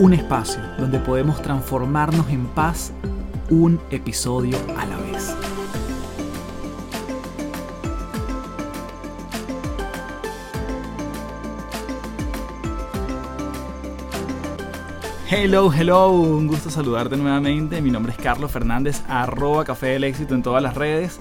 Un 0.00 0.14
espacio 0.14 0.62
donde 0.78 0.98
podemos 0.98 1.42
transformarnos 1.42 2.30
en 2.30 2.46
paz 2.46 2.90
un 3.50 3.78
episodio 3.90 4.56
a 4.78 4.86
la 4.86 4.96
vez. 4.96 5.36
Hello, 15.28 15.70
hello, 15.70 16.12
un 16.12 16.46
gusto 16.46 16.70
saludarte 16.70 17.18
nuevamente. 17.18 17.82
Mi 17.82 17.90
nombre 17.90 18.12
es 18.12 18.18
Carlos 18.18 18.50
Fernández, 18.50 19.02
arroba 19.06 19.66
Café 19.66 19.88
del 19.88 20.04
Éxito 20.04 20.34
en 20.34 20.42
todas 20.42 20.62
las 20.62 20.76
redes. 20.76 21.20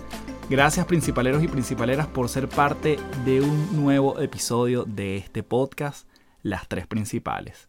Gracias 0.50 0.86
principaleros 0.86 1.44
y 1.44 1.50
principaleras 1.50 2.08
por 2.08 2.30
ser 2.30 2.48
parte 2.48 2.98
de 3.26 3.42
un 3.42 3.84
nuevo 3.84 4.22
episodio 4.22 4.86
de 4.86 5.18
este 5.18 5.44
podcast, 5.44 6.08
Las 6.44 6.70
Tres 6.70 6.88
Principales. 6.88 7.69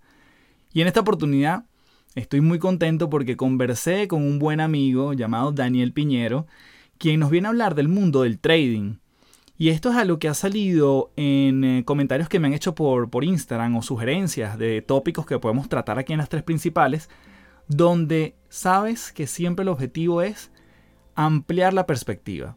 Y 0.73 0.80
en 0.80 0.87
esta 0.87 1.01
oportunidad 1.01 1.65
estoy 2.15 2.40
muy 2.40 2.59
contento 2.59 3.10
porque 3.10 3.37
conversé 3.37 4.09
con 4.09 4.23
un 4.23 4.38
buen 4.38 4.60
amigo 4.60 5.12
llamado 5.12 5.52
Daniel 5.52 5.93
Piñero, 5.93 6.46
quien 6.99 7.21
nos 7.21 7.30
viene 7.30 7.49
a 7.49 7.51
hablar 7.51 7.74
del 7.74 7.88
mundo 7.88 8.23
del 8.23 8.38
trading 8.38 8.96
y 9.60 9.68
esto 9.68 9.90
es 9.90 9.96
algo 9.96 10.18
que 10.18 10.27
ha 10.27 10.32
salido 10.32 11.12
en 11.16 11.65
eh, 11.65 11.85
comentarios 11.85 12.30
que 12.30 12.40
me 12.40 12.49
han 12.49 12.54
hecho 12.54 12.74
por, 12.74 13.10
por 13.10 13.24
Instagram 13.24 13.77
o 13.77 13.82
sugerencias 13.82 14.57
de 14.57 14.80
tópicos 14.80 15.27
que 15.27 15.38
podemos 15.38 15.68
tratar 15.68 15.99
aquí 15.99 16.15
en 16.15 16.18
las 16.18 16.30
tres 16.30 16.43
principales, 16.43 17.10
donde 17.68 18.37
sabes 18.49 19.12
que 19.12 19.27
siempre 19.27 19.65
el 19.65 19.68
objetivo 19.68 20.23
es 20.23 20.51
ampliar 21.15 21.74
la 21.74 21.84
perspectiva, 21.84 22.57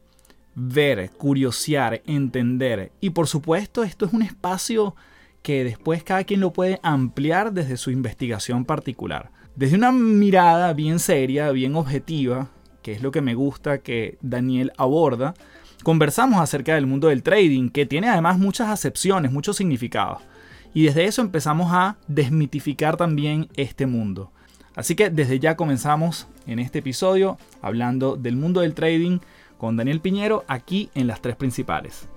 ver, 0.55 1.11
curiosear, 1.17 2.01
entender. 2.05 2.93
Y 3.01 3.09
por 3.09 3.27
supuesto, 3.27 3.83
esto 3.83 4.05
es 4.05 4.13
un 4.13 4.21
espacio 4.21 4.95
que 5.43 5.63
después 5.63 6.03
cada 6.03 6.23
quien 6.23 6.39
lo 6.39 6.51
puede 6.51 6.79
ampliar 6.81 7.53
desde 7.53 7.77
su 7.77 7.91
investigación 7.91 8.65
particular. 8.65 9.29
Desde 9.55 9.75
una 9.75 9.91
mirada 9.91 10.73
bien 10.73 10.97
seria, 10.97 11.51
bien 11.51 11.75
objetiva, 11.75 12.49
que 12.81 12.93
es 12.93 13.03
lo 13.03 13.11
que 13.11 13.21
me 13.21 13.35
gusta 13.35 13.77
que 13.77 14.17
Daniel 14.21 14.71
aborda, 14.77 15.35
Conversamos 15.83 16.39
acerca 16.39 16.75
del 16.75 16.87
mundo 16.87 17.09
del 17.09 17.23
trading, 17.23 17.69
que 17.69 17.85
tiene 17.85 18.07
además 18.07 18.39
muchas 18.39 18.69
acepciones, 18.69 19.33
muchos 19.33 19.57
significados. 19.57 20.21
Y 20.73 20.83
desde 20.83 21.03
eso 21.03 21.21
empezamos 21.21 21.73
a 21.73 21.97
desmitificar 22.07 22.95
también 22.95 23.49
este 23.57 23.85
mundo. 23.85 24.31
Así 24.75 24.95
que 24.95 25.09
desde 25.09 25.39
ya 25.39 25.57
comenzamos 25.57 26.27
en 26.47 26.59
este 26.59 26.79
episodio 26.79 27.37
hablando 27.61 28.15
del 28.15 28.37
mundo 28.37 28.61
del 28.61 28.75
trading 28.75 29.19
con 29.57 29.75
Daniel 29.75 29.99
Piñero 29.99 30.45
aquí 30.47 30.89
en 30.95 31.05
las 31.05 31.21
tres 31.21 31.35
principales. 31.35 32.07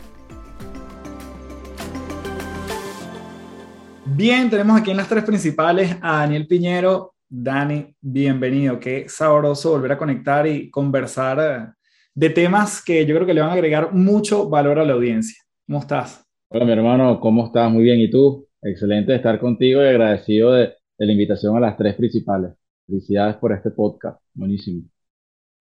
Bien, 4.14 4.48
tenemos 4.48 4.80
aquí 4.80 4.92
en 4.92 4.96
las 4.98 5.08
tres 5.08 5.24
principales 5.24 5.96
a 6.00 6.20
Daniel 6.20 6.46
Piñero. 6.46 7.14
Dani, 7.28 7.92
bienvenido. 8.00 8.78
Qué 8.78 9.08
sabroso 9.08 9.72
volver 9.72 9.92
a 9.92 9.98
conectar 9.98 10.46
y 10.46 10.70
conversar 10.70 11.38
eh, 11.40 11.72
de 12.14 12.30
temas 12.30 12.82
que 12.84 13.04
yo 13.04 13.16
creo 13.16 13.26
que 13.26 13.34
le 13.34 13.40
van 13.40 13.50
a 13.50 13.54
agregar 13.54 13.92
mucho 13.92 14.48
valor 14.48 14.78
a 14.78 14.84
la 14.84 14.92
audiencia. 14.92 15.42
¿Cómo 15.66 15.80
estás? 15.80 16.24
Hola, 16.48 16.64
mi 16.64 16.72
hermano, 16.72 17.18
¿cómo 17.18 17.46
estás? 17.46 17.70
Muy 17.70 17.82
bien. 17.82 17.98
¿Y 17.98 18.08
tú? 18.08 18.46
Excelente 18.62 19.14
estar 19.14 19.40
contigo 19.40 19.82
y 19.82 19.86
agradecido 19.86 20.52
de, 20.52 20.72
la 20.98 21.12
invitación 21.12 21.56
a 21.56 21.60
las 21.60 21.76
tres 21.76 21.96
principales. 21.96 22.52
Felicidades 22.86 23.36
por 23.36 23.52
este 23.52 23.70
podcast. 23.72 24.20
Buenísimo. 24.32 24.84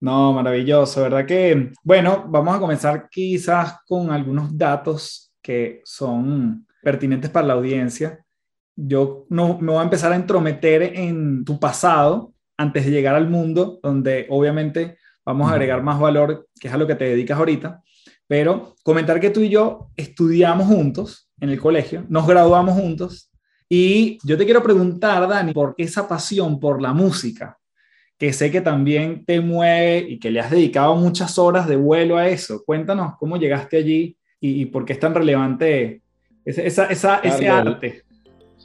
No, 0.01 0.34
maravilloso, 0.34 1.01
¿verdad? 1.01 1.25
Que, 1.25 1.72
bueno, 1.84 2.25
vamos 2.29 2.55
a 2.55 2.59
comenzar 2.59 3.09
quizás 3.09 3.79
con 3.88 4.11
algunos 4.11 4.55
datos 4.55 5.34
que 5.41 5.81
son 5.84 6.67
pertinentes 6.84 7.31
para 7.31 7.47
la 7.47 7.53
audiencia. 7.53 8.24
Yo 8.75 9.25
no 9.29 9.57
me 9.59 9.71
voy 9.71 9.79
a 9.79 9.83
empezar 9.83 10.11
a 10.11 10.15
entrometer 10.15 10.83
en 10.83 11.45
tu 11.45 11.59
pasado 11.59 12.33
antes 12.57 12.85
de 12.85 12.91
llegar 12.91 13.15
al 13.15 13.29
mundo, 13.29 13.79
donde 13.81 14.27
obviamente 14.29 14.97
vamos 15.25 15.49
a 15.49 15.53
agregar 15.53 15.81
más 15.81 15.99
valor, 15.99 16.47
que 16.59 16.67
es 16.67 16.73
a 16.73 16.77
lo 16.77 16.87
que 16.87 16.95
te 16.95 17.05
dedicas 17.05 17.37
ahorita, 17.37 17.81
pero 18.27 18.75
comentar 18.83 19.19
que 19.19 19.29
tú 19.29 19.41
y 19.41 19.49
yo 19.49 19.91
estudiamos 19.95 20.67
juntos 20.67 21.29
en 21.39 21.49
el 21.49 21.59
colegio, 21.59 22.05
nos 22.09 22.27
graduamos 22.27 22.75
juntos, 22.75 23.31
y 23.67 24.19
yo 24.23 24.37
te 24.37 24.45
quiero 24.45 24.61
preguntar, 24.61 25.27
Dani, 25.27 25.53
por 25.53 25.73
esa 25.77 26.07
pasión 26.07 26.59
por 26.59 26.81
la 26.81 26.93
música, 26.93 27.57
que 28.17 28.31
sé 28.31 28.51
que 28.51 28.61
también 28.61 29.25
te 29.25 29.41
mueve 29.41 30.05
y 30.07 30.19
que 30.19 30.31
le 30.31 30.39
has 30.39 30.51
dedicado 30.51 30.95
muchas 30.95 31.37
horas 31.37 31.67
de 31.67 31.75
vuelo 31.75 32.17
a 32.17 32.27
eso. 32.27 32.63
Cuéntanos 32.63 33.15
cómo 33.19 33.37
llegaste 33.37 33.77
allí 33.77 34.17
y, 34.39 34.65
por 34.67 34.85
qué 34.85 34.93
es 34.93 34.99
tan 34.99 35.13
relevante 35.13 36.01
esa, 36.45 36.85
esa, 36.85 37.17
ese 37.17 37.49
arte. 37.49 38.04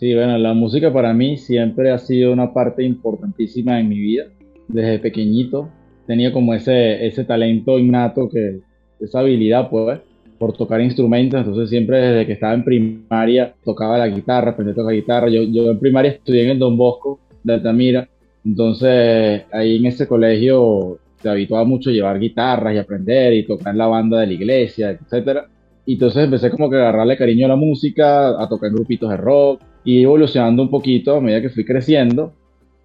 Sí, 0.00 0.15
bueno, 0.15 0.38
la 0.38 0.55
música 0.55 0.91
para 0.91 1.12
mí 1.12 1.37
siempre 1.37 1.91
ha 1.91 1.99
sido 1.99 2.33
una 2.33 2.55
parte 2.55 2.83
importantísima 2.83 3.78
en 3.78 3.91
mi 3.91 3.99
vida. 3.99 4.28
Desde 4.66 4.99
pequeñito 4.99 5.69
tenía 6.06 6.33
como 6.33 6.55
ese, 6.55 7.06
ese 7.06 7.25
talento 7.25 7.78
innato, 7.78 8.31
que, 8.31 8.60
esa 8.99 9.19
habilidad, 9.19 9.69
pues, 9.69 10.00
por 10.39 10.56
tocar 10.56 10.81
instrumentos. 10.81 11.41
Entonces, 11.41 11.69
siempre 11.69 11.99
desde 11.99 12.27
que 12.27 12.33
estaba 12.33 12.55
en 12.55 12.65
primaria 12.65 13.53
tocaba 13.62 13.99
la 13.99 14.09
guitarra, 14.09 14.53
aprendí 14.53 14.72
a 14.72 14.75
tocar 14.75 14.94
guitarra. 14.94 15.28
Yo, 15.28 15.43
yo 15.43 15.71
en 15.71 15.78
primaria 15.78 16.12
estudié 16.12 16.44
en 16.44 16.50
el 16.53 16.59
Don 16.59 16.78
Bosco 16.78 17.21
de 17.44 17.53
Altamira. 17.53 18.09
Entonces, 18.43 19.43
ahí 19.53 19.77
en 19.77 19.84
ese 19.84 20.09
colegio 20.09 20.99
se 21.21 21.28
habituaba 21.28 21.66
mucho 21.66 21.91
a 21.91 21.93
llevar 21.93 22.19
guitarras 22.19 22.75
y 22.75 22.78
aprender 22.78 23.34
y 23.34 23.43
tocar 23.47 23.75
en 23.75 23.78
la 23.78 23.87
banda 23.87 24.21
de 24.21 24.28
la 24.28 24.33
iglesia, 24.33 24.93
etcétera. 24.93 25.47
Y 25.84 25.94
entonces 25.94 26.25
empecé 26.25 26.49
como 26.49 26.71
que 26.71 26.77
a 26.77 26.89
agarrarle 26.89 27.19
cariño 27.19 27.44
a 27.44 27.50
la 27.50 27.56
música, 27.56 28.43
a 28.43 28.49
tocar 28.49 28.69
en 28.69 28.77
grupitos 28.77 29.10
de 29.10 29.19
rock 29.19 29.60
y 29.85 30.03
evolucionando 30.03 30.63
un 30.63 30.71
poquito 30.71 31.17
a 31.17 31.21
medida 31.21 31.41
que 31.41 31.51
fui 31.51 31.65
creciendo, 31.65 32.33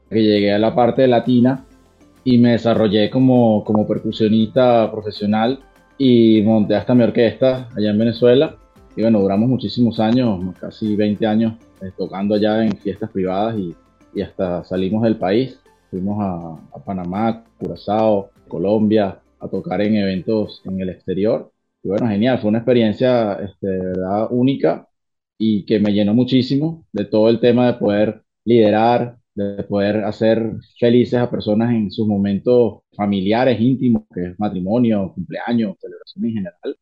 que 0.09 0.22
llegué 0.22 0.53
a 0.53 0.59
la 0.59 0.73
parte 0.75 1.07
latina 1.07 1.66
y 2.23 2.38
me 2.38 2.51
desarrollé 2.51 3.09
como, 3.09 3.63
como 3.63 3.88
percusionista 3.88 4.91
profesional 4.91 5.59
y 5.97 6.41
monté 6.44 6.75
hasta 6.75 6.95
mi 6.95 7.03
orquesta 7.03 7.69
allá 7.75 7.91
en 7.91 8.00
Venezuela. 8.00 8.55
Y 8.95 9.01
bueno, 9.01 9.19
duramos 9.19 9.50
muchísimos 9.50 10.00
años, 10.00 10.39
casi 10.59 10.95
20 10.95 11.25
años, 11.28 11.53
eh, 11.81 11.91
tocando 11.97 12.35
allá 12.35 12.63
en 12.63 12.78
fiestas 12.78 13.11
privadas 13.11 13.57
y, 13.57 13.75
y 14.13 14.22
hasta 14.22 14.63
salimos 14.63 15.03
del 15.03 15.17
país. 15.17 15.59
Fuimos 15.91 16.17
a, 16.22 16.78
a, 16.78 16.84
Panamá, 16.84 17.44
Curazao, 17.57 18.29
Colombia, 18.47 19.19
a 19.39 19.47
tocar 19.47 19.81
en 19.81 19.95
eventos 19.97 20.61
en 20.66 20.79
el 20.79 20.89
exterior. 20.89 21.51
Y 21.84 21.89
bueno, 21.89 22.07
genial, 22.07 22.39
fue 22.39 22.50
una 22.50 22.59
experiencia 22.59 23.34
este, 23.34 23.67
de 23.67 23.85
verdad 23.85 24.28
única 24.31 24.88
y 25.38 25.66
que 25.66 25.79
me 25.79 25.94
llenó 25.94 26.13
muchísimo 26.13 26.85
de 26.91 27.06
todo 27.06 27.29
el 27.29 27.40
tema 27.40 27.68
de 27.68 27.73
poder 27.73 28.23
liderar, 28.46 29.18
de 29.34 29.63
poder 29.63 30.03
hacer 30.06 30.53
felices 30.79 31.19
a 31.19 31.29
personas 31.29 31.72
en 31.72 31.91
sus 31.91 32.07
momentos 32.07 32.79
familiares, 32.96 33.59
íntimos, 33.59 34.03
que 34.13 34.28
es 34.28 34.40
matrimonio, 34.40 35.12
cumpleaños, 35.13 35.75
celebración 35.79 36.25
en 36.25 36.34
general, 36.34 36.78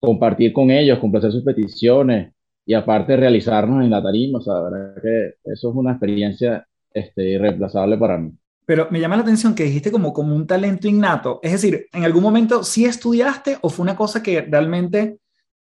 compartir 0.00 0.52
con 0.52 0.70
ellos, 0.70 0.98
complacer 0.98 1.32
sus 1.32 1.44
peticiones 1.44 2.32
y 2.66 2.74
aparte 2.74 3.16
realizarnos 3.16 3.82
en 3.82 3.90
la 3.90 4.02
tarima, 4.02 4.38
o 4.38 4.42
sea, 4.42 4.54
la 4.54 4.62
verdad 4.62 5.02
que 5.02 5.34
eso 5.44 5.70
es 5.70 5.74
una 5.76 5.92
experiencia 5.92 6.66
este, 6.92 7.30
irreemplazable 7.30 7.96
para 7.96 8.18
mí. 8.18 8.32
Pero 8.66 8.88
me 8.90 8.98
llama 8.98 9.16
la 9.16 9.22
atención 9.22 9.54
que 9.54 9.64
dijiste 9.64 9.92
como, 9.92 10.12
como 10.14 10.34
un 10.34 10.46
talento 10.46 10.88
innato, 10.88 11.40
es 11.42 11.52
decir, 11.52 11.86
¿en 11.92 12.04
algún 12.04 12.22
momento 12.22 12.64
sí 12.64 12.86
estudiaste 12.86 13.58
o 13.60 13.68
fue 13.68 13.82
una 13.82 13.96
cosa 13.96 14.22
que 14.22 14.40
realmente 14.40 15.18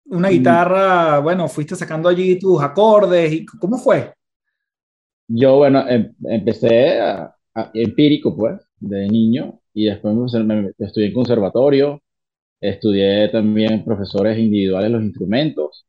una 0.10 0.30
guitarra, 0.30 1.20
bueno, 1.20 1.48
fuiste 1.48 1.76
sacando 1.76 2.10
allí 2.10 2.40
tus 2.40 2.62
acordes 2.62 3.32
y 3.32 3.46
cómo 3.46 3.78
fue? 3.78 4.14
Yo, 5.28 5.58
bueno, 5.58 5.88
em, 5.88 6.14
empecé 6.26 7.00
a, 7.00 7.36
empírico, 7.74 8.36
pues, 8.36 8.60
de 8.80 9.08
niño, 9.08 9.60
y 9.74 9.86
después 9.86 10.16
me, 10.16 10.72
estudié 10.80 11.08
en 11.08 11.14
conservatorio, 11.14 12.02
estudié 12.60 13.30
también 13.30 13.84
profesores 13.86 14.38
individuales 14.38 14.92
los 14.92 15.04
instrumentos, 15.04 15.86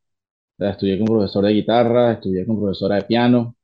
estudié 0.58 0.98
con 0.98 1.06
profesor 1.06 1.44
de 1.44 1.52
guitarra, 1.52 2.12
estudié 2.12 2.46
con 2.46 2.60
profesora 2.60 2.96
de 2.96 3.02
piano. 3.02 3.56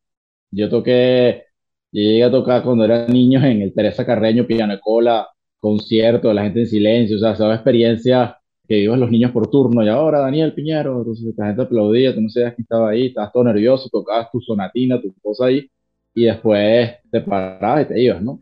Yo 0.51 0.69
toqué, 0.71 1.45
llegué 1.91 2.25
a 2.25 2.31
tocar 2.31 2.63
cuando 2.63 2.85
era 2.85 3.07
niño 3.07 3.45
en 3.45 3.63
el 3.63 3.75
Teresa 3.75 4.07
Carreño, 4.07 4.47
piano 4.47 4.75
de 4.75 4.81
cola, 4.81 5.29
concierto, 5.59 6.33
la 6.33 6.45
gente 6.45 6.61
en 6.61 6.67
silencio, 6.69 7.17
o 7.17 7.21
sea, 7.21 7.33
esa 7.33 7.55
experiencia 7.55 8.39
que 8.69 8.79
iban 8.79 9.01
los 9.01 9.11
niños 9.11 9.31
por 9.31 9.49
turno, 9.49 9.83
y 9.85 9.89
ahora 9.89 10.21
Daniel 10.21 10.53
Piñero, 10.53 10.99
entonces 10.99 11.35
la 11.37 11.47
gente 11.47 11.63
aplaudía, 11.63 12.15
tú 12.15 12.21
no 12.21 12.29
sabías 12.29 12.55
quién 12.55 12.65
estaba 12.65 12.91
ahí, 12.91 13.07
estabas 13.07 13.33
todo 13.33 13.45
nervioso, 13.45 13.89
tocabas 13.91 14.31
tu 14.31 14.41
sonatina, 14.41 15.01
tu 15.01 15.15
cosa 15.23 15.47
ahí, 15.47 15.71
y 16.15 16.25
después 16.25 16.93
te 17.11 17.21
parabas 17.21 17.85
y 17.85 17.89
te 17.89 18.01
ibas, 18.01 18.23
¿no? 18.23 18.41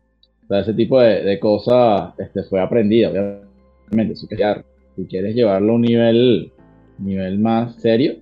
O 0.48 0.54
ese 0.54 0.74
tipo 0.74 1.00
de, 1.00 1.38
cosas 1.40 2.14
este, 2.18 2.44
fue 2.44 2.60
aprendida, 2.60 3.10
obviamente. 3.10 4.16
Si 4.16 4.26
quieres, 4.26 4.64
si 4.96 5.06
quieres 5.06 5.34
llevarlo 5.34 5.72
a 5.72 5.76
un 5.76 5.82
nivel, 5.82 6.52
nivel 6.98 7.38
más 7.38 7.74
serio, 7.76 8.16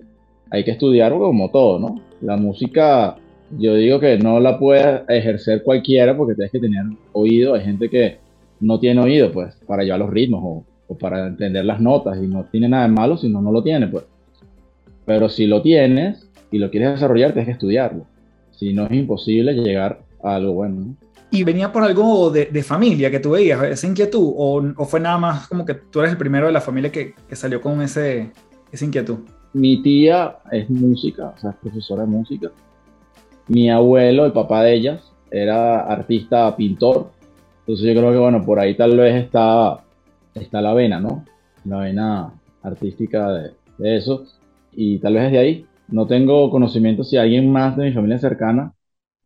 hay 0.49 0.63
que 0.63 0.71
estudiarlo 0.71 1.19
como 1.19 1.51
todo, 1.51 1.79
¿no? 1.79 2.01
La 2.21 2.37
música, 2.37 3.17
yo 3.57 3.75
digo 3.75 3.99
que 3.99 4.17
no 4.17 4.39
la 4.39 4.57
puede 4.57 5.03
ejercer 5.09 5.63
cualquiera 5.63 6.15
porque 6.15 6.35
tienes 6.35 6.51
que 6.51 6.59
tener 6.59 6.83
oído. 7.11 7.53
Hay 7.53 7.61
gente 7.61 7.89
que 7.89 8.17
no 8.59 8.79
tiene 8.79 9.01
oído, 9.01 9.31
pues, 9.31 9.55
para 9.67 9.83
llevar 9.83 9.99
los 9.99 10.09
ritmos 10.09 10.41
o, 10.43 10.65
o 10.93 10.97
para 10.97 11.27
entender 11.27 11.65
las 11.65 11.79
notas 11.79 12.17
y 12.21 12.27
no 12.27 12.45
tiene 12.45 12.69
nada 12.69 12.83
de 12.83 12.93
malo 12.93 13.17
si 13.17 13.29
no, 13.29 13.41
no 13.41 13.51
lo 13.51 13.63
tiene, 13.63 13.87
pues. 13.87 14.05
Pero 15.05 15.29
si 15.29 15.47
lo 15.47 15.61
tienes 15.61 16.29
y 16.51 16.59
lo 16.59 16.69
quieres 16.69 16.91
desarrollar, 16.91 17.31
tienes 17.31 17.47
que 17.47 17.53
estudiarlo. 17.53 18.05
Si 18.51 18.73
no 18.73 18.85
es 18.85 18.91
imposible 18.91 19.53
llegar 19.53 20.01
a 20.23 20.35
algo 20.35 20.53
bueno. 20.53 20.75
¿no? 20.75 20.95
¿Y 21.31 21.43
venía 21.43 21.71
por 21.71 21.81
algo 21.83 22.29
de, 22.29 22.63
familia 22.63 23.09
que 23.09 23.19
tú 23.19 23.31
veías, 23.31 23.61
esa 23.63 23.87
inquietud? 23.87 24.33
O, 24.37 24.63
¿O, 24.77 24.85
fue 24.85 24.99
nada 24.99 25.17
más 25.17 25.47
como 25.47 25.65
que 25.65 25.73
tú 25.73 25.99
eres 25.99 26.11
el 26.11 26.17
primero 26.17 26.45
de 26.45 26.51
la 26.51 26.61
familia 26.61 26.91
que, 26.91 27.15
que 27.27 27.35
salió 27.35 27.59
con 27.59 27.81
ese, 27.81 28.31
esa 28.71 28.85
inquietud? 28.85 29.17
Mi 29.53 29.81
tía 29.81 30.37
es 30.51 30.69
música, 30.69 31.33
o 31.35 31.39
sea, 31.39 31.49
es 31.49 31.55
profesora 31.55 32.03
de 32.03 32.09
música. 32.09 32.51
Mi 33.47 33.69
abuelo, 33.71 34.27
el 34.27 34.31
papá 34.31 34.61
de 34.63 34.75
ellas, 34.75 35.11
era 35.31 35.81
artista 35.81 36.55
pintor. 36.55 37.09
Entonces 37.61 37.87
yo 37.87 37.99
creo 37.99 38.11
que, 38.11 38.19
bueno, 38.19 38.45
por 38.45 38.59
ahí 38.59 38.75
tal 38.75 38.95
vez 38.95 39.23
está, 39.23 39.82
está 40.35 40.61
la 40.61 40.73
vena, 40.73 40.99
¿no? 40.99 41.25
La 41.65 41.79
vena 41.79 42.33
artística 42.61 43.31
de, 43.31 43.53
eso 43.79 44.25
y 44.71 44.99
tal 44.99 45.15
vez 45.15 45.23
desde 45.23 45.37
ahí. 45.39 45.65
No 45.87 46.07
tengo 46.07 46.49
conocimiento 46.49 47.03
si 47.03 47.17
alguien 47.17 47.51
más 47.51 47.75
de 47.77 47.85
mi 47.85 47.93
familia 47.93 48.17
cercana. 48.17 48.73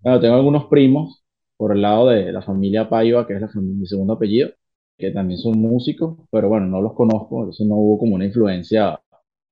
Bueno, 0.01 0.19
tengo 0.19 0.35
algunos 0.35 0.65
primos 0.65 1.23
por 1.55 1.71
el 1.75 1.81
lado 1.81 2.07
de 2.07 2.31
la 2.31 2.41
familia 2.41 2.89
Paiva, 2.89 3.25
que 3.25 3.35
es 3.35 3.41
la 3.41 3.49
mi 3.55 3.85
segundo 3.87 4.13
apellido, 4.13 4.49
que 4.97 5.11
también 5.11 5.39
son 5.39 5.59
músicos, 5.59 6.17
pero 6.31 6.49
bueno, 6.49 6.67
no 6.67 6.81
los 6.81 6.93
conozco, 6.93 7.39
entonces 7.39 7.65
no 7.67 7.75
hubo 7.75 7.99
como 7.99 8.15
una 8.15 8.25
influencia 8.25 8.99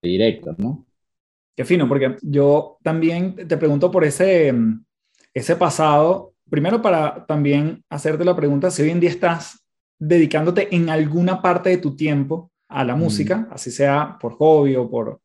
directa, 0.02 0.56
¿no? 0.57 0.86
Qué 1.56 1.66
fino, 1.66 1.88
porque 1.88 2.18
yo 2.22 2.78
también 2.84 3.48
te 3.48 3.57
pregunto 3.57 3.90
por 3.90 4.04
ese, 4.04 4.54
ese 5.34 5.56
pasado, 5.56 6.34
primero 6.50 6.81
para 6.81 7.25
también 7.25 7.84
hacerte 7.90 8.25
la 8.25 8.36
pregunta 8.36 8.69
si 8.69 8.84
hoy 8.84 8.90
en 8.90 9.00
día 9.00 9.10
estás 9.10 9.65
dedicándote 10.00 10.74
en 10.75 10.89
alguna 10.89 11.42
parte 11.42 11.69
de 11.69 11.77
tu 11.77 11.95
tiempo 11.95 12.51
a 12.68 12.83
la 12.83 12.95
mm. 12.95 13.00
música, 13.00 13.47
así 13.51 13.71
sea 13.71 14.18
por 14.19 14.33
hobby 14.33 14.75
o 14.75 14.89
por, 14.89 15.21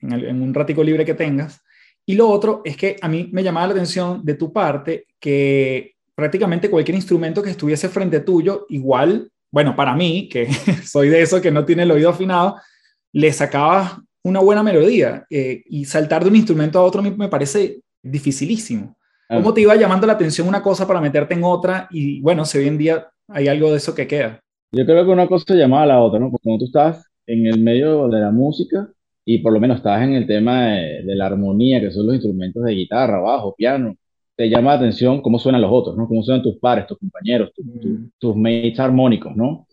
en, 0.00 0.42
un 0.42 0.54
ratico 0.54 0.82
libre 0.82 1.04
que 1.04 1.14
tengas. 1.14 1.60
Y 2.04 2.14
lo 2.14 2.28
otro 2.28 2.62
es 2.64 2.76
que 2.76 2.96
a 3.00 3.08
mí 3.08 3.28
me 3.32 3.42
llamaba 3.42 3.68
la 3.68 3.72
atención 3.74 4.24
de 4.24 4.34
tu 4.34 4.52
parte 4.52 5.06
que 5.20 5.94
prácticamente 6.14 6.70
cualquier 6.70 6.96
instrumento 6.96 7.42
que 7.42 7.50
estuviese 7.50 7.88
frente 7.88 8.20
tuyo, 8.20 8.66
igual, 8.68 9.30
bueno, 9.50 9.76
para 9.76 9.94
mí, 9.94 10.28
que 10.28 10.48
soy 10.84 11.08
de 11.08 11.22
eso 11.22 11.40
que 11.40 11.50
no 11.50 11.64
tiene 11.64 11.84
el 11.84 11.90
oído 11.90 12.10
afinado, 12.10 12.56
le 13.12 13.32
sacabas 13.32 13.98
una 14.24 14.40
buena 14.40 14.62
melodía 14.62 15.26
eh, 15.30 15.62
y 15.66 15.84
saltar 15.84 16.22
de 16.22 16.30
un 16.30 16.36
instrumento 16.36 16.78
a 16.78 16.82
otro 16.82 17.02
me 17.02 17.28
parece 17.28 17.80
dificilísimo. 18.02 18.96
¿Cómo 19.28 19.54
te 19.54 19.62
iba 19.62 19.74
llamando 19.76 20.06
la 20.06 20.12
atención 20.12 20.46
una 20.46 20.62
cosa 20.62 20.86
para 20.86 21.00
meterte 21.00 21.32
en 21.32 21.42
otra? 21.42 21.88
Y 21.90 22.20
bueno, 22.20 22.44
si 22.44 22.58
hoy 22.58 22.68
en 22.68 22.76
día 22.76 23.08
hay 23.32 23.48
algo 23.48 23.70
de 23.70 23.78
eso 23.78 23.94
que 23.94 24.06
queda. 24.06 24.40
Yo 24.72 24.86
creo 24.86 25.04
que 25.04 25.10
una 25.10 25.26
cosa 25.26 25.54
llamaba 25.54 25.82
a 25.82 25.86
la 25.86 26.00
otra, 26.00 26.18
¿no? 26.18 26.30
Porque 26.30 26.44
cuando 26.44 26.60
tú 26.60 26.66
estás 26.66 27.06
en 27.26 27.46
el 27.46 27.60
medio 27.60 28.08
de 28.08 28.20
la 28.20 28.30
música, 28.30 28.88
y 29.24 29.38
por 29.38 29.52
lo 29.52 29.60
menos 29.60 29.78
estás 29.78 30.02
en 30.02 30.14
el 30.14 30.26
tema 30.26 30.66
de, 30.72 31.14
la 31.14 31.26
armonía, 31.26 31.80
que 31.80 31.90
son 31.90 32.06
los 32.06 32.16
instrumentos 32.16 32.64
de 32.64 32.72
guitarra, 32.72 33.20
bajo, 33.20 33.54
piano, 33.54 33.94
te 34.36 34.48
llama 34.48 34.72
la 34.72 34.78
atención 34.78 35.20
cómo 35.20 35.38
suenan 35.38 35.60
los 35.60 35.70
otros, 35.72 35.96
¿no? 35.96 36.08
Cómo 36.08 36.22
suenan 36.22 36.42
tus 36.42 36.56
pares, 36.58 36.86
tus 36.86 36.98
compañeros, 36.98 37.50
mm. 37.56 38.06
tus 38.18 38.36
mates 38.36 38.80
armónicos, 38.80 39.36
¿no? 39.36 39.66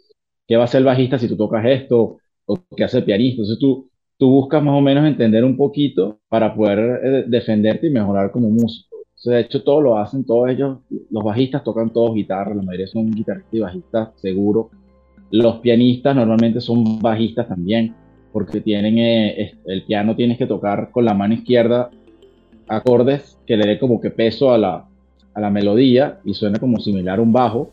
¿Qué 0.47 0.56
va 0.56 0.63
a 0.63 0.65
hacer 0.65 0.79
el 0.79 0.85
bajista 0.85 1.17
si 1.17 1.27
tú 1.27 1.38
tocas 1.38 1.65
esto? 1.65 2.17
¿O 2.45 2.59
qué 2.75 2.83
hace 2.83 2.97
el 3.00 3.06
pianista? 3.06 3.41
Entonces 3.41 3.59
tú, 3.59 3.89
tú 4.17 4.29
buscas 4.29 4.63
más 4.63 4.75
o 4.75 4.81
menos 4.81 5.07
entender 5.07 5.44
un 5.44 5.56
poquito 5.57 6.19
para 6.27 6.53
poder 6.53 7.00
eh, 7.03 7.23
defenderte 7.27 7.88
y 7.88 7.91
mejorar 7.91 8.31
como 8.31 8.50
músico. 8.50 8.88
De 9.24 9.42
hecho, 9.42 9.63
todo 9.63 9.81
lo 9.81 9.98
hacen, 9.98 10.24
todos 10.24 10.50
ellos, 10.50 10.77
los 11.10 11.24
bajistas 11.24 11.63
tocan 11.63 11.92
todos 11.92 12.13
guitarra, 12.13 12.56
la 12.56 12.62
mayoría 12.62 12.88
son 12.88 13.12
guitarristas 13.12 13.54
y 13.54 13.60
bajistas, 13.60 14.10
seguro. 14.16 14.69
Los 15.31 15.57
pianistas 15.57 16.16
normalmente 16.16 16.62
son 16.62 17.00
bajistas 17.00 17.48
también 17.48 17.94
porque 18.31 18.62
tienen 18.62 18.98
eh, 18.98 19.56
el 19.66 19.83
piano 19.83 20.16
tienes 20.16 20.38
que 20.38 20.45
tocar 20.45 20.92
con 20.92 21.04
la 21.04 21.13
mano 21.13 21.33
izquierda 21.33 21.89
acordes 22.68 23.38
que 23.45 23.57
le 23.57 23.68
dé 23.68 23.80
como 23.80 24.00
que 24.00 24.12
peso 24.12 24.54
a 24.54 24.57
la, 24.57 24.86
a 25.33 25.42
la 25.42 25.50
melodía 25.50 26.19
y 26.24 26.33
suena 26.33 26.60
como 26.60 26.80
similar 26.80 27.19
a 27.19 27.21
un 27.21 27.33
bajo. 27.33 27.71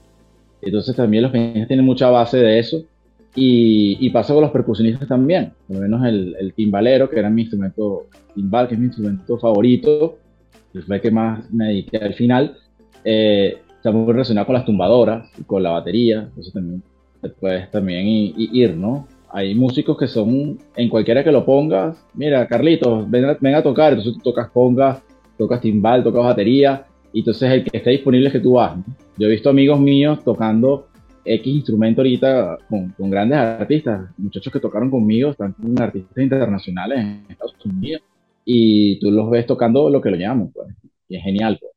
Entonces 0.63 0.97
también 0.97 1.23
los 1.23 1.33
pianistas 1.33 1.69
tienen 1.69 1.87
mucha 1.87 2.11
base 2.11 2.39
de 2.39 2.59
eso. 2.59 2.83
Y, 3.39 3.99
y 4.01 4.09
pasa 4.11 4.33
con 4.33 4.43
los 4.43 4.51
percusionistas 4.51 5.07
también, 5.07 5.53
por 5.67 5.77
lo 5.77 5.83
menos 5.83 6.07
el, 6.07 6.35
el, 6.41 6.55
timbalero, 6.55 7.11
que 7.11 7.19
era 7.19 7.29
mi 7.29 7.43
instrumento, 7.43 8.07
timbal, 8.35 8.67
que 8.67 8.73
es 8.73 8.81
mi 8.81 8.87
instrumento 8.87 9.37
favorito, 9.37 10.17
fue 10.83 10.97
el 10.97 11.03
que 11.03 11.11
más 11.11 11.51
me 11.53 11.67
dediqué 11.67 11.99
al 11.99 12.15
final, 12.15 12.57
eh, 13.05 13.59
está 13.77 13.91
muy 13.93 14.13
relacionado 14.13 14.47
con 14.47 14.55
las 14.55 14.65
tumbadoras 14.65 15.31
y 15.39 15.43
con 15.45 15.63
la 15.63 15.71
batería, 15.71 16.29
entonces 16.29 16.53
también 16.53 16.83
puedes 17.41 17.71
también 17.71 18.07
ir, 18.07 18.77
¿no? 18.77 19.07
hay 19.37 19.55
músicos 19.55 19.99
que 19.99 20.07
son, 20.07 20.59
en 20.77 20.89
cualquiera 20.89 21.23
que 21.23 21.31
lo 21.31 21.45
pongas, 21.45 22.03
mira, 22.15 22.47
Carlitos, 22.47 23.11
ven 23.11 23.55
a, 23.55 23.63
tocar, 23.63 23.93
entonces 23.93 24.15
tú 24.15 24.31
tocas 24.31 24.49
conga, 24.51 25.03
tocas 25.37 25.61
timbal, 25.61 26.03
tocas 26.03 26.25
batería, 26.25 26.87
y 27.13 27.19
entonces 27.19 27.51
el 27.51 27.65
que 27.65 27.77
esté 27.77 27.91
disponible 27.91 28.29
es 28.29 28.33
que 28.33 28.41
tú 28.41 28.53
vas. 28.53 28.79
Yo 29.19 29.27
he 29.27 29.31
visto 29.31 29.51
amigos 29.51 29.79
míos 29.79 30.21
tocando 30.25 30.87
X 31.23 31.55
instrumento 31.55 32.01
ahorita 32.01 32.59
con, 32.69 32.91
con, 32.91 33.11
grandes 33.11 33.39
artistas, 33.39 34.09
muchachos 34.17 34.51
que 34.53 34.61
tocaron 34.61 34.91
conmigo, 34.91 35.31
están 35.31 35.53
con 35.53 35.81
artistas 35.83 36.17
internacionales 36.17 36.99
en 36.99 37.27
Estados 37.29 37.55
Unidos, 37.65 38.03
y 38.47 39.01
tú 39.01 39.11
los 39.11 39.29
ves 39.31 39.47
tocando 39.47 39.91
lo 39.91 40.01
que 40.01 40.11
lo 40.11 40.17
llaman, 40.17 40.53
pues, 40.53 40.69
y 41.09 41.17
es 41.17 41.23
genial, 41.25 41.59
pues. 41.61 41.73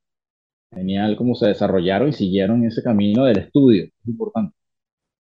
Genial 0.71 1.17
cómo 1.17 1.35
se 1.35 1.47
desarrollaron 1.47 2.09
y 2.09 2.13
siguieron 2.13 2.63
ese 2.63 2.83
camino 2.83 3.25
del 3.25 3.39
estudio, 3.39 3.85
es 3.85 4.07
importante. 4.07 4.55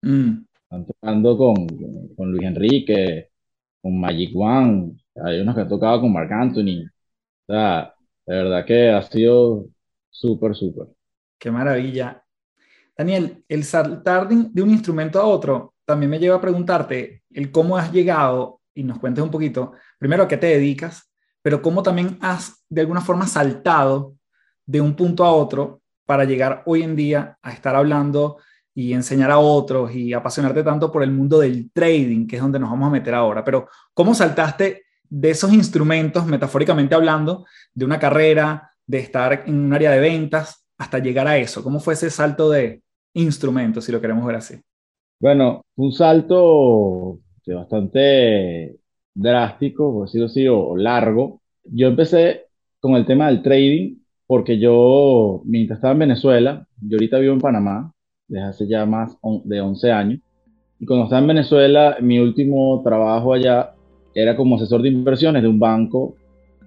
Mm. 0.02 0.46
Están 0.64 0.86
tocando 0.88 1.38
con, 1.38 1.68
con 2.16 2.32
Luis 2.32 2.44
Enrique, 2.44 3.30
con 3.82 4.00
Magic 4.00 4.32
One, 4.36 4.96
hay 5.24 5.42
unos 5.42 5.56
que 5.56 5.62
han 5.62 5.70
tocado 5.70 6.02
con 6.02 6.12
Marc 6.12 6.32
Anthony. 6.32 6.88
O 7.48 7.54
sea, 7.54 7.94
de 8.26 8.36
verdad 8.36 8.66
que 8.66 8.90
ha 8.90 9.02
sido 9.04 9.68
súper, 10.10 10.56
súper. 10.56 10.88
Qué 11.38 11.52
maravilla. 11.52 12.24
Daniel, 12.98 13.44
el 13.48 13.64
saltar 13.64 14.28
de 14.28 14.62
un 14.62 14.70
instrumento 14.72 15.20
a 15.22 15.26
otro 15.26 15.76
también 15.86 16.10
me 16.10 16.20
lleva 16.20 16.38
a 16.38 16.42
preguntarte 16.42 17.24
el 17.30 17.52
cómo 17.52 17.78
has 17.78 17.92
llegado 17.92 18.62
y 18.74 18.84
nos 18.84 19.00
cuentes 19.00 19.24
un 19.24 19.32
poquito, 19.32 19.74
primero 20.00 20.24
a 20.24 20.28
qué 20.28 20.38
te 20.38 20.48
dedicas, 20.48 21.10
pero 21.46 21.62
cómo 21.62 21.84
también 21.84 22.18
has 22.22 22.66
de 22.70 22.82
alguna 22.82 23.02
forma 23.02 23.28
saltado 23.28 24.16
de 24.66 24.82
un 24.82 24.96
punto 24.96 25.24
a 25.24 25.32
otro 25.32 25.84
para 26.04 26.26
llegar 26.26 26.64
hoy 26.66 26.82
en 26.82 26.96
día 26.96 27.38
a 27.40 27.52
estar 27.52 27.76
hablando 27.76 28.38
y 28.74 28.94
enseñar 28.94 29.30
a 29.30 29.38
otros 29.38 29.94
y 29.94 30.12
apasionarte 30.12 30.64
tanto 30.64 30.92
por 30.92 31.04
el 31.04 31.12
mundo 31.12 31.38
del 31.38 31.70
trading, 31.72 32.26
que 32.26 32.38
es 32.38 32.42
donde 32.42 32.58
nos 32.58 32.72
vamos 32.72 32.88
a 32.88 32.94
meter 32.94 33.14
ahora. 33.14 33.44
Pero, 33.44 33.68
¿cómo 33.94 34.16
saltaste 34.16 34.86
de 35.08 35.30
esos 35.30 35.54
instrumentos, 35.54 36.26
metafóricamente 36.26 36.96
hablando, 36.96 37.46
de 37.76 37.86
una 37.86 38.00
carrera, 38.00 38.72
de 38.88 38.98
estar 38.98 39.44
en 39.46 39.66
un 39.66 39.72
área 39.72 39.92
de 39.92 40.00
ventas, 40.00 40.66
hasta 40.80 40.98
llegar 40.98 41.28
a 41.28 41.38
eso? 41.38 41.64
¿Cómo 41.64 41.80
fue 41.80 41.94
ese 41.94 42.10
salto 42.10 42.50
de 42.50 42.82
instrumentos, 43.14 43.86
si 43.86 43.92
lo 43.92 44.02
queremos 44.02 44.26
ver 44.26 44.38
así? 44.38 44.60
Bueno, 45.20 45.62
un 45.76 45.92
salto 45.92 47.20
bastante 47.46 48.80
drástico, 49.16 49.92
por 49.94 50.06
decirlo 50.06 50.28
así, 50.28 50.48
o 50.48 50.76
largo. 50.76 51.42
Yo 51.64 51.88
empecé 51.88 52.46
con 52.80 52.96
el 52.96 53.06
tema 53.06 53.28
del 53.28 53.42
trading 53.42 53.96
porque 54.28 54.60
yo, 54.60 55.42
mientras 55.46 55.78
estaba 55.78 55.94
en 55.94 56.00
Venezuela, 56.00 56.68
yo 56.82 56.98
ahorita 56.98 57.20
vivo 57.20 57.34
en 57.34 57.42
Panamá, 57.42 57.94
desde 58.28 58.46
hace 58.46 58.68
ya 58.68 58.86
más 58.86 59.18
de 59.44 59.62
11 59.62 59.92
años. 59.92 60.20
Y 60.80 60.86
cuando 60.86 61.06
estaba 61.06 61.22
en 61.22 61.28
Venezuela, 61.28 61.98
mi 62.02 62.20
último 62.20 62.82
trabajo 62.84 63.34
allá 63.34 63.74
era 64.14 64.36
como 64.36 64.56
asesor 64.56 64.82
de 64.82 64.90
inversiones 64.90 65.44
de 65.44 65.48
un 65.48 65.60
banco, 65.60 66.16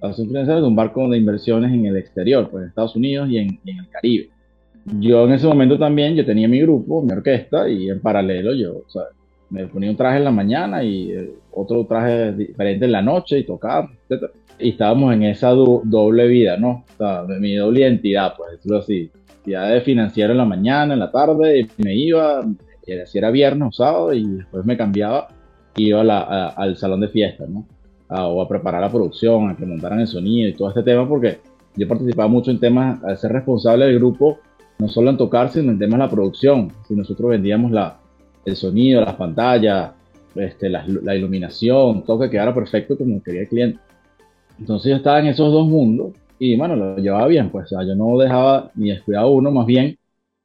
asesor 0.00 0.28
de 0.28 0.62
un 0.62 0.76
banco 0.76 1.08
de 1.08 1.18
inversiones 1.18 1.72
en 1.72 1.86
el 1.86 1.96
exterior, 1.96 2.48
pues 2.50 2.62
en 2.62 2.68
Estados 2.68 2.96
Unidos 2.96 3.28
y 3.28 3.38
en, 3.38 3.60
el 3.64 3.88
Caribe. 3.90 4.30
Yo 5.00 5.26
en 5.26 5.32
ese 5.32 5.46
momento 5.46 5.78
también, 5.78 6.14
yo 6.14 6.24
tenía 6.24 6.48
mi 6.48 6.60
grupo, 6.60 7.02
mi 7.02 7.12
orquesta, 7.12 7.68
y 7.68 7.90
en 7.90 8.00
paralelo 8.00 8.54
yo, 8.54 8.78
o 8.78 8.88
sea, 8.88 9.02
me 9.50 9.66
ponía 9.66 9.90
un 9.90 9.96
traje 9.96 10.18
en 10.18 10.24
la 10.24 10.30
mañana 10.30 10.82
y 10.82 11.10
eh, 11.10 11.32
otro 11.52 11.86
traje 11.86 12.32
diferente 12.32 12.84
en 12.84 12.92
la 12.92 13.02
noche 13.02 13.38
y 13.38 13.44
tocaba. 13.44 13.90
Y 14.58 14.70
estábamos 14.70 15.14
en 15.14 15.22
esa 15.22 15.50
doble 15.50 16.26
vida, 16.26 16.56
¿no? 16.56 16.84
O 16.94 16.96
sea, 16.96 17.22
mi 17.38 17.54
doble 17.54 17.80
identidad, 17.80 18.34
pues 18.36 18.52
decirlo 18.52 18.78
así 18.78 19.10
de 19.56 19.80
financiero 19.80 20.32
en 20.32 20.38
la 20.38 20.44
mañana, 20.44 20.94
en 20.94 21.00
la 21.00 21.10
tarde, 21.10 21.68
me 21.78 21.94
iba, 21.94 22.44
si 23.06 23.18
era 23.18 23.30
viernes 23.30 23.68
o 23.68 23.72
sábado, 23.72 24.12
y 24.12 24.24
después 24.24 24.64
me 24.64 24.76
cambiaba, 24.76 25.28
iba 25.76 26.00
al 26.50 26.76
salón 26.76 27.00
de 27.00 27.08
fiesta, 27.08 27.44
¿no? 27.48 27.66
o 28.10 28.40
a 28.42 28.48
preparar 28.48 28.80
la 28.80 28.90
producción, 28.90 29.50
a 29.50 29.56
que 29.56 29.66
montaran 29.66 30.00
el 30.00 30.06
sonido 30.06 30.48
y 30.48 30.54
todo 30.54 30.68
este 30.68 30.82
tema, 30.82 31.08
porque 31.08 31.38
yo 31.76 31.86
participaba 31.86 32.28
mucho 32.28 32.50
en 32.50 32.58
temas, 32.58 33.02
al 33.04 33.16
ser 33.18 33.32
responsable 33.32 33.86
del 33.86 33.98
grupo, 33.98 34.38
no 34.78 34.88
solo 34.88 35.10
en 35.10 35.16
tocar, 35.16 35.50
sino 35.50 35.72
en 35.72 35.78
temas 35.78 35.98
de 35.98 36.04
la 36.04 36.10
producción. 36.10 36.72
Si 36.86 36.94
nosotros 36.94 37.30
vendíamos 37.30 37.70
la, 37.70 37.98
el 38.48 38.56
sonido, 38.56 39.00
las 39.00 39.14
pantallas, 39.14 39.92
este, 40.34 40.68
la, 40.68 41.16
iluminación, 41.16 42.04
todo 42.04 42.20
que 42.20 42.30
quedara 42.30 42.54
perfecto 42.54 42.96
como 42.96 43.22
quería 43.22 43.42
el 43.42 43.48
cliente. 43.48 43.80
Entonces 44.58 44.90
yo 44.90 44.96
estaba 44.96 45.20
en 45.20 45.26
esos 45.28 45.52
dos 45.52 45.66
mundos 45.68 46.12
y 46.38 46.56
bueno, 46.56 46.76
lo 46.76 46.96
llevaba 46.98 47.26
bien, 47.26 47.50
pues 47.50 47.66
o 47.66 47.68
sea, 47.68 47.86
yo 47.86 47.94
no 47.94 48.16
dejaba 48.18 48.70
ni 48.74 48.90
descuidado 48.90 49.30
uno, 49.30 49.50
más 49.50 49.66
bien 49.66 49.98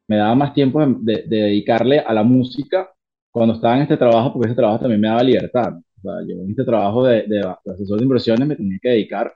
me 0.07 0.17
daba 0.17 0.35
más 0.35 0.53
tiempo 0.53 0.85
de, 0.85 1.23
de, 1.25 1.37
dedicarle 1.37 1.99
a 1.99 2.13
la 2.13 2.23
música 2.23 2.89
cuando 3.31 3.55
estaba 3.55 3.75
en 3.77 3.83
este 3.83 3.97
trabajo, 3.97 4.33
porque 4.33 4.49
ese 4.49 4.55
trabajo 4.55 4.79
también 4.79 5.01
me 5.01 5.07
daba 5.07 5.23
libertad. 5.23 5.73
O 5.97 6.01
sea, 6.01 6.13
yo 6.27 6.35
en 6.43 6.49
este 6.49 6.63
trabajo 6.65 7.05
de, 7.05 7.23
de, 7.27 7.39
asesor 7.71 7.97
de 7.99 8.03
inversiones 8.03 8.47
me 8.47 8.55
tenía 8.55 8.77
que 8.81 8.89
dedicar 8.89 9.33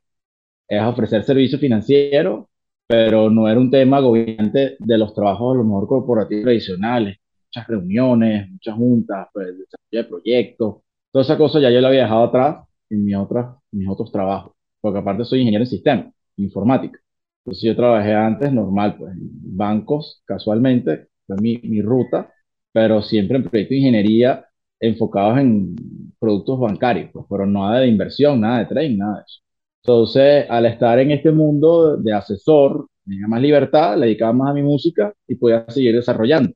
a 0.69 0.89
ofrecer 0.89 1.24
servicio 1.24 1.57
financiero, 1.57 2.50
pero 2.88 3.29
no 3.29 3.47
era 3.47 3.59
un 3.59 3.71
tema 3.71 3.97
agobiante 3.97 4.75
de 4.79 4.97
los 4.97 5.13
trabajos 5.13 5.55
a 5.55 5.57
lo 5.57 5.63
mejor 5.63 5.88
corporativos 5.88 6.43
tradicionales, 6.43 7.17
muchas 7.48 7.68
reuniones, 7.68 8.50
muchas 8.51 8.75
juntas, 8.75 9.27
pues, 9.34 9.48
desarrollo 9.48 9.77
de 9.92 10.04
proyectos, 10.04 10.75
toda 11.12 11.24
esa 11.24 11.38
cosa 11.38 11.60
ya 11.60 11.70
yo 11.72 11.82
la 11.82 11.89
había 11.89 12.04
dejado 12.04 12.24
atrás 12.25 12.68
en, 12.89 13.06
mi 13.06 13.16
otra, 13.16 13.56
mis 13.72 13.88
otros 13.89 14.12
trabajos, 14.12 14.54
porque 14.82 15.00
aparte 15.00 15.25
soy 15.25 15.39
ingeniero 15.39 15.63
en 15.63 15.70
sistemas, 15.70 16.13
informática. 16.38 17.00
Entonces 17.46 17.63
yo 17.63 17.75
trabajé 17.75 18.13
antes 18.13 18.51
normal, 18.51 18.98
pues 18.98 19.13
en 19.13 19.30
bancos, 19.58 20.22
casualmente, 20.25 21.08
fue 21.25 21.38
mi, 21.38 21.58
mi 21.63 21.82
ruta, 21.82 22.32
pero 22.72 23.01
siempre 23.01 23.38
en 23.38 23.44
proyectos 23.44 23.70
de 23.72 23.77
ingeniería 23.77 24.46
enfocados 24.80 25.39
en 25.39 25.75
productos 26.20 26.60
bancarios, 26.60 27.10
pues, 27.13 27.25
pero 27.30 27.46
nada 27.46 27.80
de 27.80 27.88
inversión, 27.88 28.42
nada 28.42 28.60
de 28.60 28.66
trading, 28.66 28.98
nada 28.98 29.18
de 29.18 29.24
eso. 29.24 29.42
Entonces, 29.84 30.46
al 30.50 30.66
estar 30.66 31.00
en 31.00 31.12
este 31.12 31.32
mundo 31.32 31.98
de 31.98 32.13
asesor, 32.13 32.88
tenía 33.06 33.27
más 33.27 33.42
libertad, 33.42 33.98
le 33.98 34.08
dedicaba 34.08 34.34
más 34.34 34.51
a 34.51 34.54
mi 34.54 34.63
música 34.63 35.13
y 35.27 35.36
podía 35.36 35.66
seguir 35.70 35.96
desarrollando. 35.96 36.51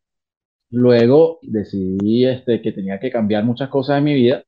Luego 0.72 1.40
decidí 1.42 2.26
este, 2.26 2.62
que 2.62 2.72
tenía 2.72 3.00
que 3.00 3.12
cambiar 3.12 3.44
muchas 3.44 3.70
cosas 3.70 3.98
en 3.98 4.06
mi 4.06 4.14
vida, 4.14 4.44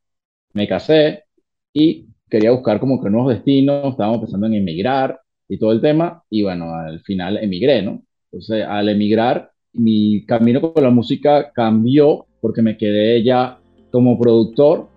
me 0.53 0.67
casé 0.67 1.25
y 1.73 2.07
quería 2.29 2.51
buscar 2.51 2.79
como 2.79 3.01
que 3.03 3.09
nuevos 3.09 3.33
destinos, 3.33 3.91
estábamos 3.91 4.21
pensando 4.21 4.47
en 4.47 4.55
emigrar 4.55 5.19
y 5.49 5.57
todo 5.59 5.73
el 5.73 5.81
tema, 5.81 6.23
y 6.29 6.43
bueno, 6.43 6.73
al 6.73 7.01
final 7.01 7.37
emigré, 7.37 7.81
¿no? 7.81 8.01
Entonces, 8.31 8.65
al 8.67 8.89
emigrar, 8.89 9.51
mi 9.73 10.25
camino 10.25 10.61
con 10.61 10.83
la 10.83 10.89
música 10.89 11.51
cambió 11.51 12.25
porque 12.41 12.61
me 12.61 12.77
quedé 12.77 13.21
ya 13.23 13.59
como 13.91 14.17
productor 14.17 14.87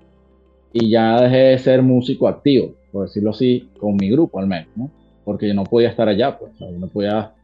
y 0.73 0.91
ya 0.91 1.21
dejé 1.21 1.37
de 1.37 1.59
ser 1.59 1.83
músico 1.83 2.29
activo, 2.29 2.75
por 2.93 3.07
decirlo 3.07 3.31
así, 3.31 3.69
con 3.79 3.97
mi 3.97 4.11
grupo 4.11 4.39
al 4.39 4.47
menos, 4.47 4.69
¿no? 4.77 4.91
Porque 5.25 5.49
yo 5.49 5.55
no 5.55 5.65
podía 5.65 5.89
estar 5.89 6.09
allá, 6.09 6.39
pues, 6.39 6.53
no 6.61 6.87
podía 6.89 7.35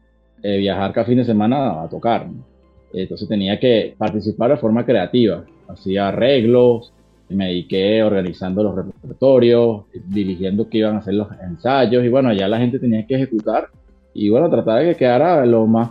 eh, 0.41 0.57
viajar 0.57 0.93
cada 0.93 1.05
fin 1.05 1.17
de 1.17 1.25
semana 1.25 1.83
a 1.83 1.89
tocar, 1.89 2.27
¿no? 2.27 2.52
Entonces 2.93 3.27
tenía 3.27 3.59
que 3.59 3.95
participar 3.97 4.51
de 4.51 4.57
forma 4.57 4.85
creativa. 4.85 5.43
Hacía 5.67 6.09
arreglos, 6.09 6.93
me 7.29 7.47
dediqué 7.47 8.03
organizando 8.03 8.63
los 8.63 8.75
repertorios, 8.75 9.83
dirigiendo 10.07 10.69
que 10.69 10.79
iban 10.79 10.95
a 10.95 10.99
hacer 10.99 11.15
los 11.15 11.27
ensayos 11.41 12.03
y 12.03 12.09
bueno, 12.09 12.31
ya 12.33 12.47
la 12.47 12.59
gente 12.59 12.79
tenía 12.79 13.05
que 13.05 13.15
ejecutar 13.15 13.69
y 14.13 14.29
bueno, 14.29 14.49
tratar 14.49 14.83
de 14.83 14.91
que 14.91 14.99
quedara 14.99 15.45
lo 15.45 15.65
más 15.65 15.89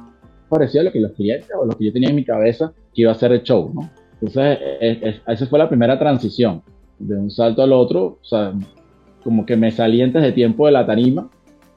parecido 0.49 0.83
a 0.83 0.85
lo 0.85 0.93
que 0.93 1.01
los 1.01 1.13
clientes 1.13 1.51
o 1.59 1.65
lo 1.65 1.77
que 1.77 1.87
yo 1.87 1.93
tenía 1.93 2.11
en 2.11 2.17
mi 2.17 2.25
cabeza 2.25 2.73
que 2.95 3.03
iba 3.03 3.13
a 3.13 3.17
ser 3.17 3.33
el 3.33 3.43
show, 3.43 3.73
¿no? 3.75 3.91
Entonces, 4.21 4.59
esa 5.27 5.47
fue 5.47 5.59
la 5.59 5.69
primera 5.69 5.99
transición, 5.99 6.63
de 6.99 7.17
un 7.17 7.31
salto 7.31 7.63
al 7.63 7.73
otro, 7.73 8.19
o 8.23 8.25
sea, 8.25 8.53
como 9.25 9.45
que 9.45 9.57
me 9.57 9.73
salí 9.73 10.01
antes 10.01 10.23
de 10.23 10.31
tiempo 10.31 10.67
de 10.67 10.73
la 10.73 10.87
tarima 10.87 11.29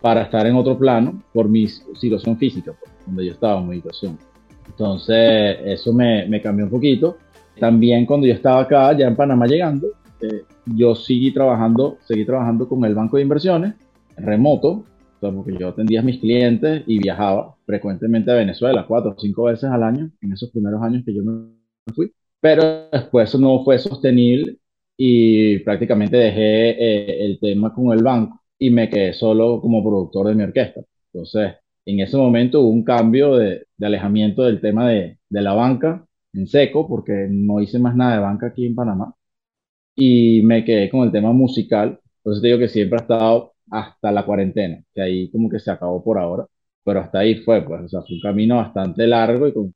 para 0.01 0.21
estar 0.21 0.45
en 0.45 0.55
otro 0.55 0.77
plano 0.77 1.23
por 1.33 1.49
mi 1.49 1.67
situación 1.67 2.37
física, 2.37 2.73
pues, 2.79 2.91
donde 3.07 3.25
yo 3.25 3.31
estaba 3.31 3.59
en 3.59 3.67
mi 3.67 3.75
situación. 3.77 4.19
Entonces, 4.67 5.57
eso 5.65 5.93
me, 5.93 6.27
me, 6.27 6.41
cambió 6.41 6.65
un 6.65 6.71
poquito. 6.71 7.17
También 7.59 8.05
cuando 8.05 8.27
yo 8.27 8.33
estaba 8.33 8.61
acá, 8.61 8.97
ya 8.97 9.07
en 9.07 9.15
Panamá 9.15 9.45
llegando, 9.45 9.87
eh, 10.21 10.43
yo 10.65 10.95
seguí 10.95 11.31
trabajando, 11.31 11.97
seguí 12.05 12.25
trabajando 12.25 12.67
con 12.67 12.83
el 12.85 12.95
banco 12.95 13.17
de 13.17 13.23
inversiones, 13.23 13.73
remoto, 14.17 14.83
porque 15.19 15.57
yo 15.57 15.69
atendía 15.69 16.01
a 16.01 16.03
mis 16.03 16.19
clientes 16.19 16.83
y 16.85 16.99
viajaba 16.99 17.55
frecuentemente 17.65 18.31
a 18.31 18.35
Venezuela, 18.35 18.85
cuatro 18.87 19.11
o 19.11 19.19
cinco 19.19 19.43
veces 19.45 19.69
al 19.69 19.83
año, 19.83 20.11
en 20.21 20.33
esos 20.33 20.49
primeros 20.51 20.81
años 20.81 21.03
que 21.05 21.13
yo 21.13 21.23
me 21.23 21.93
fui. 21.93 22.11
Pero 22.39 22.89
después 22.91 23.29
eso 23.29 23.39
no 23.39 23.63
fue 23.63 23.79
sostenible 23.79 24.57
y 24.97 25.59
prácticamente 25.59 26.17
dejé 26.17 26.69
eh, 26.69 27.25
el 27.25 27.39
tema 27.39 27.73
con 27.73 27.91
el 27.91 28.03
banco 28.03 28.41
y 28.59 28.69
me 28.69 28.89
quedé 28.89 29.13
solo 29.13 29.59
como 29.61 29.83
productor 29.83 30.27
de 30.27 30.35
mi 30.35 30.43
orquesta. 30.43 30.81
Entonces, 31.11 31.53
en 31.85 31.99
ese 31.99 32.17
momento 32.17 32.61
hubo 32.61 32.69
un 32.69 32.83
cambio 32.83 33.35
de, 33.37 33.65
alejamiento 33.81 34.43
del 34.43 34.61
tema 34.61 34.89
de, 34.89 35.19
la 35.29 35.53
banca 35.53 36.05
en 36.33 36.47
seco, 36.47 36.87
porque 36.87 37.27
no 37.29 37.61
hice 37.61 37.79
más 37.79 37.95
nada 37.95 38.15
de 38.15 38.21
banca 38.21 38.47
aquí 38.47 38.65
en 38.65 38.75
Panamá, 38.75 39.13
y 39.95 40.41
me 40.43 40.65
quedé 40.65 40.89
con 40.89 41.03
el 41.05 41.11
tema 41.11 41.31
musical. 41.33 41.99
Por 42.23 42.41
te 42.41 42.47
digo 42.47 42.59
que 42.59 42.69
siempre 42.69 42.99
ha 42.99 43.01
estado 43.01 43.53
hasta 43.71 44.11
la 44.11 44.25
cuarentena, 44.25 44.83
que 44.93 45.01
ahí 45.01 45.31
como 45.31 45.49
que 45.49 45.59
se 45.59 45.71
acabó 45.71 46.03
por 46.03 46.17
ahora, 46.17 46.45
pero 46.83 47.01
hasta 47.01 47.19
ahí 47.19 47.35
fue, 47.43 47.63
pues, 47.65 47.83
o 47.83 47.89
sea, 47.89 48.01
fue 48.01 48.15
un 48.15 48.21
camino 48.21 48.57
bastante 48.57 49.07
largo 49.07 49.47
y 49.47 49.53
con, 49.53 49.73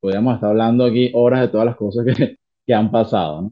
podríamos 0.00 0.34
estar 0.34 0.50
hablando 0.50 0.84
aquí 0.86 1.10
horas 1.14 1.40
de 1.42 1.48
todas 1.48 1.66
las 1.66 1.76
cosas 1.76 2.04
que, 2.06 2.36
que 2.66 2.74
han 2.74 2.90
pasado, 2.90 3.42
¿no? 3.42 3.50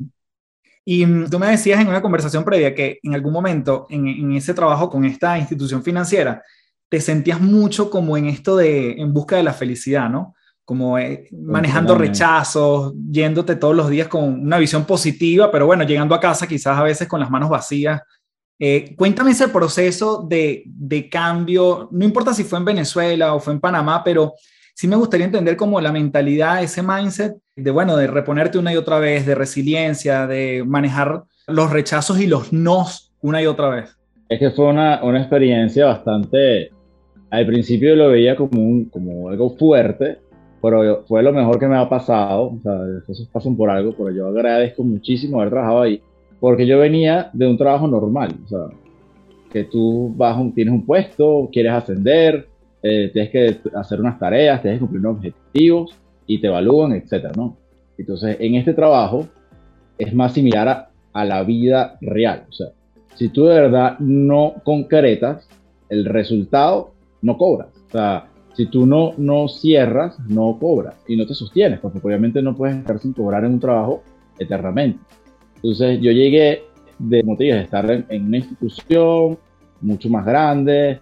Y 0.85 1.05
mm, 1.05 1.29
tú 1.31 1.39
me 1.39 1.49
decías 1.49 1.81
en 1.81 1.89
una 1.89 2.01
conversación 2.03 2.45
previa 2.45 2.75
que 2.75 2.99
en 3.03 3.15
algún 3.15 3.33
momento 3.33 3.87
en, 3.91 4.09
en 4.09 4.33
ese 4.33 4.55
trabajo 4.55 4.89
con 4.89 5.05
esta 5.05 5.39
institución 5.39 5.83
financiera, 5.83 6.43
te 6.89 7.01
sentías 7.01 7.41
mucho 7.41 7.91
como 7.91 8.17
en 8.17 8.27
esto 8.27 8.57
de 8.57 8.93
en 8.93 9.13
busca 9.13 9.37
de 9.37 9.43
la 9.43 9.53
felicidad, 9.53 10.09
¿no? 10.09 10.35
Como 10.65 10.99
eh, 10.99 11.29
manejando 11.33 11.95
rechazos, 11.95 12.95
yéndote 13.11 13.57
todos 13.57 13.75
los 13.75 13.89
días 13.89 14.09
con 14.09 14.25
una 14.25 14.59
visión 14.59 14.85
positiva, 14.85 15.51
pero 15.51 15.67
bueno, 15.67 15.85
llegando 15.85 16.15
a 16.15 16.21
casa 16.21 16.47
quizás 16.47 16.79
a 16.79 16.83
veces 16.83 17.09
con 17.09 17.21
las 17.21 17.31
manos 17.31 17.49
vacías. 17.49 18.03
Eh, 18.61 18.95
cuéntame 18.97 19.31
ese 19.31 19.49
proceso 19.49 20.27
de, 20.29 20.65
de 20.67 21.09
cambio, 21.09 21.89
no 21.93 22.05
importa 22.05 22.35
si 22.35 22.45
fue 22.45 22.59
en 22.59 22.65
Venezuela 22.65 23.35
o 23.35 23.41
fue 23.41 23.53
en 23.53 23.61
Panamá, 23.61 24.03
pero 24.03 24.35
sí 24.75 24.89
me 24.89 24.97
gustaría 24.97 25.27
entender 25.27 25.57
como 25.57 25.81
la 25.81 25.93
mentalidad, 25.93 26.63
ese 26.63 26.83
mindset 26.83 27.37
de, 27.57 27.71
bueno, 27.71 27.97
de 27.97 28.07
reponerte 28.07 28.59
una 28.59 28.73
y 28.73 28.77
otra 28.77 28.99
vez, 28.99 29.27
de 29.27 29.35
resiliencia, 29.35 30.27
de 30.27 30.65
manejar 30.67 31.25
los 31.47 31.71
rechazos 31.71 32.21
y 32.21 32.27
los 32.27 32.53
nos 32.53 33.13
una 33.21 33.43
y 33.43 33.47
otra 33.47 33.69
vez. 33.71 33.97
Es 34.29 34.39
que 34.39 34.51
fue 34.51 34.67
una, 34.67 35.03
una 35.03 35.21
experiencia 35.21 35.87
bastante 35.87 36.71
al 37.31 37.47
principio 37.47 37.95
lo 37.95 38.09
veía 38.09 38.37
como, 38.37 38.63
un, 38.63 38.87
como 38.87 39.29
algo 39.29 39.57
fuerte, 39.57 40.19
pero 40.63 41.05
fue 41.07 41.23
lo 41.23 41.33
mejor 41.33 41.59
que 41.59 41.69
me 41.69 41.77
ha 41.77 41.89
pasado. 41.89 42.57
O 42.59 42.61
sea, 42.63 42.79
cosas 43.07 43.29
pasan 43.29 43.57
por 43.57 43.71
algo, 43.71 43.95
pero 43.97 44.11
yo 44.11 44.29
agradezco 44.29 44.83
muchísimo 44.83 45.41
haber 45.41 45.51
trabajado 45.51 45.83
ahí, 45.83 46.03
porque 46.41 46.67
yo 46.67 46.79
venía 46.79 47.31
de 47.33 47.47
un 47.47 47.59
trabajo 47.59 47.87
normal. 47.87 48.35
O 48.45 48.49
sea, 48.49 48.67
que 49.53 49.65
tú 49.65 50.13
vas 50.17 50.37
tienes 50.55 50.75
un 50.75 50.85
puesto, 50.85 51.49
quieres 51.53 51.73
ascender, 51.73 52.49
eh, 52.83 53.11
tienes 53.13 53.31
que 53.31 53.57
hacer 53.75 54.01
unas 54.01 54.19
tareas, 54.19 54.61
tienes 54.63 54.79
que 54.79 54.87
cumplir 54.87 55.07
unos 55.07 55.17
objetivos 55.17 55.95
y 56.27 56.41
te 56.41 56.49
evalúan, 56.49 56.93
etcétera, 56.93 57.33
¿no? 57.37 57.57
Entonces, 57.97 58.37
en 58.41 58.55
este 58.55 58.75
trabajo 58.75 59.27
es 59.97 60.15
más 60.15 60.33
similar 60.33 60.69
a, 60.69 60.91
a 61.13 61.25
la 61.25 61.43
vida 61.43 61.99
real. 62.01 62.45
O 62.49 62.53
sea, 62.53 62.69
si 63.17 63.29
tú 63.29 63.47
de 63.47 63.61
verdad 63.61 63.99
no 63.99 64.55
concretas, 64.63 65.49
el 65.89 66.05
resultado 66.05 66.93
no 67.23 67.37
cobras. 67.37 67.69
O 67.89 67.91
sea, 67.91 68.29
si 68.55 68.67
tú 68.67 68.87
no, 68.87 69.13
no 69.17 69.49
cierras, 69.49 70.19
no 70.29 70.59
cobras 70.59 70.97
y 71.07 71.17
no 71.17 71.27
te 71.27 71.35
sostienes, 71.35 71.79
porque 71.79 72.01
obviamente 72.03 72.43
no 72.43 72.57
puedes 72.57 72.77
estar 72.77 72.99
sin 72.99 73.13
cobrar 73.13 73.45
en 73.45 73.53
un 73.53 73.61
trabajo 73.61 74.03
eternamente. 74.39 74.99
Entonces 75.57 76.01
yo 76.01 76.11
llegué 76.11 76.65
de, 76.99 77.21
como 77.23 77.37
te 77.37 77.61
estar 77.61 77.89
en, 78.09 78.27
una 78.27 78.39
institución 78.39 79.39
mucho 79.81 80.11
más 80.11 80.27
grande, 80.27 81.01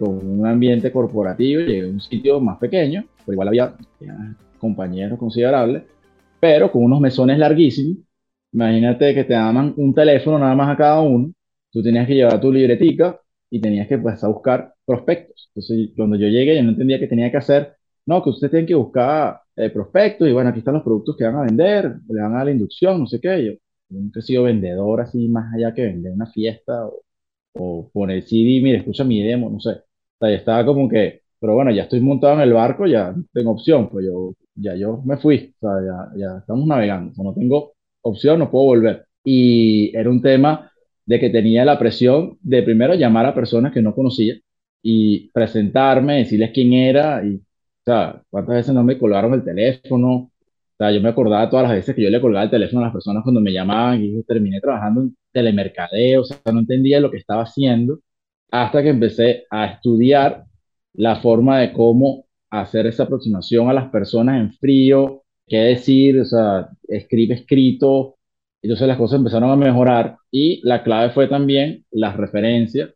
con 0.00 0.08
un 0.08 0.46
ambiente 0.46 0.90
corporativo, 0.90 1.60
llegué 1.60 1.86
a 1.86 1.90
un 1.90 2.00
sitio 2.00 2.40
más 2.40 2.58
pequeño, 2.58 3.04
pero 3.24 3.34
igual 3.34 3.48
había 3.48 3.76
compañeros 4.58 5.18
considerables, 5.18 5.84
pero 6.40 6.72
con 6.72 6.82
unos 6.82 7.00
mesones 7.00 7.38
larguísimos. 7.38 7.98
Imagínate 8.52 9.14
que 9.14 9.24
te 9.24 9.34
daban 9.34 9.74
un 9.76 9.94
teléfono 9.94 10.38
nada 10.38 10.54
más 10.54 10.70
a 10.70 10.76
cada 10.76 11.00
uno, 11.00 11.32
tú 11.70 11.82
tenías 11.82 12.06
que 12.06 12.14
llevar 12.14 12.40
tu 12.40 12.52
libretica 12.52 13.20
y 13.50 13.60
tenías 13.60 13.86
que 13.86 13.98
pues, 13.98 14.22
a 14.24 14.28
buscar 14.28 14.74
prospectos. 14.86 15.50
Entonces, 15.54 15.90
cuando 15.96 16.16
yo 16.16 16.28
llegué, 16.28 16.56
yo 16.56 16.62
no 16.62 16.70
entendía 16.70 16.98
qué 17.00 17.06
tenía 17.08 17.30
que 17.30 17.36
hacer. 17.38 17.76
No, 18.06 18.22
que 18.22 18.30
ustedes 18.30 18.52
tienen 18.52 18.66
que 18.66 18.74
buscar 18.74 19.40
eh, 19.56 19.70
prospectos 19.70 20.28
y 20.28 20.32
bueno, 20.32 20.50
aquí 20.50 20.60
están 20.60 20.74
los 20.74 20.84
productos 20.84 21.16
que 21.16 21.24
van 21.24 21.36
a 21.36 21.42
vender, 21.42 21.96
le 22.08 22.22
van 22.22 22.34
a 22.34 22.36
dar 22.38 22.46
la 22.46 22.52
inducción, 22.52 23.00
no 23.00 23.06
sé 23.06 23.20
qué. 23.20 23.44
Yo, 23.44 23.52
nunca 23.88 24.20
he 24.20 24.22
sido 24.22 24.44
vendedor 24.44 25.00
así 25.00 25.28
más 25.28 25.52
allá 25.54 25.74
que 25.74 25.82
vender 25.84 26.12
una 26.12 26.26
fiesta 26.26 26.86
o, 26.86 27.02
o 27.54 27.90
poner 27.92 28.22
CD, 28.22 28.60
mire, 28.62 28.78
escucha 28.78 29.04
mi 29.04 29.22
demo, 29.22 29.50
no 29.50 29.60
sé. 29.60 29.70
O 29.70 30.18
sea, 30.20 30.30
ya 30.30 30.36
estaba 30.36 30.64
como 30.66 30.88
que, 30.88 31.22
pero 31.40 31.54
bueno, 31.54 31.70
ya 31.72 31.84
estoy 31.84 32.00
montado 32.00 32.34
en 32.34 32.40
el 32.40 32.52
barco, 32.52 32.86
ya 32.86 33.14
tengo 33.32 33.52
opción, 33.52 33.88
pues 33.90 34.06
yo, 34.06 34.34
ya 34.54 34.74
yo 34.76 35.02
me 35.04 35.16
fui, 35.18 35.54
o 35.60 35.68
sea, 35.68 35.70
ya, 35.84 36.18
ya 36.18 36.38
estamos 36.38 36.66
navegando, 36.66 37.12
o 37.12 37.14
sea, 37.14 37.24
no 37.24 37.34
tengo 37.34 37.72
opción, 38.02 38.38
no 38.38 38.50
puedo 38.50 38.66
volver. 38.66 39.06
Y 39.24 39.96
era 39.96 40.10
un 40.10 40.22
tema 40.22 40.70
de 41.04 41.20
que 41.20 41.30
tenía 41.30 41.64
la 41.64 41.78
presión 41.78 42.38
de 42.40 42.62
primero 42.62 42.94
llamar 42.94 43.26
a 43.26 43.34
personas 43.34 43.72
que 43.72 43.82
no 43.82 43.94
conocía 43.94 44.34
y 44.88 45.30
presentarme, 45.32 46.18
decirles 46.18 46.52
quién 46.54 46.72
era 46.72 47.24
y, 47.26 47.34
o 47.36 47.40
sea, 47.84 48.22
cuántas 48.30 48.54
veces 48.56 48.72
no 48.74 48.84
me 48.84 48.96
colgaron 48.96 49.34
el 49.34 49.42
teléfono. 49.44 50.14
O 50.14 50.30
sea, 50.78 50.92
yo 50.92 51.00
me 51.00 51.08
acordaba 51.08 51.50
todas 51.50 51.64
las 51.64 51.72
veces 51.72 51.96
que 51.96 52.02
yo 52.02 52.10
le 52.10 52.20
colgaba 52.20 52.44
el 52.44 52.50
teléfono 52.50 52.82
a 52.82 52.84
las 52.84 52.92
personas 52.92 53.24
cuando 53.24 53.40
me 53.40 53.52
llamaban 53.52 54.00
y 54.04 54.14
yo 54.14 54.22
terminé 54.22 54.60
trabajando 54.60 55.00
en 55.02 55.16
telemercadeo, 55.32 56.20
o 56.22 56.24
sea, 56.24 56.38
no 56.52 56.60
entendía 56.60 57.00
lo 57.00 57.10
que 57.10 57.16
estaba 57.18 57.42
haciendo 57.42 57.98
hasta 58.52 58.82
que 58.82 58.90
empecé 58.90 59.44
a 59.50 59.66
estudiar 59.66 60.44
la 60.94 61.16
forma 61.16 61.58
de 61.60 61.72
cómo 61.72 62.26
hacer 62.50 62.86
esa 62.86 63.04
aproximación 63.04 63.68
a 63.68 63.74
las 63.74 63.90
personas 63.90 64.40
en 64.40 64.52
frío, 64.52 65.24
qué 65.48 65.58
decir, 65.58 66.20
o 66.20 66.24
sea, 66.24 66.68
escribe 66.88 67.34
escrito. 67.34 68.16
Entonces 68.62 68.86
las 68.88 68.98
cosas 68.98 69.18
empezaron 69.18 69.50
a 69.50 69.56
mejorar 69.56 70.18
y 70.30 70.60
la 70.64 70.84
clave 70.84 71.10
fue 71.10 71.26
también 71.28 71.84
las 71.90 72.16
referencias, 72.16 72.90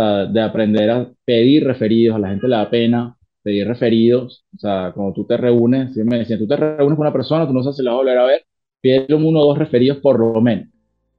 sea, 0.00 0.26
de 0.26 0.40
aprender 0.40 0.90
a 0.90 1.08
pedir 1.24 1.64
referidos. 1.64 2.16
A 2.16 2.18
la 2.18 2.28
gente 2.28 2.48
le 2.48 2.56
da 2.56 2.70
pena 2.70 3.16
pedir 3.42 3.66
referidos. 3.66 4.44
O 4.54 4.58
sea, 4.58 4.92
cuando 4.94 5.12
tú 5.14 5.24
te 5.24 5.36
reúnes, 5.36 5.94
si 5.94 6.02
me 6.02 6.18
decían, 6.18 6.38
tú 6.38 6.46
te 6.46 6.56
reúnes 6.56 6.96
con 6.96 7.06
una 7.06 7.12
persona, 7.12 7.46
tú 7.46 7.52
no 7.52 7.62
sabes 7.62 7.76
si 7.76 7.82
la 7.82 7.92
vas 7.92 7.98
a 7.98 8.02
volver 8.02 8.18
a 8.18 8.24
ver, 8.24 8.42
pídele 8.80 9.14
uno 9.14 9.40
o 9.40 9.46
dos 9.46 9.58
referidos 9.58 9.98
por 9.98 10.18
lo 10.18 10.40
menos. 10.40 10.66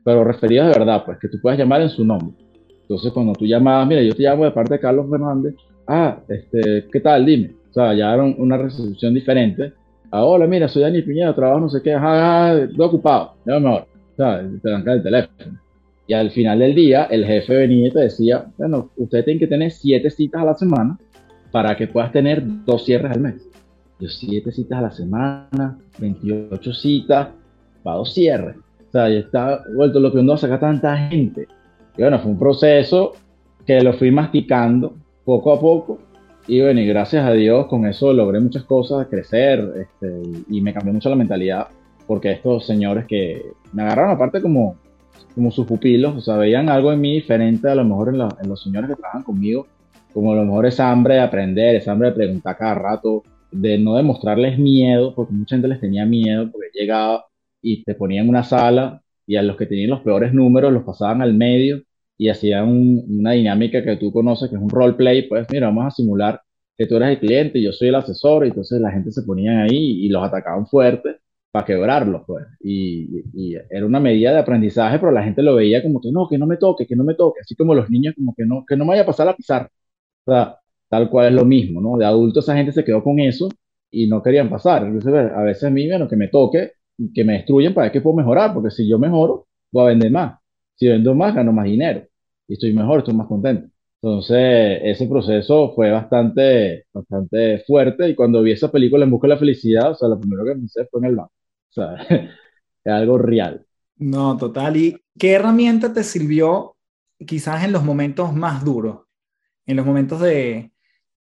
Pero 0.04 0.24
referidos 0.24 0.68
de 0.68 0.80
verdad, 0.80 1.04
pues 1.06 1.20
que 1.20 1.30
tú 1.30 1.38
puedas 1.42 1.58
llamar 1.58 1.82
en 1.82 1.90
su 1.90 2.06
nombre. 2.06 2.36
Entonces, 2.82 3.12
cuando 3.12 3.34
tú 3.34 3.46
llamabas, 3.46 3.88
mira, 3.88 4.02
yo 4.02 4.16
te 4.16 4.24
llamo 4.24 4.46
de 4.46 4.52
parte 4.52 4.74
de 4.76 4.80
Carlos 4.80 5.10
Fernández, 5.10 5.56
ah, 5.88 6.20
este, 6.28 6.86
¿qué 6.92 7.00
tal? 7.02 7.26
Dime. 7.26 7.52
O 7.70 7.74
sea, 7.74 7.94
ya 7.94 8.14
era 8.14 8.24
una 8.24 8.58
recepción 8.58 9.14
diferente. 9.14 9.74
Ah, 10.12 10.24
hola, 10.24 10.48
mira, 10.48 10.68
soy 10.68 10.84
Dani 10.84 11.02
Piñera, 11.02 11.36
trabajo 11.36 11.60
no 11.60 11.70
sé 11.70 11.82
qué, 11.82 11.94
ah, 11.94 12.58
estoy 12.62 12.86
ocupado, 12.86 13.36
ya 13.46 13.60
mejor. 13.60 13.88
O 14.14 14.16
sea, 14.16 14.42
te 14.62 14.70
dan 14.70 14.88
el 14.88 15.04
teléfono. 15.04 15.60
Y 16.08 16.14
al 16.14 16.32
final 16.32 16.60
del 16.60 16.74
día, 16.74 17.04
el 17.12 17.26
jefe 17.26 17.54
venía 17.56 17.90
y 17.90 17.92
te 17.92 18.00
decía, 18.00 18.46
bueno, 18.58 18.92
usted 18.96 19.26
tiene 19.26 19.42
que 19.42 19.48
tener 19.48 19.72
siete 19.72 20.10
citas 20.10 20.42
a 20.42 20.46
la 20.46 20.56
semana 20.56 20.98
para 21.52 21.76
que 21.76 21.88
puedas 21.88 22.14
tener 22.14 22.44
dos 22.66 22.86
cierres 22.86 23.12
al 23.12 23.20
mes. 23.20 23.48
Yo, 24.00 24.08
siete 24.08 24.52
citas 24.52 24.80
a 24.80 24.84
la 24.84 24.92
semana, 24.92 25.78
28 26.00 26.74
citas, 26.74 27.30
para 27.84 27.98
dos 27.98 28.14
cierres. 28.14 28.56
O 28.88 28.92
sea, 28.92 29.10
ya 29.10 29.20
está 29.20 29.64
vuelto 29.76 30.00
lo 30.00 30.12
que 30.12 30.20
uno 30.20 30.38
saca 30.38 30.60
tanta 30.60 30.96
gente. 31.10 31.48
Y 31.98 32.02
bueno, 32.02 32.20
fue 32.20 32.32
un 32.32 32.40
proceso 32.40 33.14
que 33.66 33.82
lo 33.82 33.92
fui 33.94 34.10
masticando 34.12 34.96
poco 35.26 35.52
a 35.52 35.60
poco. 35.60 36.00
Y 36.48 36.62
bueno, 36.62 36.80
y 36.80 36.88
gracias 36.88 37.26
a 37.26 37.34
Dios 37.34 37.68
con 37.68 37.86
eso 37.86 38.14
logré 38.14 38.40
muchas 38.40 38.64
cosas, 38.64 39.08
crecer, 39.08 39.60
este, 39.82 40.22
y 40.50 40.62
me 40.62 40.74
cambió 40.74 40.94
mucho 40.94 41.10
la 41.10 41.18
mentalidad, 41.18 41.68
porque 42.08 42.32
estos 42.32 42.66
señores 42.66 43.06
que 43.06 43.42
me 43.74 43.82
agarraron 43.82 44.12
aparte 44.12 44.42
como, 44.42 44.78
como 45.38 45.52
sus 45.52 45.68
pupilos, 45.68 46.16
o 46.18 46.22
sea, 46.22 46.36
veían 46.36 46.68
algo 46.68 46.92
en 46.92 47.00
mí 47.00 47.14
diferente 47.14 47.70
a 47.70 47.76
lo 47.76 47.86
mejor 47.86 48.10
en, 48.10 48.16
en 48.16 48.50
los 48.50 48.64
señores 48.64 48.90
que 48.90 48.96
trabajan 48.96 49.22
conmigo, 49.22 49.68
como 50.12 50.34
a 50.34 50.36
lo 50.36 50.44
mejor 50.46 50.66
esa 50.66 50.92
hambre 50.92 51.14
de 51.14 51.20
aprender, 51.20 51.76
esa 51.76 51.92
hambre 51.92 52.10
de 52.10 52.16
preguntar 52.16 52.58
cada 52.58 52.74
rato, 52.74 53.24
de 53.52 53.78
no 53.78 53.96
demostrarles 53.96 54.58
miedo, 54.58 55.14
porque 55.14 55.34
mucha 55.34 55.56
gente 55.56 55.68
les 55.68 55.80
tenía 55.80 56.08
miedo, 56.08 56.50
porque 56.52 56.70
llegaba 56.74 57.26
y 57.62 57.84
te 57.84 57.94
ponían 57.94 58.24
en 58.24 58.30
una 58.30 58.44
sala 58.44 59.00
y 59.28 59.36
a 59.36 59.44
los 59.44 59.58
que 59.58 59.68
tenían 59.68 59.92
los 59.92 60.02
peores 60.02 60.34
números 60.34 60.74
los 60.74 60.84
pasaban 60.84 61.22
al 61.22 61.36
medio 61.36 61.84
y 62.18 62.30
hacían 62.30 62.68
una 63.08 63.34
dinámica 63.34 63.84
que 63.84 63.96
tú 63.98 64.12
conoces, 64.12 64.50
que 64.50 64.56
es 64.56 64.62
un 64.62 64.72
roleplay, 64.72 65.28
pues 65.30 65.46
mira, 65.52 65.68
vamos 65.68 65.86
a 65.86 65.92
simular 65.92 66.42
que 66.76 66.88
tú 66.88 66.96
eres 66.96 67.10
el 67.10 67.20
cliente 67.20 67.60
y 67.60 67.64
yo 67.64 67.72
soy 67.72 67.90
el 67.90 67.96
asesor, 67.96 68.44
y 68.46 68.50
entonces 68.50 68.82
la 68.82 68.92
gente 68.92 69.12
se 69.12 69.22
ponía 69.22 69.62
ahí 69.62 70.06
y 70.06 70.10
los 70.10 70.24
atacaban 70.24 70.66
fuerte 70.66 71.18
para 71.58 71.66
quebrarlos, 71.66 72.22
pues. 72.28 72.46
Y, 72.62 73.24
y, 73.34 73.56
era 73.70 73.86
una 73.86 74.00
medida 74.00 74.32
de 74.32 74.40
aprendizaje, 74.40 75.00
pero 75.00 75.12
la 75.12 75.24
gente 75.24 75.42
lo 75.42 75.56
veía 75.56 75.82
como 75.82 76.00
que 76.02 76.12
no, 76.12 76.28
que 76.30 76.38
no 76.38 76.46
me 76.46 76.58
toque, 76.58 76.86
que 76.86 76.96
no 76.96 77.04
me 77.04 77.16
toque, 77.16 77.42
así 77.42 77.56
como 77.56 77.74
los 77.74 77.90
niños 77.90 78.14
como 78.16 78.34
que 78.36 78.46
no, 78.46 78.64
que 78.68 78.76
no 78.78 78.86
me 78.86 78.90
vaya 78.90 79.04
a 79.04 79.06
pasar 79.06 79.28
a 79.30 79.36
pisar. 79.36 79.70
O 80.26 80.32
sea, 80.32 80.58
tal 80.90 81.10
cual 81.10 81.28
es 81.30 81.34
lo 81.34 81.46
mismo, 81.46 81.82
¿no? 81.82 81.98
De 81.98 82.06
adultos 82.06 82.46
esa 82.46 82.56
gente 82.56 82.72
se 82.72 82.84
quedó 82.84 83.04
con 83.04 83.20
eso 83.20 83.50
y 83.92 84.08
no 84.08 84.22
querían 84.24 84.50
pasar. 84.50 84.84
Entonces, 84.86 85.14
a 85.14 85.42
veces 85.44 85.64
a 85.66 85.70
mí, 85.72 85.88
bueno, 85.90 86.08
que 86.08 86.16
me 86.16 86.28
toque, 86.30 86.74
que 87.14 87.24
me 87.24 87.34
destruyen 87.34 87.74
para 87.74 87.92
qué 87.92 88.02
puedo 88.02 88.16
mejorar, 88.18 88.54
porque 88.54 88.72
si 88.72 88.88
yo 88.88 89.00
mejoro, 89.00 89.48
voy 89.72 89.84
a 89.86 89.88
vender 89.90 90.12
más. 90.12 90.40
Si 90.76 90.88
vendo 90.88 91.16
más, 91.16 91.34
gano 91.36 91.52
más 91.54 91.66
dinero. 91.66 92.04
Y 92.48 92.54
estoy 92.54 92.74
mejor, 92.74 93.00
estoy 93.00 93.16
más 93.16 93.28
contento. 93.28 93.70
Entonces, 94.02 94.80
ese 94.84 95.08
proceso 95.08 95.74
fue 95.76 95.92
bastante, 95.92 96.86
bastante 96.94 97.60
fuerte. 97.66 98.10
Y 98.10 98.16
cuando 98.16 98.42
vi 98.44 98.52
esa 98.52 98.72
película 98.72 99.04
En 99.06 99.12
Busca 99.12 99.28
de 99.28 99.34
la 99.34 99.40
Felicidad, 99.40 99.92
o 99.92 99.96
sea, 99.96 100.08
lo 100.10 100.20
primero 100.20 100.46
que 100.46 100.52
pensé 100.54 100.86
fue 100.90 101.02
en 101.02 101.06
el 101.08 101.16
banco. 101.16 101.32
Sea, 101.78 101.96
es 102.84 102.92
algo 102.92 103.18
real. 103.18 103.66
No, 103.98 104.38
total. 104.38 104.78
¿Y 104.78 104.98
qué 105.18 105.34
herramienta 105.34 105.94
te 105.94 106.04
sirvió 106.04 106.76
quizás 107.26 107.64
en 107.64 107.72
los 107.72 107.84
momentos 107.84 108.34
más 108.34 108.64
duros? 108.64 109.02
En 109.66 109.76
los 109.76 109.86
momentos 109.86 110.22
de, 110.22 110.72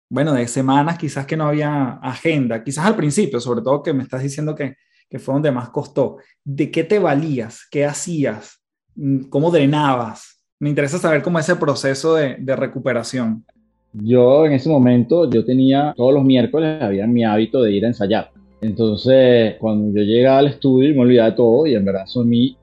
bueno, 0.08 0.32
de 0.32 0.46
semanas 0.48 0.98
quizás 0.98 1.26
que 1.26 1.36
no 1.36 1.46
había 1.46 1.98
agenda, 2.02 2.62
quizás 2.64 2.86
al 2.86 2.96
principio, 2.96 3.40
sobre 3.40 3.62
todo 3.62 3.82
que 3.82 3.92
me 3.92 4.02
estás 4.02 4.22
diciendo 4.22 4.54
que, 4.54 4.76
que 5.08 5.18
fue 5.18 5.34
donde 5.34 5.50
más 5.50 5.70
costó. 5.70 6.18
¿De 6.44 6.70
qué 6.70 6.84
te 6.84 6.98
valías? 6.98 7.66
¿Qué 7.70 7.84
hacías? 7.84 8.60
¿Cómo 9.28 9.50
drenabas? 9.50 10.42
Me 10.58 10.68
interesa 10.68 10.98
saber 10.98 11.22
cómo 11.22 11.38
ese 11.38 11.56
proceso 11.56 12.14
de, 12.14 12.36
de 12.38 12.56
recuperación. 12.56 13.44
Yo 13.92 14.46
en 14.46 14.52
ese 14.52 14.68
momento, 14.68 15.28
yo 15.28 15.44
tenía, 15.44 15.92
todos 15.96 16.14
los 16.14 16.24
miércoles 16.24 16.80
había 16.80 17.06
mi 17.06 17.24
hábito 17.24 17.62
de 17.62 17.72
ir 17.72 17.84
a 17.84 17.88
ensayar. 17.88 18.30
Entonces, 18.60 19.56
cuando 19.58 19.98
yo 19.98 20.04
llegaba 20.04 20.38
al 20.38 20.48
estudio, 20.48 20.94
me 20.94 21.00
olvidaba 21.00 21.30
de 21.30 21.36
todo 21.36 21.66
y 21.66 21.74
en 21.74 21.84
verdad 21.84 22.04
eso 22.04 22.24
mí 22.24 22.56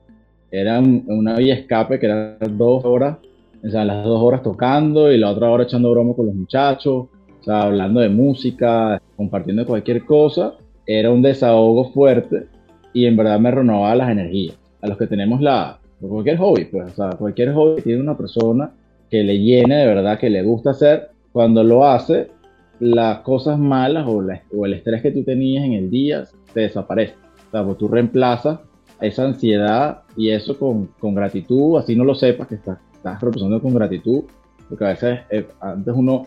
era 0.50 0.80
una 0.80 1.36
vía 1.36 1.54
escape 1.54 1.98
que 1.98 2.06
eran 2.06 2.38
dos 2.56 2.84
horas, 2.84 3.18
o 3.64 3.68
sea, 3.68 3.84
las 3.84 4.04
dos 4.04 4.22
horas 4.22 4.42
tocando 4.42 5.12
y 5.12 5.18
la 5.18 5.30
otra 5.30 5.50
hora 5.50 5.64
echando 5.64 5.90
broma 5.90 6.14
con 6.14 6.26
los 6.26 6.34
muchachos, 6.34 7.08
o 7.40 7.44
sea, 7.44 7.62
hablando 7.62 8.00
de 8.00 8.08
música, 8.08 9.02
compartiendo 9.16 9.66
cualquier 9.66 10.04
cosa. 10.04 10.54
Era 10.86 11.10
un 11.10 11.20
desahogo 11.20 11.90
fuerte 11.90 12.46
y 12.94 13.04
en 13.06 13.16
verdad 13.16 13.38
me 13.38 13.50
renovaba 13.50 13.94
las 13.94 14.10
energías. 14.10 14.56
A 14.80 14.86
los 14.86 14.96
que 14.96 15.06
tenemos 15.06 15.40
la, 15.40 15.78
cualquier 16.00 16.38
hobby, 16.38 16.64
pues, 16.66 16.92
o 16.92 16.94
sea, 16.94 17.10
cualquier 17.10 17.52
hobby 17.52 17.82
tiene 17.82 18.00
una 18.00 18.16
persona 18.16 18.70
que 19.10 19.22
le 19.24 19.38
llene 19.38 19.76
de 19.76 19.86
verdad, 19.86 20.18
que 20.18 20.30
le 20.30 20.42
gusta 20.42 20.70
hacer, 20.70 21.10
cuando 21.32 21.62
lo 21.64 21.84
hace, 21.84 22.28
las 22.80 23.20
cosas 23.20 23.58
malas 23.58 24.06
o, 24.06 24.24
o 24.56 24.66
el 24.66 24.74
estrés 24.74 25.02
que 25.02 25.10
tú 25.10 25.24
tenías 25.24 25.64
en 25.64 25.72
el 25.72 25.90
día 25.90 26.24
te 26.52 26.60
desaparece. 26.60 27.14
O 27.48 27.50
sea, 27.50 27.64
pues 27.64 27.78
tú 27.78 27.88
reemplazas 27.88 28.60
esa 29.00 29.24
ansiedad 29.24 30.02
y 30.16 30.30
eso 30.30 30.58
con, 30.58 30.90
gratitud, 31.14 31.78
así 31.78 31.94
no 31.94 32.04
lo 32.04 32.14
sepas 32.14 32.48
que 32.48 32.56
estás, 32.56 32.78
estás 32.92 33.20
con 33.20 33.74
gratitud, 33.74 34.24
porque 34.68 34.84
a 34.84 34.88
veces 34.88 35.20
eh, 35.30 35.46
antes 35.60 35.94
uno 35.96 36.26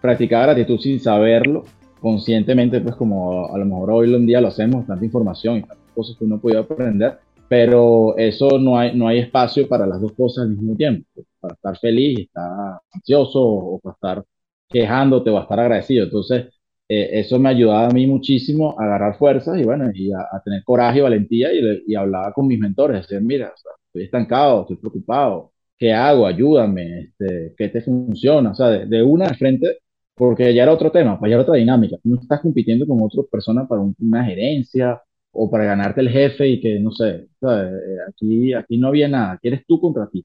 practicaba 0.00 0.46
gratitud 0.46 0.78
sin 0.78 0.98
saberlo, 1.00 1.64
conscientemente, 2.00 2.80
pues 2.80 2.96
como 2.96 3.52
a 3.54 3.58
lo 3.58 3.64
mejor 3.64 3.90
hoy 3.90 4.14
en 4.14 4.26
día 4.26 4.40
lo 4.40 4.48
hacemos, 4.48 4.86
tanta 4.86 5.04
información 5.04 5.58
y 5.58 5.60
tantas 5.62 5.92
cosas 5.94 6.16
que 6.16 6.24
uno 6.24 6.38
puede 6.38 6.58
aprender, 6.58 7.18
pero 7.48 8.16
eso 8.16 8.58
no 8.58 8.78
hay, 8.78 8.96
no 8.96 9.08
hay 9.08 9.18
espacio 9.18 9.68
para 9.68 9.86
las 9.86 10.00
dos 10.00 10.12
cosas 10.12 10.44
al 10.44 10.50
mismo 10.50 10.74
tiempo, 10.74 11.06
para 11.40 11.54
estar 11.54 11.78
feliz 11.78 12.20
estar 12.20 12.80
ansioso 12.92 13.40
o 13.40 13.78
para 13.78 13.94
estar 13.94 14.24
quejándote 14.68 15.30
o 15.30 15.38
a 15.38 15.42
estar 15.42 15.60
agradecido. 15.60 16.04
Entonces, 16.04 16.46
eh, 16.88 17.20
eso 17.20 17.38
me 17.38 17.48
ayudaba 17.48 17.88
a 17.88 17.90
mí 17.90 18.06
muchísimo 18.06 18.76
a 18.78 18.84
agarrar 18.84 19.18
fuerzas 19.18 19.58
y 19.58 19.64
bueno, 19.64 19.90
y 19.92 20.12
a, 20.12 20.40
tener 20.44 20.62
coraje 20.64 20.98
y 20.98 21.02
valentía 21.02 21.52
y, 21.52 21.82
y, 21.86 21.94
hablaba 21.96 22.32
con 22.32 22.46
mis 22.46 22.58
mentores, 22.60 23.02
decir, 23.02 23.20
mira, 23.22 23.52
estoy 23.88 24.04
estancado, 24.04 24.62
estoy 24.62 24.76
preocupado, 24.76 25.52
¿qué 25.78 25.92
hago? 25.92 26.26
Ayúdame, 26.26 27.00
este, 27.00 27.54
¿qué 27.56 27.68
te 27.68 27.80
funciona? 27.82 28.50
O 28.52 28.54
sea, 28.54 28.68
de, 28.68 29.02
una 29.02 29.28
de 29.28 29.34
frente, 29.34 29.78
porque 30.14 30.54
ya 30.54 30.62
era 30.64 30.72
otro 30.72 30.90
tema, 30.90 31.18
pues 31.18 31.30
ya 31.30 31.36
era 31.36 31.42
otra 31.42 31.56
dinámica. 31.56 31.96
no 32.04 32.20
estás 32.20 32.40
compitiendo 32.40 32.86
con 32.86 33.02
otra 33.02 33.22
persona 33.30 33.66
para 33.68 33.82
una 33.82 34.24
gerencia 34.24 35.02
o 35.32 35.50
para 35.50 35.64
ganarte 35.64 36.00
el 36.00 36.08
jefe 36.10 36.48
y 36.48 36.60
que, 36.60 36.80
no 36.80 36.90
sé, 36.92 37.28
eh, 37.42 37.70
aquí, 38.08 38.54
aquí 38.54 38.78
no 38.78 38.88
había 38.88 39.08
nada, 39.08 39.32
aquí 39.32 39.48
eres 39.48 39.64
tú 39.66 39.80
contra 39.80 40.08
ti. 40.08 40.24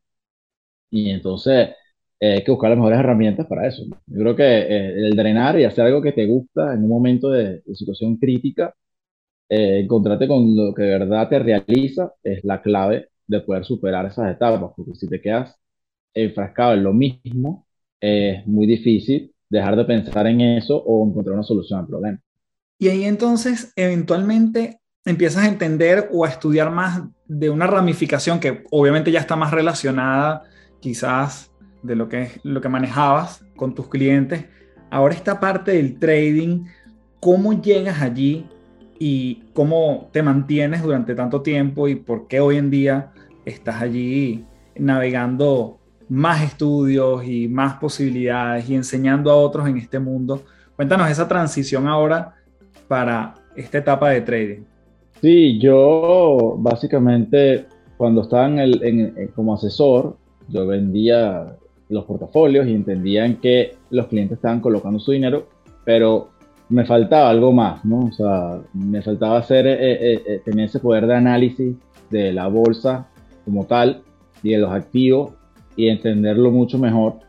Y 0.89 1.10
entonces 1.10 1.69
eh, 2.21 2.34
hay 2.36 2.43
que 2.43 2.51
buscar 2.51 2.69
las 2.69 2.77
mejores 2.79 2.99
herramientas 2.99 3.47
para 3.47 3.67
eso. 3.67 3.84
Yo 4.07 4.19
creo 4.19 4.36
que 4.36 4.43
eh, 4.43 5.07
el 5.07 5.15
drenar 5.15 5.60
y 5.60 5.65
hacer 5.65 5.86
algo 5.86 6.01
que 6.01 6.13
te 6.13 6.25
gusta 6.25 6.73
en 6.73 6.84
un 6.84 6.89
momento 6.89 7.29
de, 7.29 7.63
situación 7.73 8.17
crítica, 8.17 8.73
encontrarte 9.49 10.29
con 10.29 10.55
lo 10.55 10.73
que 10.73 10.84
de 10.84 10.99
verdad 10.99 11.27
te 11.27 11.39
realiza, 11.39 12.13
es 12.23 12.41
la 12.45 12.62
clave 12.62 13.10
de 13.27 13.41
poder 13.41 13.65
superar 13.65 14.05
esas 14.05 14.31
etapas, 14.34 14.71
porque 14.77 14.95
si 14.95 15.10
te 15.10 15.19
quedas 15.19 15.57
enfrascado 16.13 16.73
en 16.73 16.84
lo 16.84 16.93
mismo, 16.93 17.67
es 17.99 18.47
muy 18.47 18.65
difícil 18.65 19.34
dejar 19.49 19.75
de 19.75 19.84
pensar 19.84 20.25
en 20.27 20.39
eso 20.39 20.77
o 20.77 21.05
encontrar 21.05 21.34
una 21.34 21.43
solución 21.43 21.81
al 21.81 21.88
problema. 21.88 22.19
Y 22.79 22.88
ahí 22.88 23.03
entonces, 23.03 23.73
eventualmente, 23.75 24.79
empiezas 25.05 25.43
a 25.43 25.47
entender 25.47 26.10
o 26.13 26.25
a 26.25 26.29
estudiar 26.29 26.71
más 26.71 27.03
de 27.27 27.49
una 27.49 27.67
ramificación 27.67 28.39
que 28.39 28.63
obviamente 28.71 29.12
ya 29.12 29.19
está 29.19 29.36
más 29.36 29.51
relacionada 29.51 30.43
quizás 30.79 31.50
de 31.84 31.96
lo 31.96 32.10
que, 32.10 32.30
lo 32.44 32.62
que 32.62 32.70
manejabas 32.70 33.46
con 33.56 33.76
tus 33.76 33.88
clientes. 33.88 34.46
Ahora 34.89 35.13
esta 35.13 35.39
parte 35.39 35.72
del 35.72 36.00
trading, 36.00 36.65
¿cómo 37.20 37.62
llegas 37.62 38.02
allí 38.02 38.46
y 39.00 39.44
cómo 39.54 40.10
te 40.12 40.22
mantienes 40.22 40.84
durante 40.84 41.15
tanto 41.15 41.41
tiempo 41.41 41.88
y 41.88 41.96
por 41.96 42.28
qué 42.28 42.39
hoy 42.39 42.58
en 42.58 42.70
día 42.70 43.12
estás 43.46 43.82
allí 43.82 44.46
navegando 44.78 45.80
más 46.08 46.44
estudios 46.44 47.26
y 47.26 47.48
más 47.48 47.76
posibilidades 47.76 48.70
y 48.70 48.76
enseñando 48.76 49.32
a 49.32 49.36
otros 49.36 49.67
en 49.67 49.78
este 49.78 49.98
mundo. 50.00 50.44
Cuéntanos 50.76 51.10
esa 51.10 51.28
transición 51.28 51.88
ahora 51.88 52.36
para 52.88 53.36
esta 53.56 53.78
etapa 53.78 54.10
de 54.10 54.22
trading. 54.22 54.63
Sí, 55.22 55.60
yo 55.60 56.56
básicamente 56.58 57.65
cuando 57.98 58.24
estaba 58.24 58.48
en 58.48 58.60
el, 58.60 59.30
como 59.36 59.54
asesor, 59.54 60.17
yo 60.50 60.65
vendía 60.65 61.56
los 61.91 62.06
portafolios 62.06 62.67
y 62.67 62.73
entendía 62.73 63.25
en 63.25 63.36
que 63.36 63.75
los 63.89 64.08
clientes 64.08 64.38
estaban 64.38 64.62
colocando 64.62 64.99
su 64.99 65.12
dinero, 65.12 65.47
pero 65.86 66.30
me 66.69 66.86
faltaba 66.86 67.30
algo 67.30 67.51
más, 67.51 67.84
¿no? 67.84 68.06
O 68.06 68.12
sea, 68.12 68.62
me 68.73 69.01
faltaba 69.01 69.38
hacer, 69.38 69.67
eh, 69.67 69.73
eh, 69.82 70.23
eh, 70.25 70.41
tener 70.43 70.65
ese 70.65 70.80
poder 70.80 71.06
de 71.06 71.15
análisis 71.15 71.75
de 72.10 72.32
la 72.32 72.47
bolsa 72.47 73.10
como 73.43 73.65
tal 73.65 74.04
y 74.41 74.51
de 74.51 74.60
los 74.60 74.71
activos 74.71 75.34
y 75.75 75.89
entenderlo 75.89 76.49
mucho 76.49 76.80
mejor. 76.80 77.19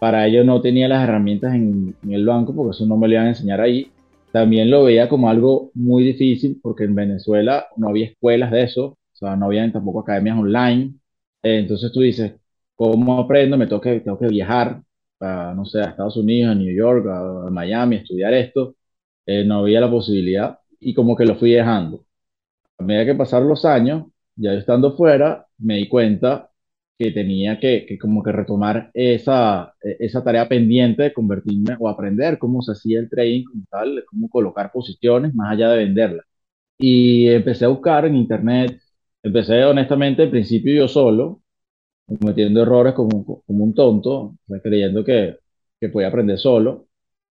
Para 0.00 0.26
ello 0.26 0.44
no 0.44 0.60
tenía 0.60 0.88
las 0.88 1.04
herramientas 1.04 1.54
en, 1.54 1.94
el 2.08 2.26
banco 2.26 2.54
porque 2.54 2.70
eso 2.72 2.86
no 2.86 2.96
me 2.96 3.06
lo 3.06 3.14
iban 3.14 3.26
a 3.26 3.30
enseñar 3.30 3.60
ahí. 3.60 3.90
También 4.32 4.70
lo 4.70 4.84
veía 4.84 5.08
como 5.08 5.30
algo 5.30 5.70
muy 5.74 6.04
difícil 6.04 6.58
porque 6.60 6.84
en 6.84 6.94
Venezuela 6.94 7.66
no 7.76 7.88
había 7.88 8.06
escuelas 8.06 8.50
de 8.50 8.64
eso, 8.64 8.84
o 8.86 9.16
sea, 9.16 9.36
no 9.36 9.46
había 9.46 9.70
tampoco 9.72 10.00
academias 10.00 10.38
online. 10.38 10.94
entonces 11.42 11.92
tú 11.92 12.00
dices, 12.00 12.34
¿cómo 12.78 13.20
aprendo? 13.20 13.58
Me 13.58 13.66
tengo 13.66 13.80
que, 13.82 14.00
tengo 14.00 14.18
que 14.18 14.28
viajar 14.28 14.82
a, 15.20 15.52
no 15.56 15.64
sé, 15.66 15.80
a 15.80 15.86
Estados 15.90 16.16
Unidos, 16.16 16.52
a 16.52 16.54
New 16.54 16.74
York, 16.74 17.06
a, 17.08 17.50
Miami, 17.50 17.96
a 17.96 18.00
estudiar 18.00 18.34
esto. 18.34 18.76
Eh, 19.26 19.44
no 19.44 19.58
había 19.60 19.80
la 19.80 19.90
posibilidad 19.90 20.58
y 20.80 20.94
como 20.94 21.16
que 21.16 21.26
lo 21.26 21.36
fui 21.36 21.52
dejando. 21.52 22.06
A 22.78 22.84
medida 22.84 23.06
que 23.06 23.14
pasaron 23.16 23.48
los 23.48 23.64
años, 23.64 24.06
ya 24.36 24.54
estando 24.54 24.96
fuera, 24.96 25.46
me 25.58 25.76
di 25.78 25.88
cuenta 25.88 26.50
que 26.98 27.12
tenía 27.12 27.60
que, 27.60 27.86
que, 27.86 27.98
como 27.98 28.22
que 28.22 28.32
retomar 28.32 28.90
esa, 28.94 29.74
esa 29.82 30.24
tarea 30.24 30.48
pendiente 30.48 31.04
de 31.04 31.12
convertirme 31.12 31.76
o 31.78 31.88
aprender 31.88 32.38
cómo 32.38 32.62
se 32.62 32.72
hacía 32.72 33.00
el 33.00 33.10
trading 33.10 33.44
como 33.44 33.64
tal, 33.70 34.04
cómo 34.06 34.28
colocar 34.28 34.72
posiciones 34.72 35.34
más 35.34 35.52
allá 35.52 35.70
de 35.70 35.78
venderlas. 35.78 36.26
Y 36.78 37.28
empecé 37.28 37.64
a 37.66 37.68
buscar 37.68 38.06
en 38.06 38.16
internet, 38.16 38.80
empecé 39.22 39.64
honestamente 39.64 40.22
al 40.22 40.30
principio 40.30 40.74
yo 40.74 40.88
solo, 40.88 41.42
cometiendo 42.08 42.62
errores 42.62 42.94
como, 42.94 43.42
como 43.46 43.64
un 43.64 43.74
tonto, 43.74 44.36
creyendo 44.62 45.04
que, 45.04 45.36
que 45.80 45.88
podía 45.88 46.08
aprender 46.08 46.38
solo. 46.38 46.86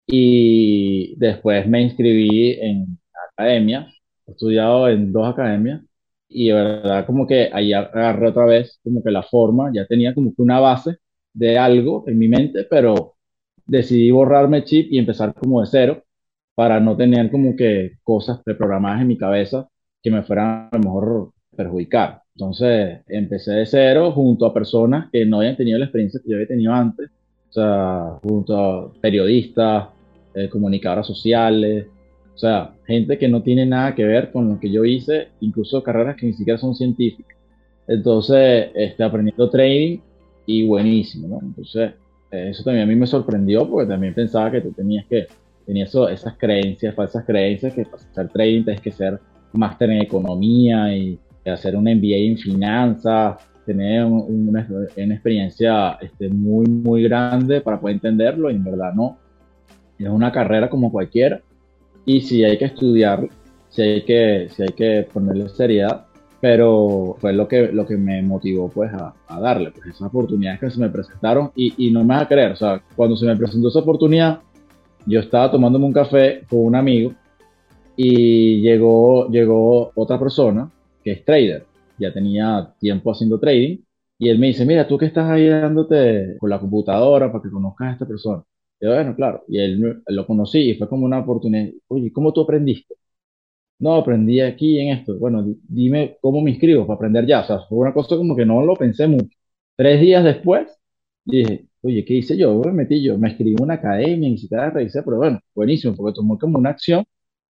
Y 0.07 1.17
después 1.19 1.67
me 1.69 1.83
inscribí 1.83 2.53
en 2.61 2.99
academia, 3.37 3.89
he 4.27 4.33
estudiado 4.33 4.89
en 4.89 5.13
dos 5.13 5.29
academias 5.29 5.83
y 6.29 6.49
de 6.49 6.55
verdad 6.55 7.07
como 7.07 7.27
que 7.27 7.51
ahí 7.53 7.73
agarré 7.73 8.29
otra 8.29 8.47
vez 8.47 8.81
como 8.83 9.03
que 9.03 9.11
la 9.11 9.23
forma, 9.23 9.71
ya 9.75 9.87
tenía 9.87 10.15
como 10.15 10.35
que 10.35 10.43
una 10.43 10.61
base 10.61 10.99
de 11.33 11.59
algo 11.59 12.05
en 12.09 12.19
mi 12.19 12.29
mente, 12.29 12.65
pero 12.69 13.15
decidí 13.67 14.11
borrarme 14.11 14.65
chip 14.65 14.89
y 14.93 14.99
empezar 14.99 15.35
como 15.35 15.61
de 15.61 15.67
cero 15.67 16.05
para 16.55 16.81
no 16.81 16.97
tener 16.97 17.31
como 17.31 17.57
que 17.57 17.93
cosas 18.03 18.41
preprogramadas 18.45 19.03
en 19.03 19.09
mi 19.09 19.19
cabeza 19.19 19.69
que 20.03 20.11
me 20.11 20.23
fueran 20.23 20.69
a 20.73 20.77
lo 20.79 20.85
mejor 20.85 21.33
perjudicar. 21.57 22.22
Entonces 22.35 23.01
empecé 23.09 23.53
de 23.53 23.67
cero 23.67 24.13
junto 24.13 24.47
a 24.47 24.55
personas 24.55 25.11
que 25.13 25.27
no 25.27 25.39
habían 25.39 25.57
tenido 25.57 25.79
la 25.79 25.87
experiencia 25.87 26.21
que 26.23 26.31
yo 26.31 26.37
había 26.37 26.49
tenido 26.49 26.73
antes, 26.73 27.11
o 27.51 27.53
sea, 27.53 28.19
junto 28.23 28.57
a 28.57 28.93
periodistas, 29.01 29.89
eh, 30.35 30.49
comunicadoras 30.49 31.07
sociales, 31.07 31.87
o 32.35 32.39
sea, 32.39 32.75
gente 32.87 33.19
que 33.19 33.29
no 33.29 33.43
tiene 33.43 33.67
nada 33.67 33.95
que 33.95 34.05
ver 34.05 34.33
con 34.33 34.49
lo 34.49 34.59
que 34.59 34.71
yo 34.71 34.85
hice, 34.85 35.29
incluso 35.41 35.83
carreras 35.83 36.17
que 36.17 36.27
ni 36.27 36.33
siquiera 36.33 36.59
son 36.59 36.75
científicas. 36.75 37.37
Entonces, 37.87 38.71
este, 38.75 39.05
aprendiendo 39.05 39.51
trading 39.51 39.99
y 40.47 40.67
buenísimo, 40.67 41.29
¿no? 41.29 41.41
Entonces, 41.43 41.93
eso 42.31 42.65
también 42.65 42.85
a 42.85 42.87
mí 42.87 42.97
me 42.97 43.07
sorprendió 43.07 43.69
porque 43.69 43.91
también 43.91 44.15
pensaba 44.15 44.51
que 44.51 44.63
tú 44.63 44.73
tenías 44.73 45.05
que, 45.07 45.27
tenías 45.67 45.91
eso, 45.91 46.09
esas 46.09 46.39
creencias, 46.39 46.95
falsas 46.95 47.25
creencias, 47.27 47.75
que 47.75 47.85
para 47.85 48.03
hacer 48.03 48.29
trading 48.31 48.65
tienes 48.65 48.81
que 48.81 48.91
ser 48.91 49.21
máster 49.53 49.91
en 49.91 50.01
economía 50.01 50.97
y 50.97 51.19
hacer 51.51 51.77
un 51.77 51.85
MBA 51.85 52.17
en 52.17 52.39
finanzas, 52.39 53.37
tener 53.65 54.05
una, 54.05 54.67
experiencia 54.97 55.99
este, 56.01 56.29
muy, 56.29 56.67
muy 56.67 57.03
grande 57.03 57.61
para 57.61 57.81
poder 57.81 57.97
entenderlo 57.97 58.51
y 58.51 58.57
en 58.57 58.65
verdad 58.65 58.93
no. 58.95 59.19
Es 59.99 60.09
una 60.09 60.33
carrera 60.33 60.69
como 60.69 60.91
cualquiera 60.91 61.41
y 62.05 62.21
si 62.23 62.45
hay 62.45 62.59
que 62.59 62.65
estudiar, 62.67 63.29
si 63.69 63.83
hay 63.83 64.05
que, 64.05 64.49
si 64.51 64.63
hay 64.63 64.71
que 64.71 65.09
ponerle 65.13 65.49
seriedad, 65.49 66.07
pero 66.41 67.17
fue 67.21 67.33
lo 67.33 67.47
que, 67.47 67.69
lo 67.69 67.87
que 67.87 67.97
me 67.97 68.21
motivó 68.21 68.69
pues 68.69 68.91
a, 68.93 69.15
darle, 69.41 69.71
pues 69.71 69.87
esas 69.87 70.09
oportunidades 70.09 70.59
que 70.59 70.71
se 70.71 70.81
me 70.81 70.89
presentaron 70.89 71.53
y, 71.55 71.87
y, 71.87 71.93
no 71.93 72.01
me 72.01 72.15
vas 72.15 72.23
a 72.23 72.29
creer, 72.29 72.53
o 72.53 72.57
sea, 72.57 72.83
cuando 72.97 73.17
se 73.17 73.27
me 73.27 73.37
presentó 73.37 73.69
esa 73.69 73.79
oportunidad, 73.79 74.41
yo 75.07 75.21
estaba 75.21 75.51
tomándome 75.51 75.85
un 75.85 75.93
café 75.93 76.43
con 76.49 76.65
un 76.65 76.75
amigo 76.75 77.13
y 77.97 78.61
llegó, 78.61 79.29
llegó 79.29 79.93
otra 79.95 80.19
persona 80.19 80.69
que 81.03 81.13
es 81.13 81.25
trader, 81.25 81.67
ya 81.99 82.13
tenía 82.13 82.75
tiempo 82.81 83.11
haciendo 83.13 83.39
trading 83.39 83.79
y 84.19 84.29
él 84.29 84.39
me 84.39 84.49
dice, 84.49 84.65
mira, 84.65 84.87
tú 84.87 84.99
que 84.99 85.07
estás 85.07 85.29
ahí 85.31 85.49
dándote 85.49 86.37
con 86.39 86.51
la 86.51 86.61
computadora 86.61 87.31
para 87.33 87.43
que 87.43 87.51
conozcas 87.51 87.89
a 87.89 87.93
esta 87.95 88.07
persona. 88.07 88.43
Y 88.81 88.87
yo, 88.87 88.95
bueno, 88.95 89.15
claro, 89.17 89.45
y 89.49 89.59
él, 89.59 90.03
lo 90.07 90.27
conocí 90.27 90.61
y 90.71 90.75
fue 90.77 90.89
como 90.89 91.07
una 91.07 91.21
oportunidad. 91.21 91.71
Oye, 91.89 92.13
¿cómo 92.13 92.33
tú 92.33 92.43
aprendiste? 92.43 92.95
No, 93.79 93.97
aprendí 93.97 94.41
aquí 94.41 94.79
en 94.79 94.91
esto. 94.99 95.19
Bueno, 95.19 95.45
dime 95.69 96.19
cómo 96.21 96.41
me 96.41 96.51
inscribo 96.53 96.87
para 96.87 96.97
aprender 96.97 97.27
ya. 97.27 97.41
O 97.41 97.45
sea, 97.45 97.61
fue 97.69 97.79
una 97.79 97.93
cosa 97.93 98.17
como 98.17 98.37
que 98.37 98.47
no 98.47 98.63
lo 98.65 98.77
pensé 98.77 99.09
mucho. 99.09 99.37
Tres 99.77 100.01
días 100.01 100.25
después, 100.25 100.69
dije, 101.25 101.67
oye, 101.83 102.05
¿qué 102.05 102.15
hice 102.15 102.37
yo? 102.37 102.61
Me 102.61 102.73
metí 102.73 103.03
yo, 103.03 103.19
me 103.19 103.29
inscribí 103.31 103.53
en 103.55 103.63
una 103.63 103.75
academia, 103.75 104.29
ni 104.31 104.39
siquiera 104.39 104.71
revisé, 104.71 105.03
pero 105.03 105.17
bueno, 105.19 105.41
buenísimo, 105.55 105.95
porque 105.97 106.15
tomó 106.17 106.39
como 106.39 106.59
una 106.59 106.71
acción 106.71 107.05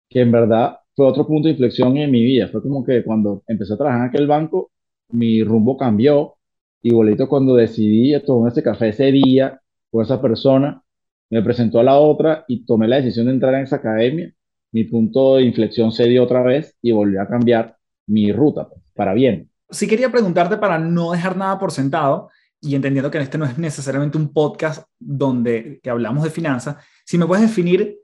que 0.10 0.22
en 0.22 0.32
verdad 0.32 0.79
fue 1.00 1.08
otro 1.08 1.26
punto 1.26 1.48
de 1.48 1.54
inflexión 1.54 1.96
en 1.96 2.12
mi 2.12 2.22
vida. 2.22 2.50
Fue 2.50 2.62
como 2.62 2.84
que 2.84 3.06
cuando 3.06 3.42
empecé 3.48 3.74
a 3.74 3.78
trabajar 3.78 4.02
en 4.02 4.08
aquel 4.10 4.28
banco, 4.28 4.70
mi 5.12 5.42
rumbo 5.46 5.78
cambió. 5.78 6.36
Y 6.82 6.92
bolito, 6.92 7.30
cuando 7.30 7.56
decidí 7.56 8.22
tomar 8.26 8.52
ese 8.52 8.62
café 8.62 8.90
ese 8.90 9.10
día 9.10 9.62
con 9.90 10.04
esa 10.04 10.22
persona, 10.22 10.84
me 11.30 11.42
presentó 11.42 11.80
a 11.80 11.84
la 11.84 11.98
otra 11.98 12.44
y 12.50 12.66
tomé 12.66 12.90
la 12.90 12.98
decisión 12.98 13.28
de 13.28 13.32
entrar 13.32 13.54
en 13.54 13.62
esa 13.62 13.78
academia. 13.78 14.34
Mi 14.74 14.84
punto 14.84 15.38
de 15.38 15.44
inflexión 15.44 15.94
se 15.94 16.04
dio 16.04 16.22
otra 16.22 16.44
vez 16.44 16.76
y 16.82 16.92
volví 16.92 17.16
a 17.16 17.28
cambiar 17.30 17.78
mi 18.06 18.34
ruta 18.34 18.68
pues, 18.68 18.82
para 18.94 19.14
bien. 19.14 19.50
Sí 19.70 19.88
quería 19.88 20.12
preguntarte 20.12 20.58
para 20.58 20.80
no 20.80 21.14
dejar 21.14 21.38
nada 21.38 21.58
por 21.60 21.72
sentado 21.72 22.28
y 22.60 22.76
entendiendo 22.76 23.10
que 23.10 23.20
este 23.20 23.38
no 23.38 23.46
es 23.46 23.58
necesariamente 23.58 24.18
un 24.18 24.34
podcast 24.34 24.86
donde 25.00 25.80
que 25.82 25.90
hablamos 25.90 26.26
de 26.26 26.30
finanzas, 26.30 26.76
si 27.06 27.18
me 27.18 27.26
puedes 27.26 27.48
definir 27.48 28.00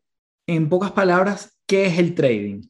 en 0.47 0.69
pocas 0.69 0.93
palabras 0.93 1.60
qué 1.67 1.88
es 1.88 1.99
el 1.99 2.15
trading. 2.15 2.62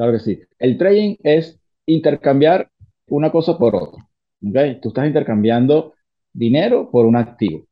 Claro 0.00 0.12
que 0.12 0.20
sí. 0.20 0.40
El 0.58 0.78
trading 0.78 1.16
es 1.22 1.60
intercambiar 1.84 2.70
una 3.08 3.30
cosa 3.30 3.58
por 3.58 3.76
otra. 3.76 4.08
¿okay? 4.48 4.80
Tú 4.80 4.88
estás 4.88 5.06
intercambiando 5.06 5.92
dinero 6.32 6.90
por 6.90 7.04
un 7.04 7.16
activo 7.16 7.66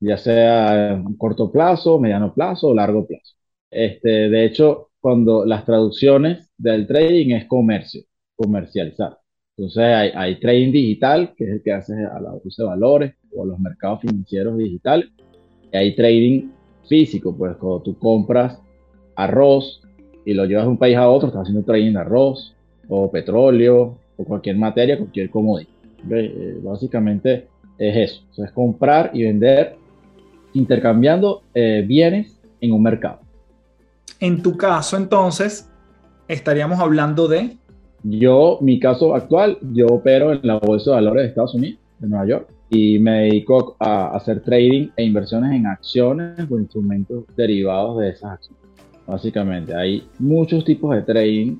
ya 0.00 0.16
sea 0.16 1.02
corto 1.18 1.52
plazo, 1.52 1.98
mediano 1.98 2.32
plazo 2.32 2.68
o 2.68 2.74
largo 2.74 3.06
plazo. 3.06 3.34
Este, 3.70 4.08
de 4.08 4.44
hecho, 4.46 4.90
cuando 5.00 5.44
las 5.44 5.66
traducciones 5.66 6.50
del 6.56 6.86
trading 6.86 7.34
es 7.34 7.44
comercio, 7.44 8.04
comercializar. 8.36 9.18
Entonces 9.54 9.82
hay, 9.82 10.12
hay 10.14 10.40
trading 10.40 10.72
digital, 10.72 11.34
que 11.36 11.44
es 11.44 11.50
el 11.50 11.62
que 11.62 11.72
hace 11.72 11.92
a 11.92 12.18
la 12.20 12.30
bolsa 12.30 12.62
de 12.62 12.68
valores 12.68 13.14
o 13.34 13.42
a 13.42 13.46
los 13.46 13.58
mercados 13.58 14.00
financieros 14.00 14.56
digitales. 14.56 15.08
Y 15.70 15.76
hay 15.76 15.94
trading 15.94 16.52
físico, 16.88 17.36
pues 17.36 17.54
cuando 17.56 17.82
tú 17.82 17.98
compras 17.98 18.58
arroz 19.14 19.82
y 20.26 20.34
lo 20.34 20.44
llevas 20.44 20.64
de 20.64 20.70
un 20.70 20.76
país 20.76 20.96
a 20.96 21.08
otro, 21.08 21.28
estás 21.28 21.42
haciendo 21.42 21.64
trading 21.64 21.92
de 21.92 22.00
arroz 22.00 22.52
o 22.88 23.10
petróleo 23.10 23.96
o 24.16 24.24
cualquier 24.24 24.56
materia, 24.56 24.98
cualquier 24.98 25.30
commodity. 25.30 25.70
Eh, 26.10 26.58
básicamente 26.62 27.46
es 27.78 28.10
eso, 28.10 28.44
es 28.44 28.50
comprar 28.50 29.12
y 29.14 29.22
vender 29.22 29.76
intercambiando 30.52 31.42
eh, 31.54 31.84
bienes 31.86 32.38
en 32.60 32.72
un 32.72 32.82
mercado. 32.82 33.20
En 34.18 34.42
tu 34.42 34.56
caso, 34.56 34.96
entonces, 34.96 35.70
estaríamos 36.26 36.80
hablando 36.80 37.28
de... 37.28 37.56
Yo, 38.02 38.58
mi 38.60 38.80
caso 38.80 39.14
actual, 39.14 39.58
yo 39.72 39.86
opero 39.86 40.32
en 40.32 40.40
la 40.42 40.58
Bolsa 40.58 40.90
de 40.90 40.96
Valores 40.96 41.22
de 41.22 41.28
Estados 41.28 41.54
Unidos, 41.54 41.78
de 42.00 42.08
Nueva 42.08 42.26
York, 42.26 42.48
y 42.70 42.98
me 42.98 43.22
dedico 43.22 43.76
a 43.78 44.16
hacer 44.16 44.42
trading 44.42 44.88
e 44.96 45.04
inversiones 45.04 45.52
en 45.52 45.66
acciones 45.66 46.50
o 46.50 46.58
instrumentos 46.58 47.24
derivados 47.36 47.98
de 48.00 48.10
esas 48.10 48.32
acciones. 48.32 48.65
Básicamente, 49.06 49.74
hay 49.74 50.06
muchos 50.18 50.64
tipos 50.64 50.94
de 50.94 51.02
trading, 51.02 51.58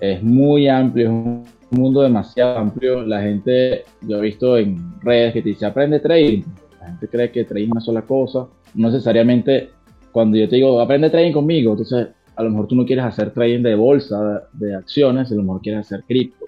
es 0.00 0.22
muy 0.22 0.68
amplio, 0.68 1.06
es 1.06 1.10
un 1.10 1.44
mundo 1.70 2.02
demasiado 2.02 2.58
amplio. 2.58 3.02
La 3.02 3.20
gente, 3.20 3.84
yo 4.02 4.18
he 4.18 4.20
visto 4.20 4.56
en 4.56 5.00
redes 5.00 5.32
que 5.32 5.42
te 5.42 5.48
dice, 5.50 5.66
aprende 5.66 6.00
trading, 6.00 6.42
la 6.80 6.86
gente 6.86 7.08
cree 7.08 7.30
que 7.32 7.44
trading 7.44 7.66
es 7.66 7.72
una 7.72 7.80
sola 7.80 8.02
cosa. 8.02 8.48
No 8.74 8.90
necesariamente 8.90 9.70
cuando 10.12 10.36
yo 10.36 10.48
te 10.48 10.56
digo, 10.56 10.80
aprende 10.80 11.10
trading 11.10 11.32
conmigo, 11.32 11.72
entonces 11.72 12.08
a 12.36 12.42
lo 12.44 12.50
mejor 12.50 12.68
tú 12.68 12.76
no 12.76 12.86
quieres 12.86 13.04
hacer 13.04 13.32
trading 13.32 13.62
de 13.62 13.74
bolsa, 13.74 14.48
de 14.52 14.74
acciones, 14.76 15.30
a 15.32 15.34
lo 15.34 15.42
mejor 15.42 15.60
quieres 15.60 15.80
hacer 15.80 16.04
cripto, 16.04 16.46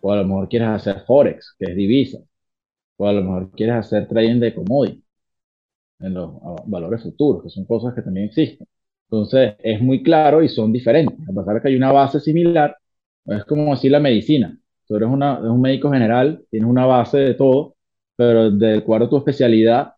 o 0.00 0.12
a 0.12 0.16
lo 0.16 0.24
mejor 0.24 0.48
quieres 0.48 0.68
hacer 0.68 1.00
forex, 1.06 1.56
que 1.58 1.66
es 1.66 1.76
divisa, 1.76 2.18
o 2.96 3.08
a 3.08 3.12
lo 3.12 3.22
mejor 3.22 3.50
quieres 3.50 3.76
hacer 3.76 4.06
trading 4.08 4.38
de 4.40 4.54
commodity 4.54 5.02
en 6.00 6.14
los 6.14 6.32
valores 6.66 7.02
futuros, 7.02 7.42
que 7.42 7.50
son 7.50 7.64
cosas 7.64 7.94
que 7.94 8.02
también 8.02 8.26
existen. 8.26 8.66
Entonces, 9.12 9.56
es 9.58 9.78
muy 9.82 10.02
claro 10.02 10.42
y 10.42 10.48
son 10.48 10.72
diferentes. 10.72 11.18
A 11.28 11.32
pesar 11.32 11.54
de 11.54 11.60
que 11.60 11.68
hay 11.68 11.76
una 11.76 11.92
base 11.92 12.18
similar, 12.18 12.74
es 13.26 13.44
como 13.44 13.74
decir 13.74 13.92
la 13.92 14.00
medicina. 14.00 14.58
Tú 14.88 14.96
eres, 14.96 15.08
una, 15.10 15.38
un 15.38 15.60
médico 15.60 15.90
general, 15.92 16.42
tienes 16.50 16.68
una 16.68 16.86
base 16.86 17.18
de 17.18 17.34
todo, 17.34 17.76
pero 18.16 18.50
de 18.50 18.78
acuerdo 18.78 19.06
a 19.06 19.10
tu 19.10 19.18
especialidad, 19.18 19.92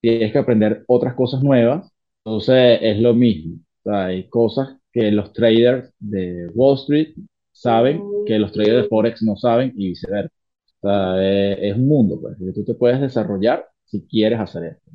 tienes 0.00 0.32
que 0.32 0.38
aprender 0.38 0.84
otras 0.88 1.14
cosas 1.14 1.44
nuevas. 1.44 1.92
Entonces, 2.24 2.80
es 2.82 2.98
lo 2.98 3.14
mismo. 3.14 3.58
hay 3.84 4.28
cosas 4.28 4.76
que 4.92 5.12
los 5.12 5.32
traders 5.32 5.92
de 6.00 6.48
Wall 6.52 6.74
Street 6.74 7.14
saben 7.52 8.02
que 8.26 8.36
los 8.38 8.50
traders 8.50 8.82
de 8.82 8.88
Forex 8.88 9.22
no 9.22 9.36
saben 9.36 9.72
y 9.76 9.90
viceversa. 9.90 10.34
O 10.80 10.88
sea, 10.88 11.22
es, 11.22 11.76
un 11.76 11.86
mundo, 11.86 12.20
pues, 12.20 12.36
tú 12.54 12.64
te 12.64 12.74
puedes 12.74 13.00
desarrollar 13.00 13.64
si 13.84 14.02
quieres 14.08 14.40
hacer 14.40 14.64
esto. 14.64 14.90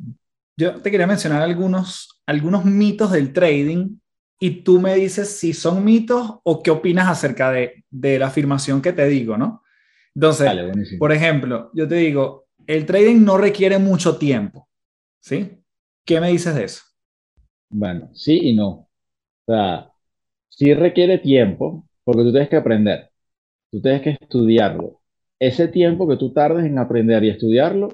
Yo 0.58 0.74
te 0.82 0.92
quería 0.92 1.08
mencionar 1.08 1.42
algunos, 1.42 2.15
algunos 2.26 2.66
mitos 2.66 3.12
del 3.12 3.34
trading 3.34 3.98
y 4.40 4.64
tú 4.64 4.80
me 4.82 4.96
dices 4.96 5.38
si 5.38 5.54
son 5.54 5.84
mitos 5.86 6.40
o 6.44 6.62
qué 6.64 6.72
opinas 6.72 7.08
acerca 7.08 7.52
de, 7.52 7.86
de 7.90 8.20
la 8.20 8.28
afirmación 8.28 8.82
que 8.82 8.94
te 8.94 9.08
digo, 9.08 9.38
¿no? 9.38 9.64
Entonces, 10.16 10.54
por 10.98 11.12
ejemplo, 11.12 11.72
yo 11.74 11.88
te 11.88 11.96
digo, 11.96 12.48
el 12.68 12.86
trading 12.86 13.24
no 13.24 13.38
requiere 13.38 13.80
mucho 13.80 14.18
tiempo, 14.18 14.70
¿sí? 15.22 15.64
¿Qué 16.06 16.22
me 16.22 16.30
dices 16.32 16.56
de 16.56 16.66
eso? 16.66 16.84
Bueno, 17.70 18.10
sí 18.14 18.40
y 18.50 18.56
no. 18.56 18.68
O 18.70 18.90
sea, 19.48 19.92
sí 20.50 20.74
requiere 20.74 21.20
tiempo 21.20 21.88
porque 22.04 22.24
tú 22.24 22.32
tienes 22.32 22.50
que 22.50 22.58
aprender, 22.58 23.12
tú 23.72 23.82
tienes 23.82 24.04
que 24.04 24.12
estudiarlo. 24.12 25.02
Ese 25.40 25.70
tiempo 25.70 26.08
que 26.08 26.18
tú 26.18 26.34
tardes 26.34 26.66
en 26.66 26.80
aprender 26.80 27.24
y 27.24 27.30
estudiarlo 27.32 27.90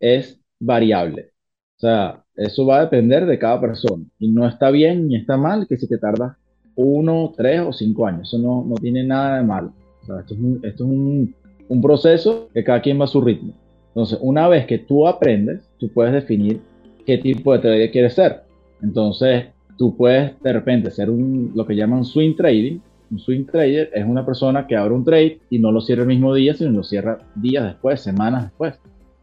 es 0.00 0.40
variable. 0.60 1.32
O 1.78 1.80
sea, 1.80 2.23
eso 2.36 2.66
va 2.66 2.78
a 2.78 2.82
depender 2.82 3.26
de 3.26 3.38
cada 3.38 3.60
persona. 3.60 4.04
Y 4.18 4.28
no 4.28 4.46
está 4.46 4.70
bien 4.70 5.08
ni 5.08 5.16
está 5.16 5.36
mal 5.36 5.66
que 5.66 5.76
si 5.76 5.88
te 5.88 5.98
tardas 5.98 6.36
uno, 6.76 7.32
tres 7.36 7.60
o 7.60 7.72
cinco 7.72 8.06
años. 8.06 8.28
Eso 8.28 8.38
no, 8.38 8.64
no 8.64 8.74
tiene 8.76 9.04
nada 9.04 9.38
de 9.38 9.44
malo. 9.44 9.72
Esto 10.02 10.34
es, 10.34 10.40
un, 10.40 10.60
esto 10.62 10.84
es 10.84 10.90
un, 10.90 11.34
un 11.68 11.82
proceso 11.82 12.48
que 12.52 12.64
cada 12.64 12.82
quien 12.82 13.00
va 13.00 13.04
a 13.04 13.08
su 13.08 13.20
ritmo. 13.20 13.54
Entonces, 13.88 14.18
una 14.20 14.48
vez 14.48 14.66
que 14.66 14.78
tú 14.78 15.06
aprendes, 15.06 15.68
tú 15.78 15.88
puedes 15.88 16.12
definir 16.12 16.60
qué 17.06 17.18
tipo 17.18 17.52
de 17.52 17.60
trader 17.60 17.90
quieres 17.90 18.14
ser. 18.14 18.42
Entonces, 18.82 19.46
tú 19.78 19.96
puedes 19.96 20.32
de 20.42 20.52
repente 20.52 20.90
ser 20.90 21.10
un, 21.10 21.52
lo 21.54 21.64
que 21.66 21.76
llaman 21.76 22.04
swing 22.04 22.34
trading. 22.34 22.80
Un 23.10 23.18
swing 23.18 23.44
trader 23.44 23.90
es 23.94 24.04
una 24.04 24.26
persona 24.26 24.66
que 24.66 24.76
abre 24.76 24.94
un 24.94 25.04
trade 25.04 25.38
y 25.48 25.58
no 25.58 25.70
lo 25.70 25.80
cierra 25.80 26.02
el 26.02 26.08
mismo 26.08 26.34
día, 26.34 26.54
sino 26.54 26.70
lo 26.70 26.82
cierra 26.82 27.18
días 27.36 27.64
después, 27.64 28.00
semanas 28.00 28.44
después. 28.44 28.74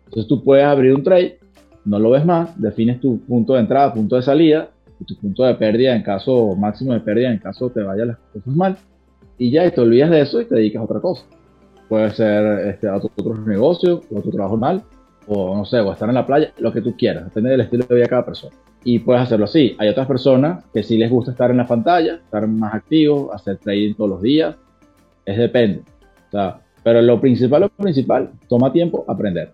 Entonces 0.06 0.28
tú 0.28 0.44
puedes 0.44 0.66
abrir 0.66 0.96
un 0.96 1.04
trade 1.04 1.40
no 1.86 2.00
lo 2.00 2.12
ves 2.12 2.26
más, 2.26 2.60
defines 2.60 3.00
tu 3.00 3.20
punto 3.22 3.54
de 3.54 3.62
entrada, 3.62 3.94
punto 3.94 4.16
de 4.16 4.22
salida, 4.22 4.70
y 5.00 5.06
tu 5.06 5.16
punto 5.16 5.44
de 5.44 5.56
pérdida 5.56 5.96
en 5.96 6.04
caso 6.04 6.56
máximo 6.56 6.94
de 6.94 7.00
pérdida 7.00 7.32
en 7.32 7.40
caso 7.40 7.70
te 7.70 7.82
vayan 7.82 8.10
las 8.10 8.18
cosas 8.34 8.56
mal, 8.56 8.78
y 9.38 9.52
ya 9.52 9.70
te 9.70 9.82
olvidas 9.82 10.12
de 10.12 10.22
eso 10.22 10.40
y 10.42 10.46
te 10.46 10.56
dedicas 10.56 10.82
a 10.82 10.86
otra 10.86 11.00
cosa. 11.00 11.26
Puede 11.90 12.12
ser 12.12 12.68
este, 12.68 12.88
a 12.88 13.00
tu 13.00 13.10
otro 13.18 13.36
negocio, 13.46 14.02
o 14.12 14.20
a 14.20 14.22
tu 14.22 14.30
trabajo 14.30 14.58
mal, 14.58 14.84
o 15.28 15.56
no 15.56 15.66
sé, 15.66 15.80
o 15.80 15.92
estar 15.92 16.10
en 16.10 16.16
la 16.16 16.26
playa, 16.26 16.54
lo 16.60 16.72
que 16.72 16.82
tú 16.82 16.96
quieras, 16.96 17.26
depende 17.26 17.52
del 17.52 17.62
estilo 17.62 17.86
de 17.86 17.96
vida 17.96 18.04
de 18.04 18.10
cada 18.10 18.26
persona. 18.26 18.56
Y 18.84 19.00
puedes 19.00 19.22
hacerlo 19.22 19.46
así. 19.46 19.76
Hay 19.78 19.90
otras 19.90 20.08
personas 20.08 20.66
que 20.74 20.82
sí 20.82 20.98
les 20.98 21.12
gusta 21.12 21.32
estar 21.32 21.52
en 21.52 21.58
la 21.58 21.68
pantalla, 21.68 22.16
estar 22.16 22.48
más 22.48 22.74
activos, 22.74 23.30
hacer 23.34 23.58
trading 23.58 23.94
todos 23.94 24.10
los 24.10 24.22
días. 24.22 24.56
Es 25.24 25.38
depende. 25.38 25.84
O 26.28 26.32
sea, 26.32 26.62
pero 26.84 27.02
lo 27.02 27.22
principal, 27.22 27.62
lo 27.62 27.70
principal, 27.70 28.32
toma 28.48 28.74
tiempo 28.74 29.06
aprender. 29.08 29.52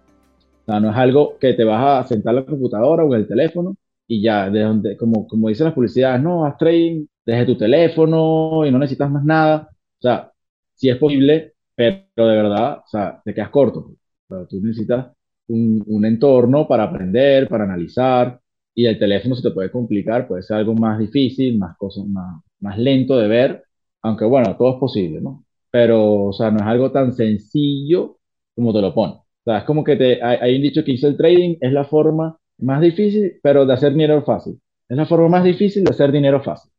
O 0.67 0.71
sea, 0.71 0.79
no 0.81 0.91
es 0.91 0.97
algo 0.97 1.37
que 1.39 1.53
te 1.53 1.63
vas 1.63 2.05
a 2.05 2.07
sentar 2.07 2.31
en 2.33 2.41
la 2.41 2.45
computadora 2.45 3.05
o 3.05 3.13
en 3.15 3.21
el 3.21 3.27
teléfono 3.27 3.77
y 4.07 4.21
ya, 4.21 4.49
de 4.49 4.61
donde, 4.63 4.97
como, 4.97 5.25
dicen 5.49 5.65
las 5.65 5.73
publicidades, 5.73 6.21
no, 6.21 6.45
haz 6.45 6.57
trading 6.57 7.05
desde 7.25 7.45
tu 7.45 7.57
teléfono 7.57 8.65
y 8.65 8.71
no 8.71 8.79
necesitas 8.79 9.09
más 9.09 9.23
nada. 9.23 9.69
O 9.71 10.01
sea, 10.01 10.31
sí 10.75 10.89
es 10.89 10.97
posible, 10.97 11.53
pero 11.75 12.03
de 12.17 12.35
verdad, 12.35 12.79
o 12.85 12.87
sea, 12.87 13.21
te 13.23 13.33
quedas 13.33 13.49
corto. 13.49 13.95
O 14.29 14.45
tú 14.47 14.61
necesitas 14.61 15.07
un, 15.47 16.05
entorno 16.05 16.67
para 16.67 16.83
aprender, 16.83 17.47
para 17.47 17.63
analizar, 17.63 18.39
y 18.75 18.85
el 18.87 18.99
teléfono 18.99 19.35
se 19.35 19.43
te 19.43 19.51
puede 19.51 19.71
complicar, 19.71 20.27
puede 20.27 20.43
ser 20.43 20.57
algo 20.57 20.73
más 20.75 20.99
difícil, 20.99 21.57
más, 21.57 21.77
cosas, 21.77 22.05
más, 22.05 22.41
más 22.59 22.77
lento 22.77 23.17
de 23.17 23.27
ver, 23.27 23.63
aunque 24.01 24.25
bueno, 24.25 24.55
todo 24.57 24.73
es 24.75 24.79
posible, 24.79 25.21
¿no? 25.21 25.45
Pero, 25.71 26.25
o 26.25 26.33
sea, 26.33 26.51
no 26.51 26.57
es 26.59 26.65
algo 26.65 26.91
tan 26.91 27.13
sencillo 27.13 28.17
como 28.55 28.73
te 28.73 28.81
lo 28.81 28.93
ponen 28.93 29.26
sea, 29.47 29.59
es 29.59 29.63
como 29.63 29.83
que 29.83 29.95
te, 29.95 30.21
hay, 30.21 30.55
un 30.57 30.61
dicho 30.61 30.83
que 30.83 30.91
dice 30.91 31.07
el 31.07 31.17
trading 31.17 31.57
es 31.61 31.71
la 31.71 31.85
forma 31.85 32.37
más 32.59 32.81
difícil, 32.81 33.39
pero 33.41 33.65
de 33.65 33.73
hacer 33.73 33.93
dinero 33.93 34.23
fácil. 34.23 34.59
Es 34.89 34.97
la 34.97 35.05
forma 35.05 35.29
más 35.29 35.43
difícil 35.43 35.83
de 35.83 35.91
hacer 35.91 36.11
dinero 36.11 36.41
fácil. 36.43 36.71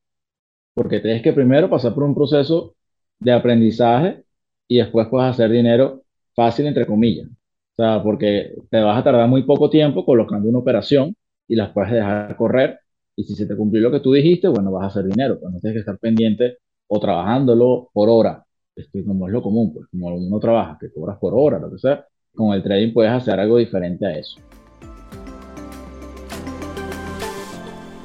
Porque 0.74 1.00
tienes 1.00 1.22
que 1.22 1.32
primero 1.32 1.70
pasar 1.70 1.94
por 1.94 2.04
un 2.04 2.14
proceso 2.14 2.74
de 3.18 3.32
aprendizaje 3.32 4.24
y 4.68 4.78
después 4.78 5.08
puedes 5.08 5.30
hacer 5.30 5.50
dinero 5.50 6.02
fácil, 6.34 6.66
entre 6.66 6.86
comillas. 6.86 7.28
O 7.28 7.82
sea, 7.82 8.02
porque 8.02 8.54
te 8.70 8.80
vas 8.80 8.98
a 8.98 9.04
tardar 9.04 9.28
muy 9.28 9.44
poco 9.44 9.70
tiempo 9.70 10.04
colocando 10.04 10.48
una 10.48 10.58
operación 10.58 11.14
y 11.48 11.56
las 11.56 11.70
puedes 11.72 11.92
dejar 11.92 12.36
correr. 12.36 12.80
Y 13.16 13.24
si 13.24 13.34
se 13.34 13.46
te 13.46 13.56
cumplió 13.56 13.82
lo 13.82 13.90
que 13.90 14.00
tú 14.00 14.12
dijiste, 14.12 14.48
bueno, 14.48 14.70
vas 14.72 14.84
a 14.84 14.86
hacer 14.88 15.04
dinero. 15.04 15.38
Pero 15.38 15.50
no 15.52 15.60
tienes 15.60 15.76
que 15.76 15.80
estar 15.80 15.98
pendiente 15.98 16.58
o 16.88 17.00
trabajándolo 17.00 17.90
por 17.92 18.08
hora. 18.10 18.44
Esto 18.76 18.98
como 19.06 19.26
es 19.26 19.32
lo 19.32 19.42
común, 19.42 19.72
pues 19.74 19.86
como 19.90 20.14
uno 20.14 20.38
trabaja, 20.38 20.78
que 20.80 20.92
cobras 20.92 21.18
por 21.18 21.34
hora, 21.34 21.58
lo 21.58 21.70
que 21.70 21.78
sea 21.78 22.04
con 22.34 22.54
el 22.54 22.62
trading 22.62 22.92
puedes 22.92 23.12
hacer 23.12 23.38
algo 23.40 23.58
diferente 23.58 24.06
a 24.06 24.16
eso. 24.16 24.40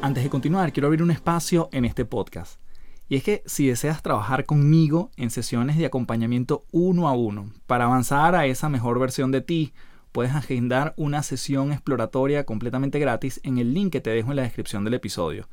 Antes 0.02 0.24
de 0.24 0.30
continuar, 0.30 0.74
quiero 0.74 0.88
abrir 0.88 1.02
un 1.02 1.12
espacio 1.12 1.70
en 1.72 1.86
este 1.86 2.04
podcast. 2.04 2.60
Y 3.08 3.16
es 3.16 3.24
que 3.24 3.44
si 3.46 3.68
deseas 3.68 4.02
trabajar 4.02 4.46
conmigo 4.46 5.12
en 5.18 5.30
sesiones 5.30 5.78
de 5.78 5.86
acompañamiento 5.86 6.66
uno 6.72 7.08
a 7.08 7.14
uno 7.14 7.52
para 7.68 7.86
avanzar 7.86 8.36
a 8.36 8.46
esa 8.46 8.70
mejor 8.70 9.00
versión 9.00 9.32
de 9.32 9.42
ti, 9.42 9.74
puedes 10.12 10.34
agendar 10.34 10.94
una 10.98 11.24
sesión 11.24 11.72
exploratoria 11.72 12.44
completamente 12.44 13.00
gratis 13.00 13.40
en 13.44 13.60
el 13.60 13.74
link 13.74 13.92
que 13.92 14.02
te 14.02 14.10
dejo 14.10 14.32
en 14.32 14.38
la 14.38 14.44
descripción 14.44 14.84
del 14.84 14.96
episodio. 14.96 15.48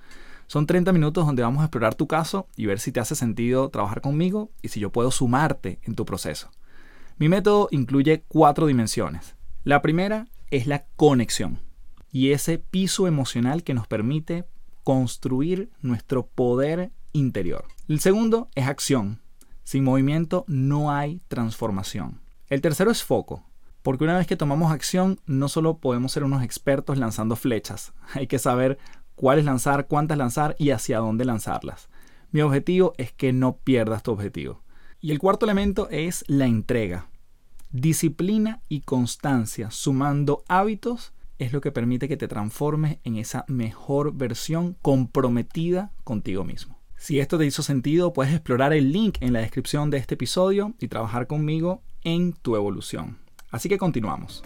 Son 0.46 0.66
30 0.66 0.92
minutos 0.92 1.26
donde 1.26 1.42
vamos 1.42 1.60
a 1.60 1.66
explorar 1.66 1.94
tu 1.94 2.08
caso 2.08 2.48
y 2.56 2.66
ver 2.66 2.80
si 2.80 2.90
te 2.90 2.98
hace 2.98 3.14
sentido 3.14 3.68
trabajar 3.68 4.00
conmigo 4.00 4.50
y 4.62 4.68
si 4.68 4.80
yo 4.80 4.90
puedo 4.90 5.10
sumarte 5.10 5.78
en 5.82 5.94
tu 5.94 6.04
proceso. 6.04 6.50
Mi 7.20 7.28
método 7.28 7.68
incluye 7.70 8.24
cuatro 8.28 8.66
dimensiones. 8.66 9.36
La 9.62 9.82
primera 9.82 10.28
es 10.50 10.66
la 10.66 10.86
conexión 10.96 11.60
y 12.10 12.30
ese 12.30 12.56
piso 12.56 13.06
emocional 13.06 13.62
que 13.62 13.74
nos 13.74 13.86
permite 13.86 14.46
construir 14.84 15.68
nuestro 15.82 16.26
poder 16.28 16.92
interior. 17.12 17.66
El 17.88 18.00
segundo 18.00 18.48
es 18.54 18.66
acción. 18.66 19.20
Sin 19.64 19.84
movimiento 19.84 20.46
no 20.48 20.92
hay 20.92 21.20
transformación. 21.28 22.22
El 22.48 22.62
tercero 22.62 22.90
es 22.90 23.04
foco, 23.04 23.44
porque 23.82 24.04
una 24.04 24.16
vez 24.16 24.26
que 24.26 24.36
tomamos 24.36 24.72
acción 24.72 25.20
no 25.26 25.50
solo 25.50 25.76
podemos 25.76 26.12
ser 26.12 26.24
unos 26.24 26.42
expertos 26.42 26.96
lanzando 26.96 27.36
flechas, 27.36 27.92
hay 28.14 28.28
que 28.28 28.38
saber 28.38 28.78
cuáles 29.14 29.44
lanzar, 29.44 29.88
cuántas 29.88 30.16
lanzar 30.16 30.56
y 30.58 30.70
hacia 30.70 31.00
dónde 31.00 31.26
lanzarlas. 31.26 31.90
Mi 32.30 32.40
objetivo 32.40 32.94
es 32.96 33.12
que 33.12 33.34
no 33.34 33.58
pierdas 33.58 34.02
tu 34.02 34.10
objetivo. 34.10 34.62
Y 35.02 35.10
el 35.12 35.18
cuarto 35.18 35.44
elemento 35.44 35.88
es 35.90 36.24
la 36.26 36.46
entrega. 36.46 37.09
Disciplina 37.72 38.62
y 38.68 38.80
constancia 38.80 39.70
sumando 39.70 40.42
hábitos 40.48 41.12
es 41.38 41.52
lo 41.52 41.60
que 41.60 41.70
permite 41.70 42.08
que 42.08 42.16
te 42.16 42.26
transformes 42.26 42.98
en 43.04 43.14
esa 43.14 43.44
mejor 43.46 44.12
versión 44.12 44.76
comprometida 44.82 45.92
contigo 46.02 46.42
mismo. 46.42 46.80
Si 46.96 47.20
esto 47.20 47.38
te 47.38 47.46
hizo 47.46 47.62
sentido, 47.62 48.12
puedes 48.12 48.34
explorar 48.34 48.72
el 48.72 48.90
link 48.90 49.18
en 49.20 49.32
la 49.32 49.38
descripción 49.38 49.88
de 49.88 49.98
este 49.98 50.14
episodio 50.14 50.74
y 50.80 50.88
trabajar 50.88 51.28
conmigo 51.28 51.80
en 52.02 52.32
tu 52.32 52.56
evolución. 52.56 53.18
Así 53.52 53.68
que 53.68 53.78
continuamos. 53.78 54.42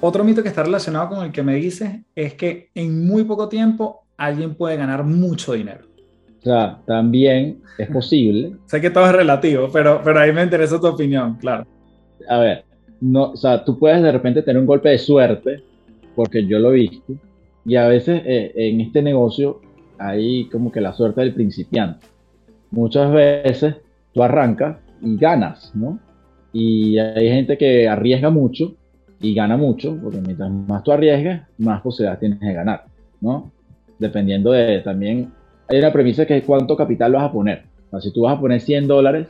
Otro 0.00 0.22
mito 0.22 0.44
que 0.44 0.50
está 0.50 0.62
relacionado 0.62 1.08
con 1.08 1.24
el 1.24 1.32
que 1.32 1.42
me 1.42 1.56
dices 1.56 2.02
es 2.14 2.34
que 2.34 2.70
en 2.76 3.04
muy 3.04 3.24
poco 3.24 3.48
tiempo 3.48 4.06
alguien 4.16 4.54
puede 4.54 4.76
ganar 4.76 5.02
mucho 5.02 5.54
dinero. 5.54 5.91
Sea, 6.42 6.80
también 6.86 7.60
es 7.78 7.88
posible. 7.88 8.56
sé 8.66 8.80
que 8.80 8.90
todo 8.90 9.06
es 9.06 9.12
relativo, 9.12 9.68
pero, 9.72 10.00
pero 10.02 10.18
ahí 10.18 10.32
me 10.32 10.42
interesa 10.42 10.80
tu 10.80 10.88
opinión, 10.88 11.36
claro. 11.36 11.66
A 12.28 12.38
ver, 12.38 12.64
no, 13.00 13.30
o 13.30 13.36
sea, 13.36 13.64
tú 13.64 13.78
puedes 13.78 14.02
de 14.02 14.12
repente 14.12 14.42
tener 14.42 14.60
un 14.60 14.66
golpe 14.66 14.88
de 14.88 14.98
suerte, 14.98 15.62
porque 16.16 16.46
yo 16.46 16.58
lo 16.58 16.72
he 16.72 16.80
visto, 16.80 17.14
y 17.64 17.76
a 17.76 17.86
veces 17.86 18.22
eh, 18.24 18.52
en 18.56 18.80
este 18.80 19.02
negocio 19.02 19.60
hay 19.98 20.48
como 20.48 20.72
que 20.72 20.80
la 20.80 20.92
suerte 20.92 21.20
del 21.20 21.34
principiante. 21.34 22.06
Muchas 22.70 23.12
veces 23.12 23.76
tú 24.12 24.22
arrancas 24.22 24.78
y 25.00 25.16
ganas, 25.16 25.72
¿no? 25.74 25.98
Y 26.52 26.98
hay 26.98 27.28
gente 27.28 27.56
que 27.56 27.88
arriesga 27.88 28.30
mucho 28.30 28.74
y 29.20 29.34
gana 29.34 29.56
mucho, 29.56 29.96
porque 30.02 30.20
mientras 30.20 30.50
más 30.50 30.82
tú 30.82 30.90
arriesgas, 30.92 31.48
más 31.58 31.80
posibilidades 31.82 32.20
tienes 32.20 32.40
de 32.40 32.52
ganar, 32.52 32.84
¿no? 33.20 33.52
Dependiendo 33.98 34.50
de 34.50 34.80
también 34.80 35.30
hay 35.68 35.78
una 35.78 35.92
premisa 35.92 36.26
que 36.26 36.38
es 36.38 36.44
cuánto 36.44 36.76
capital 36.76 37.12
vas 37.12 37.24
a 37.24 37.32
poner. 37.32 37.64
si 38.00 38.12
tú 38.12 38.22
vas 38.22 38.36
a 38.36 38.40
poner 38.40 38.60
100 38.60 38.86
dólares, 38.86 39.28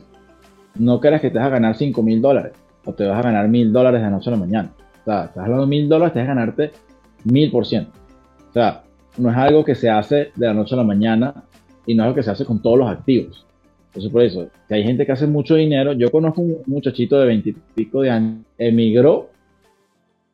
no 0.75 0.99
creas 0.99 1.21
que 1.21 1.29
te 1.29 1.37
vas 1.37 1.47
a 1.47 1.51
ganar 1.51 1.75
5 1.75 2.01
mil 2.03 2.21
dólares 2.21 2.53
o 2.85 2.93
te 2.93 3.05
vas 3.05 3.19
a 3.19 3.21
ganar 3.21 3.47
mil 3.47 3.71
dólares 3.71 4.01
de 4.01 4.09
noche 4.09 4.29
a 4.29 4.31
la 4.31 4.39
mañana. 4.39 4.73
O 5.01 5.05
sea, 5.05 5.25
estás 5.25 5.43
hablando 5.43 5.65
de 5.65 5.69
mil 5.69 5.89
dólares, 5.89 6.13
te 6.13 6.19
vas 6.19 6.29
a 6.29 6.33
ganarte 6.33 6.71
mil 7.23 7.51
por 7.51 7.65
ciento. 7.65 7.91
O 8.49 8.53
sea, 8.53 8.83
no 9.17 9.29
es 9.29 9.37
algo 9.37 9.63
que 9.63 9.75
se 9.75 9.89
hace 9.89 10.31
de 10.35 10.47
la 10.47 10.53
noche 10.53 10.75
a 10.75 10.77
la 10.77 10.83
mañana 10.83 11.43
y 11.85 11.95
no 11.95 12.03
es 12.03 12.07
algo 12.07 12.15
que 12.15 12.23
se 12.23 12.31
hace 12.31 12.45
con 12.45 12.61
todos 12.61 12.77
los 12.77 12.89
activos. 12.89 13.45
Entonces, 13.87 14.11
por 14.11 14.23
eso, 14.23 14.47
que 14.67 14.75
hay 14.75 14.83
gente 14.83 15.05
que 15.05 15.11
hace 15.11 15.27
mucho 15.27 15.55
dinero. 15.55 15.93
Yo 15.93 16.09
conozco 16.09 16.41
un 16.41 16.57
muchachito 16.65 17.19
de 17.19 17.27
veintipico 17.27 18.01
de 18.01 18.09
años, 18.09 18.45
emigró 18.57 19.29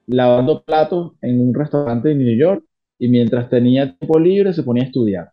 lavando 0.08 0.62
platos 0.62 1.12
en 1.22 1.40
un 1.40 1.54
restaurante 1.54 2.12
en 2.12 2.18
New 2.20 2.36
York 2.36 2.64
y 2.98 3.08
mientras 3.10 3.50
tenía 3.50 3.96
tiempo 3.96 4.18
libre 4.20 4.54
se 4.54 4.64
ponía 4.64 4.84
a 4.84 4.88
estudiar. 4.88 5.32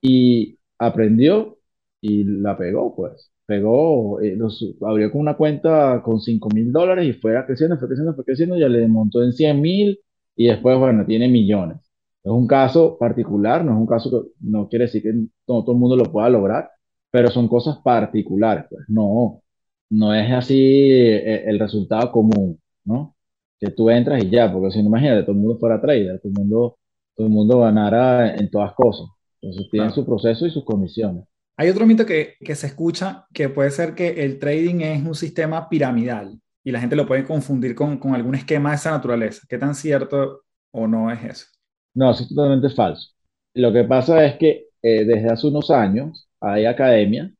Y 0.00 0.58
aprendió 0.78 1.58
y 2.00 2.24
la 2.24 2.56
pegó, 2.56 2.94
pues. 2.94 3.30
Pegó, 3.46 4.20
eh, 4.22 4.38
abrió 4.86 5.10
con 5.10 5.20
una 5.22 5.36
cuenta 5.36 6.02
con 6.04 6.20
5 6.20 6.48
mil 6.54 6.72
dólares 6.72 7.06
y 7.06 7.12
fue 7.14 7.34
creciendo, 7.46 7.78
fue 7.78 7.88
creciendo, 7.88 8.14
fue 8.14 8.24
creciendo, 8.24 8.56
ya 8.56 8.68
le 8.68 8.86
montó 8.88 9.22
en 9.24 9.32
100 9.32 9.60
mil 9.60 9.98
y 10.36 10.46
después, 10.46 10.78
bueno, 10.78 11.04
tiene 11.06 11.28
millones. 11.28 11.78
Es 12.22 12.30
un 12.30 12.46
caso 12.46 12.96
particular, 12.98 13.64
no 13.64 13.72
es 13.72 13.78
un 13.78 13.86
caso 13.86 14.10
que 14.10 14.28
no 14.40 14.68
quiere 14.68 14.84
decir 14.86 15.02
que 15.02 15.12
todo 15.46 15.72
el 15.72 15.78
mundo 15.78 15.96
lo 15.96 16.04
pueda 16.12 16.28
lograr, 16.28 16.70
pero 17.10 17.30
son 17.30 17.48
cosas 17.48 17.78
particulares, 17.82 18.66
pues. 18.70 18.84
No, 18.88 19.42
no 19.90 20.14
es 20.14 20.30
así 20.32 20.54
eh, 20.58 21.44
el 21.48 21.58
resultado 21.58 22.10
común, 22.12 22.60
¿no? 22.84 23.16
Que 23.58 23.70
tú 23.70 23.90
entras 23.90 24.22
y 24.24 24.30
ya, 24.30 24.52
porque 24.52 24.70
si 24.72 24.80
no, 24.82 24.88
imagínate, 24.88 25.22
todo 25.22 25.32
el 25.32 25.38
mundo 25.38 25.58
fuera 25.58 25.80
trader, 25.80 26.20
todo 26.20 26.28
el 26.32 26.38
mundo, 26.38 26.78
todo 27.16 27.26
el 27.26 27.32
mundo 27.32 27.60
ganara 27.60 28.34
en 28.36 28.50
todas 28.50 28.72
cosas. 28.74 29.06
Entonces 29.42 29.70
tienen 29.70 29.90
su 29.90 30.04
proceso 30.04 30.46
y 30.46 30.50
sus 30.50 30.64
condiciones. 30.64 31.24
Hay 31.56 31.68
otro 31.68 31.86
mito 31.86 32.06
que, 32.06 32.34
que, 32.40 32.54
se 32.54 32.68
escucha 32.68 33.26
que 33.34 33.48
puede 33.48 33.70
ser 33.70 33.94
que 33.94 34.24
el 34.24 34.38
trading 34.38 34.80
es 34.80 35.04
un 35.04 35.14
sistema 35.14 35.68
piramidal 35.68 36.40
y 36.64 36.70
la 36.72 36.80
gente 36.80 36.96
lo 36.96 37.06
puede 37.06 37.24
confundir 37.24 37.74
con, 37.74 37.98
con 37.98 38.14
algún 38.14 38.34
esquema 38.34 38.70
de 38.70 38.76
esa 38.76 38.90
naturaleza. 38.90 39.46
¿Qué 39.48 39.58
tan 39.58 39.74
cierto 39.74 40.42
o 40.72 40.86
no 40.86 41.10
es 41.10 41.22
eso? 41.24 41.46
No, 41.94 42.10
eso 42.10 42.22
es 42.22 42.28
totalmente 42.28 42.70
falso. 42.70 43.10
Lo 43.54 43.72
que 43.72 43.84
pasa 43.84 44.24
es 44.24 44.36
que 44.36 44.68
eh, 44.82 45.04
desde 45.04 45.28
hace 45.28 45.46
unos 45.46 45.70
años 45.70 46.28
hay 46.40 46.66
academias 46.66 47.30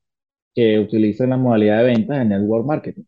que 0.55 0.79
utilizan 0.79 1.31
la 1.31 1.37
modalidad 1.37 1.79
de 1.79 1.85
ventas 1.85 2.19
en 2.19 2.29
network 2.31 2.67
marketing. 2.67 3.05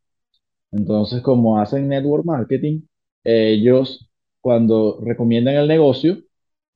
Entonces, 0.71 1.21
como 1.23 1.61
hacen 1.61 1.89
network 1.89 2.25
marketing, 2.25 2.83
ellos 3.25 4.09
cuando 4.41 5.01
recomiendan 5.03 5.57
el 5.57 5.69
negocio, 5.69 6.19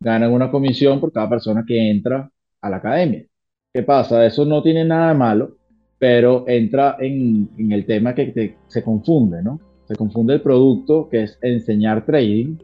ganan 0.01 0.33
una 0.33 0.51
comisión 0.51 1.01
por 1.01 1.13
cada 1.13 1.29
persona 1.29 1.65
que 1.67 1.91
entra 1.91 2.31
a 2.61 2.71
la 2.71 2.77
academia. 2.77 3.25
¿Qué 3.73 3.83
pasa? 3.83 4.25
Eso 4.25 4.45
no 4.45 4.63
tiene 4.63 4.85
nada 4.85 5.09
de 5.09 5.19
malo, 5.19 5.57
pero 5.99 6.45
entra 6.47 6.97
en, 6.99 7.49
el 7.71 7.85
tema 7.87 8.15
que 8.15 8.57
se 8.67 8.83
confunde, 8.83 9.43
¿no? 9.43 9.61
Se 9.87 9.95
confunde 9.95 10.35
el 10.35 10.41
producto, 10.41 11.09
que 11.09 11.23
es 11.23 11.39
enseñar 11.43 12.05
trading, 12.05 12.57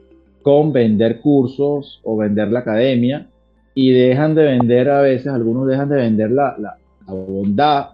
con 0.42 0.72
vender 0.72 1.20
cursos 1.20 2.00
o 2.02 2.16
vender 2.16 2.50
la 2.50 2.60
academia 2.60 3.28
y 3.74 3.92
dejan 3.92 4.34
de 4.34 4.44
vender 4.44 4.90
a 4.90 5.00
veces, 5.00 5.28
algunos 5.28 5.66
dejan 5.66 5.88
de 5.88 5.96
vender 5.96 6.30
la, 6.30 6.56
la, 6.58 6.76
bondad 7.06 7.90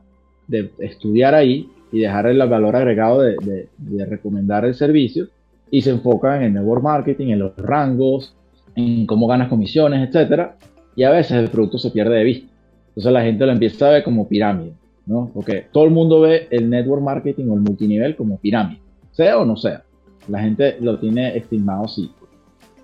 de 0.47 0.71
estudiar 0.79 1.35
ahí 1.35 1.69
y 1.93 2.01
dejar 2.01 2.27
el 2.27 2.39
valor 2.39 2.77
agregado 2.77 3.21
de, 3.21 3.37
de, 3.43 3.69
de, 3.77 4.07
recomendar 4.07 4.65
el 4.65 4.75
servicio 4.75 5.29
y 5.71 5.83
se 5.83 5.91
enfocan 5.91 6.37
en 6.37 6.43
el 6.43 6.55
network 6.55 6.83
marketing, 6.83 7.29
en 7.29 7.39
los 7.41 7.57
rangos, 7.57 8.35
en 8.79 9.07
cómo 9.07 9.27
ganas 9.27 9.49
comisiones, 9.49 10.09
etcétera, 10.09 10.57
y 10.95 11.05
a 11.05 11.11
veces 11.11 11.33
el 11.33 11.49
producto 11.49 11.79
se 11.79 11.91
pierde 11.91 12.17
de 12.17 12.25
vista. 12.25 12.49
Entonces 12.89 13.13
la 13.13 13.23
gente 13.23 13.47
lo 13.47 13.53
empieza 13.53 13.89
a 13.89 13.91
ver 13.91 14.05
como 14.05 14.29
pirámide, 14.29 14.73
¿no? 15.07 15.31
Porque 15.33 15.67
todo 15.73 15.85
el 15.85 15.91
mundo 15.91 16.21
ve 16.21 16.49
el 16.51 16.69
network 16.69 17.03
marketing 17.03 17.49
o 17.49 17.55
el 17.55 17.61
multinivel 17.61 18.17
como 18.17 18.39
pirámide, 18.39 18.81
sea 19.13 19.39
o 19.39 19.45
no 19.45 19.57
sea. 19.57 19.83
La 20.29 20.41
gente 20.41 20.77
lo 20.81 20.99
tiene 20.99 21.37
estimado 21.37 21.85
así. 21.85 22.11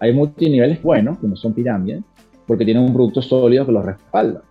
Hay 0.00 0.12
multiniveles 0.12 0.82
buenos, 0.82 1.18
que 1.18 1.26
no 1.26 1.36
son 1.36 1.52
pirámides, 1.52 2.02
porque 2.46 2.64
tienen 2.64 2.84
un 2.84 2.92
producto 2.92 3.22
sólido 3.22 3.66
que 3.66 3.72
los 3.72 3.84
respalda. 3.84 4.42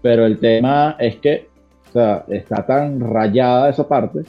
Pero 0.00 0.26
el 0.26 0.38
tema 0.38 0.96
es 0.98 1.16
que 1.16 1.48
o 1.88 1.92
sea, 1.92 2.24
está 2.28 2.64
tan 2.64 3.00
rayada 3.00 3.68
esa 3.68 3.86
parte 3.86 4.20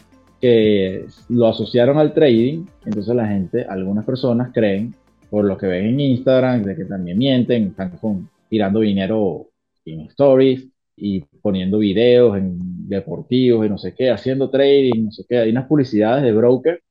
que 0.42 1.06
lo 1.30 1.48
asociaron 1.48 1.98
al 1.98 2.14
trading, 2.14 2.66
entonces 2.86 3.16
la 3.16 3.26
gente, 3.26 3.64
algunas 3.64 4.06
personas 4.06 4.52
creen, 4.54 4.94
por 5.34 5.46
lo 5.46 5.58
que 5.58 5.66
ven 5.66 5.88
en 5.88 6.00
Instagram, 6.00 6.62
de 6.64 6.76
que 6.76 6.86
también 6.86 7.18
mienten, 7.18 7.70
están 7.70 7.98
con, 7.98 8.30
tirando 8.48 8.82
dinero 8.82 9.50
en 9.84 10.02
stories 10.02 10.70
y 10.96 11.22
poniendo 11.42 11.80
videos 11.80 12.38
en 12.38 12.88
deportivos 12.88 13.66
y 13.66 13.70
no 13.70 13.80
sé 13.80 13.96
qué, 13.96 14.12
haciendo 14.12 14.52
trading, 14.52 15.06
no 15.06 15.12
sé 15.12 15.26
qué, 15.28 15.40
hay 15.40 15.50
unas 15.50 15.66
publicidades 15.66 16.24
de 16.24 16.34
broker, 16.34 16.84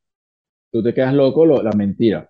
tú 0.73 0.83
te 0.83 0.93
quedas 0.93 1.15
loco, 1.15 1.47
la 1.47 1.71
mentira. 1.71 2.29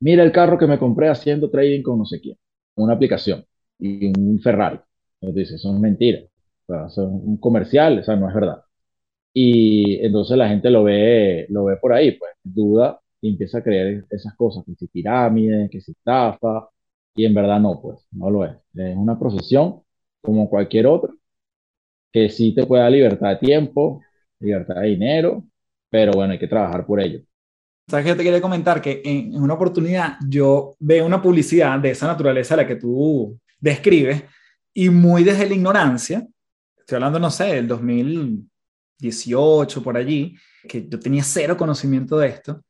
Mira 0.00 0.22
el 0.22 0.32
carro 0.32 0.58
que 0.58 0.66
me 0.66 0.78
compré 0.78 1.08
haciendo 1.08 1.50
trading 1.50 1.82
con 1.82 1.98
no 1.98 2.04
sé 2.04 2.20
quién 2.20 2.36
una 2.76 2.92
aplicación 2.92 3.42
y 3.78 4.06
un 4.08 4.40
Ferrari. 4.40 4.78
Entonces 5.20 5.48
dice, 5.48 5.58
son 5.58 5.80
mentiras. 5.80 6.24
O 6.66 6.74
sea, 6.74 6.90
son 6.90 7.06
un 7.24 7.38
comercial, 7.38 7.98
o 8.00 8.02
sea, 8.02 8.16
no 8.16 8.28
es 8.28 8.34
verdad. 8.34 8.62
Y 9.32 10.04
entonces 10.04 10.36
la 10.36 10.48
gente 10.48 10.68
lo 10.70 10.84
ve, 10.84 11.46
lo 11.48 11.64
ve 11.64 11.76
por 11.78 11.94
ahí, 11.94 12.12
pues 12.18 12.32
duda 12.44 13.00
y 13.20 13.30
empieza 13.30 13.58
a 13.58 13.62
creer 13.62 14.04
esas 14.10 14.34
cosas, 14.36 14.64
que 14.64 14.74
si 14.74 14.86
pirámide, 14.88 15.68
que 15.70 15.80
si 15.80 15.92
estafa, 15.92 16.68
y 17.14 17.24
en 17.24 17.34
verdad 17.34 17.60
no, 17.60 17.80
pues, 17.80 18.06
no 18.12 18.30
lo 18.30 18.44
es. 18.44 18.52
Es 18.74 18.96
una 18.96 19.18
profesión 19.18 19.82
como 20.20 20.48
cualquier 20.48 20.86
otra, 20.86 21.12
que 22.12 22.28
sí 22.30 22.54
te 22.54 22.66
puede 22.66 22.82
dar 22.82 22.92
libertad 22.92 23.30
de 23.30 23.36
tiempo, 23.36 24.00
libertad 24.40 24.76
de 24.76 24.88
dinero, 24.88 25.44
pero 25.90 26.12
bueno, 26.12 26.32
hay 26.32 26.38
que 26.38 26.48
trabajar 26.48 26.86
por 26.86 27.00
ello. 27.00 27.20
¿Sabes 27.88 28.06
qué 28.06 28.14
te 28.14 28.22
quería 28.22 28.40
comentar? 28.40 28.80
Que 28.80 29.02
en, 29.04 29.34
una 29.42 29.54
oportunidad 29.54 30.18
yo 30.28 30.76
veo 30.78 31.06
una 31.06 31.20
publicidad 31.22 31.78
de 31.78 31.90
esa 31.90 32.06
naturaleza 32.06 32.54
a 32.54 32.58
la 32.58 32.66
que 32.66 32.76
tú 32.76 33.38
describes 33.58 34.24
y 34.74 34.90
muy 34.90 35.24
desde 35.24 35.48
la 35.48 35.54
ignorancia, 35.54 36.26
estoy 36.76 36.96
hablando, 36.96 37.18
no 37.18 37.30
sé, 37.30 37.54
del 37.54 37.66
2018 37.66 39.82
por 39.82 39.96
allí, 39.96 40.36
que 40.68 40.86
yo 40.88 41.00
tenía 41.00 41.24
cero 41.24 41.56
conocimiento 41.56 42.18
de 42.18 42.28
esto, 42.28 42.62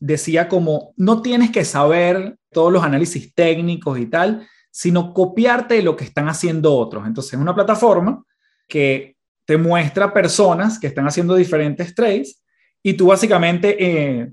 decía 0.00 0.48
como, 0.48 0.92
no 0.96 1.22
tienes 1.22 1.50
que 1.50 1.64
saber 1.64 2.36
todos 2.50 2.72
los 2.72 2.82
análisis 2.82 3.32
técnicos 3.34 3.98
y 3.98 4.06
tal, 4.06 4.46
sino 4.72 5.14
copiarte 5.14 5.74
de 5.74 5.82
lo 5.82 5.96
que 5.96 6.04
están 6.04 6.28
haciendo 6.28 6.74
otros. 6.74 7.06
Entonces, 7.06 7.34
es 7.34 7.38
una 7.38 7.54
plataforma 7.54 8.24
que 8.66 9.16
te 9.44 9.56
muestra 9.56 10.12
personas 10.12 10.78
que 10.78 10.88
están 10.88 11.06
haciendo 11.06 11.34
diferentes 11.36 11.94
trades 11.94 12.42
y 12.82 12.94
tú 12.94 13.06
básicamente 13.06 13.76
eh, 13.78 14.32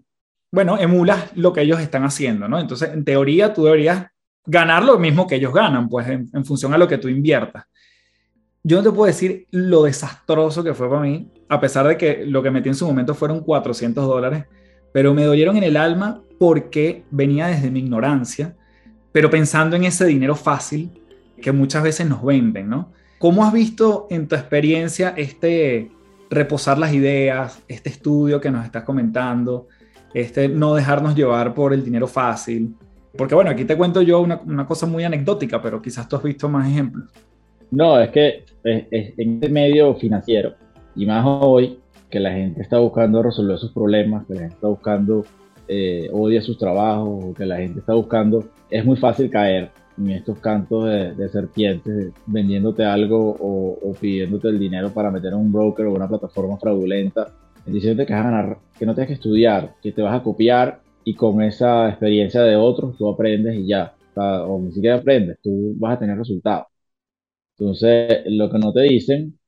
bueno, 0.52 0.78
emulas 0.78 1.32
lo 1.36 1.52
que 1.54 1.62
ellos 1.62 1.80
están 1.80 2.04
haciendo, 2.04 2.48
¿no? 2.48 2.60
Entonces, 2.60 2.90
en 2.94 3.04
teoría, 3.04 3.54
tú 3.54 3.66
deberías 3.66 4.08
ganar 4.46 4.84
lo 4.84 4.98
mismo 4.98 5.28
que 5.28 5.36
ellos 5.36 5.54
ganan, 5.54 5.90
pues 5.90 6.08
en, 6.08 6.46
función 6.46 6.74
a 6.74 6.78
lo 6.78 6.88
que 6.88 6.98
tú 6.98 7.10
inviertas. 7.10 7.66
Yo 8.64 8.78
no 8.78 8.84
te 8.84 8.92
puedo 8.92 9.08
decir 9.08 9.48
lo 9.52 9.84
desastroso 9.84 10.64
que 10.64 10.74
fue 10.74 10.90
para 10.90 11.02
mí, 11.02 11.32
a 11.50 11.60
pesar 11.60 11.88
de 11.88 11.98
que 11.98 12.26
lo 12.26 12.42
que 12.42 12.52
metí 12.52 12.70
en 12.70 12.76
su 12.76 12.86
momento 12.86 13.14
fueron 13.14 13.42
400 13.42 14.06
dólares, 14.06 14.46
pero 14.98 15.14
me 15.14 15.26
dolieron 15.26 15.56
en 15.58 15.64
el 15.64 15.78
alma 15.78 16.24
porque 16.40 17.04
venía 17.12 17.46
desde 17.46 17.70
mi 17.70 17.82
ignorancia, 17.82 18.56
pero 19.12 19.30
pensando 19.30 19.76
en 19.76 19.84
ese 19.84 20.08
dinero 20.08 20.34
fácil 20.34 20.90
que 21.40 21.52
muchas 21.52 21.84
veces 21.84 22.10
nos 22.10 22.26
venden, 22.26 22.68
¿no? 22.68 22.92
¿Cómo 23.20 23.46
has 23.46 23.54
visto 23.54 24.08
en 24.10 24.28
tu 24.28 24.34
experiencia 24.34 25.14
este 25.16 25.92
reposar 26.32 26.80
las 26.80 26.96
ideas, 26.96 27.62
este 27.68 27.92
estudio 27.92 28.42
que 28.42 28.50
nos 28.50 28.66
estás 28.66 28.86
comentando? 28.86 29.68
este, 30.16 30.50
no 30.50 30.74
dejarnos 30.74 31.14
llevar 31.14 31.54
por 31.54 31.76
el 31.76 31.86
dinero 31.86 32.08
fácil. 32.08 32.74
Porque 33.16 33.36
bueno, 33.36 33.52
aquí 33.52 33.66
te 33.66 33.78
cuento 33.78 34.02
yo 34.02 34.20
una, 34.20 34.42
una 34.48 34.66
cosa 34.66 34.88
muy 34.88 35.04
anecdótica, 35.04 35.62
pero 35.62 35.80
quizás 35.80 36.10
tú 36.10 36.16
has 36.16 36.24
visto 36.24 36.50
más 36.50 36.68
ejemplos. 36.68 37.08
No, 37.70 38.00
es 38.00 38.10
que 38.10 38.46
en 38.64 38.88
este 38.90 39.48
medio 39.50 39.94
financiero, 39.94 40.56
y 40.96 41.06
más 41.06 41.24
hoy, 41.24 41.78
que 42.10 42.20
la 42.20 42.32
gente 42.32 42.62
está 42.62 42.80
buscando 42.80 43.22
resolver 43.22 43.58
sus 43.58 43.72
problemas, 43.72 44.26
que 44.26 44.34
la 44.34 44.40
gente 44.42 44.56
está 44.56 44.68
buscando, 44.68 45.26
eh, 45.68 46.10
odia 46.12 46.42
sus 46.42 46.58
trabajos, 46.58 47.36
que 47.36 47.46
la 47.46 47.58
gente 47.58 47.80
está 47.80 47.94
buscando, 47.94 48.46
es 48.70 48.86
muy 48.86 48.98
fácil 48.98 49.30
caer 49.30 49.72
en 49.98 50.12
estos 50.12 50.40
cantos 50.40 50.86
de, 50.86 51.30
serpientes, 51.30 52.14
vendiéndote 52.28 52.86
algo 52.86 53.32
o, 53.40 53.80
o, 53.82 53.94
pidiéndote 53.94 54.50
el 54.50 54.60
dinero 54.60 54.92
para 54.92 55.12
meter 55.12 55.34
a 55.34 55.38
un 55.38 55.52
broker 55.52 55.88
o 55.88 55.94
una 55.94 56.08
plataforma 56.08 56.58
fraudulenta 56.58 57.34
diciendo 57.72 58.06
que 58.06 58.14
vas 58.14 58.26
a 58.26 58.32
ganar, 58.32 58.60
que 58.78 58.86
no 58.86 58.94
tienes 58.94 59.10
que 59.10 59.14
estudiar, 59.16 59.76
que 59.82 59.92
te 59.92 60.02
vas 60.02 60.20
a 60.20 60.24
copiar 60.24 60.82
y 61.04 61.16
con 61.16 61.42
esa 61.42 61.90
experiencia 61.90 62.42
de 62.42 62.56
otros 62.56 62.98
tú 62.98 63.10
aprendes 63.10 63.56
y 63.56 63.68
ya, 63.68 63.96
o, 64.16 64.60
ni 64.60 64.72
siquiera 64.72 64.98
aprendes, 64.98 65.38
tú 65.42 65.74
vas 65.78 65.96
a 65.96 66.00
tener 66.00 66.18
resultados. 66.18 66.68
Entonces, 67.58 68.24
lo 68.28 68.50
que 68.50 68.60
no 68.60 68.74
te 68.74 68.82
dicen 68.82 69.40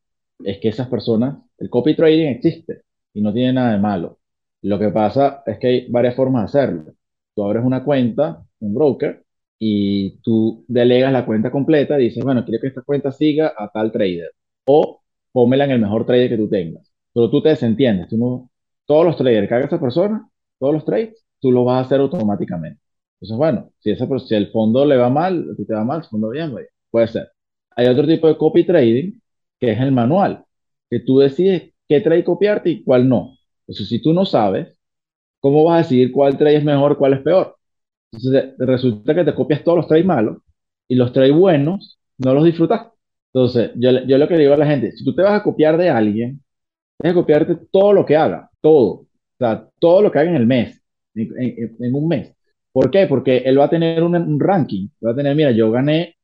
es 0.44 0.60
que 0.60 0.70
esas 0.70 0.88
personas, 0.88 1.40
el 1.60 1.70
copy 1.70 1.96
trading 1.96 2.28
existe 2.28 2.84
y 3.14 3.22
no 3.22 3.34
tiene 3.34 3.54
nada 3.54 3.74
de 3.74 3.80
malo. 3.80 4.20
Lo 4.62 4.80
que 4.80 4.90
pasa 4.90 5.44
es 5.46 5.58
que 5.60 5.68
hay 5.68 5.88
varias 5.90 6.16
formas 6.16 6.52
de 6.52 6.60
hacerlo. 6.60 6.94
Tú 7.36 7.44
abres 7.44 7.64
una 7.64 7.84
cuenta, 7.84 8.44
un 8.60 8.74
broker, 8.74 9.24
y 9.58 10.20
tú 10.22 10.66
delegas 10.68 11.12
la 11.12 11.26
cuenta 11.26 11.52
completa 11.52 12.00
y 12.00 12.06
dices, 12.06 12.24
bueno, 12.24 12.46
quiero 12.46 12.62
que 12.62 12.68
esta 12.68 12.82
cuenta 12.82 13.12
siga 13.12 13.54
a 13.58 13.70
tal 13.70 13.92
trader. 13.92 14.32
O 14.66 15.02
pómela 15.32 15.66
en 15.66 15.72
el 15.72 15.82
mejor 15.82 16.06
trader 16.06 16.30
que 16.30 16.38
tú 16.38 16.50
tengas 16.50 16.90
pero 17.14 17.30
tú 17.30 17.42
te 17.42 17.50
desentiendes. 17.50 18.08
Tú 18.10 18.18
no, 18.18 18.50
todos 18.86 19.06
los 19.06 19.18
traders 19.18 19.48
que 19.48 19.56
haga 19.56 19.66
esa 19.66 19.80
persona, 19.80 20.30
todos 20.60 20.74
los 20.74 20.86
trades, 20.86 21.26
tú 21.40 21.52
lo 21.52 21.66
vas 21.66 21.78
a 21.78 21.86
hacer 21.86 22.00
automáticamente. 22.02 22.82
Entonces, 23.16 23.38
bueno, 23.38 23.72
si, 23.80 23.92
esa, 23.92 24.08
si 24.20 24.36
el 24.36 24.52
fondo 24.52 24.86
le 24.86 24.98
va 24.98 25.10
mal, 25.10 25.56
ti 25.58 25.66
te 25.66 25.74
va 25.74 25.84
mal, 25.84 26.00
el 26.02 26.06
fondo 26.06 26.30
bien, 26.30 26.54
puede 26.90 27.08
ser. 27.08 27.32
Hay 27.76 27.88
otro 27.88 28.08
tipo 28.08 28.28
de 28.28 28.38
copy 28.38 28.66
trading, 28.66 29.20
que 29.60 29.72
es 29.72 29.80
el 29.80 29.92
manual, 29.92 30.46
que 30.90 31.00
tú 31.00 31.20
decides 31.20 31.74
qué 31.88 32.02
trade 32.02 32.24
copiarte 32.24 32.70
y 32.70 32.84
cuál 32.84 33.08
no. 33.10 33.38
Entonces, 33.62 33.88
si 33.90 34.02
tú 34.02 34.14
no 34.14 34.26
sabes, 34.26 34.78
¿cómo 35.40 35.64
vas 35.64 35.76
a 35.76 35.84
decidir 35.84 36.12
cuál 36.12 36.38
trade 36.38 36.58
es 36.58 36.64
mejor, 36.64 36.98
cuál 36.98 37.14
es 37.14 37.22
peor? 37.22 37.58
Entonces, 38.12 38.56
resulta 38.58 39.16
que 39.16 39.24
te 39.24 39.36
copias 39.36 39.64
todos 39.64 39.78
los 39.78 39.88
trades 39.88 40.06
malos 40.06 40.38
y 40.88 40.96
los 40.96 41.14
trades 41.14 41.34
buenos 41.34 42.00
no 42.18 42.34
los 42.34 42.44
disfrutas. 42.46 42.88
Entonces, 43.34 43.72
yo, 43.76 43.92
yo 44.06 44.18
lo 44.18 44.28
que 44.28 44.38
digo 44.38 44.54
a 44.54 44.58
la 44.58 44.66
gente, 44.66 44.92
si 44.92 45.04
tú 45.06 45.16
te 45.16 45.22
vas 45.22 45.40
a 45.40 45.44
copiar 45.44 45.78
de 45.78 45.90
alguien, 45.90 46.42
tienes 47.00 47.16
que 47.16 47.22
copiarte 47.22 47.56
todo 47.72 47.94
lo 47.94 48.06
que 48.06 48.16
haga, 48.18 48.50
todo. 48.62 48.92
O 48.92 49.08
sea, 49.38 49.70
todo 49.80 50.02
lo 50.02 50.12
que 50.12 50.20
haga 50.20 50.30
en 50.30 50.36
el 50.36 50.48
mes, 50.48 50.82
en, 51.16 51.96
un 51.96 52.08
mes. 52.08 52.34
¿Por 52.72 52.92
qué? 52.92 53.08
Porque 53.08 53.38
él 53.38 53.60
va 53.60 53.66
a 53.66 53.70
tener 53.70 54.04
un, 54.04 54.40
ranking. 54.40 54.90
Va 55.06 55.12
a 55.12 55.16
tener, 55.16 55.36
mira, 55.36 55.52
yo 55.52 55.72
gané, 55.72 56.18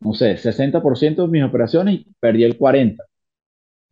no 0.00 0.14
sé, 0.14 0.36
60% 0.36 1.22
de 1.22 1.28
mis 1.28 1.44
operaciones 1.44 1.94
y 1.94 2.06
perdí 2.20 2.44
el 2.44 2.58
40%. 2.58 2.96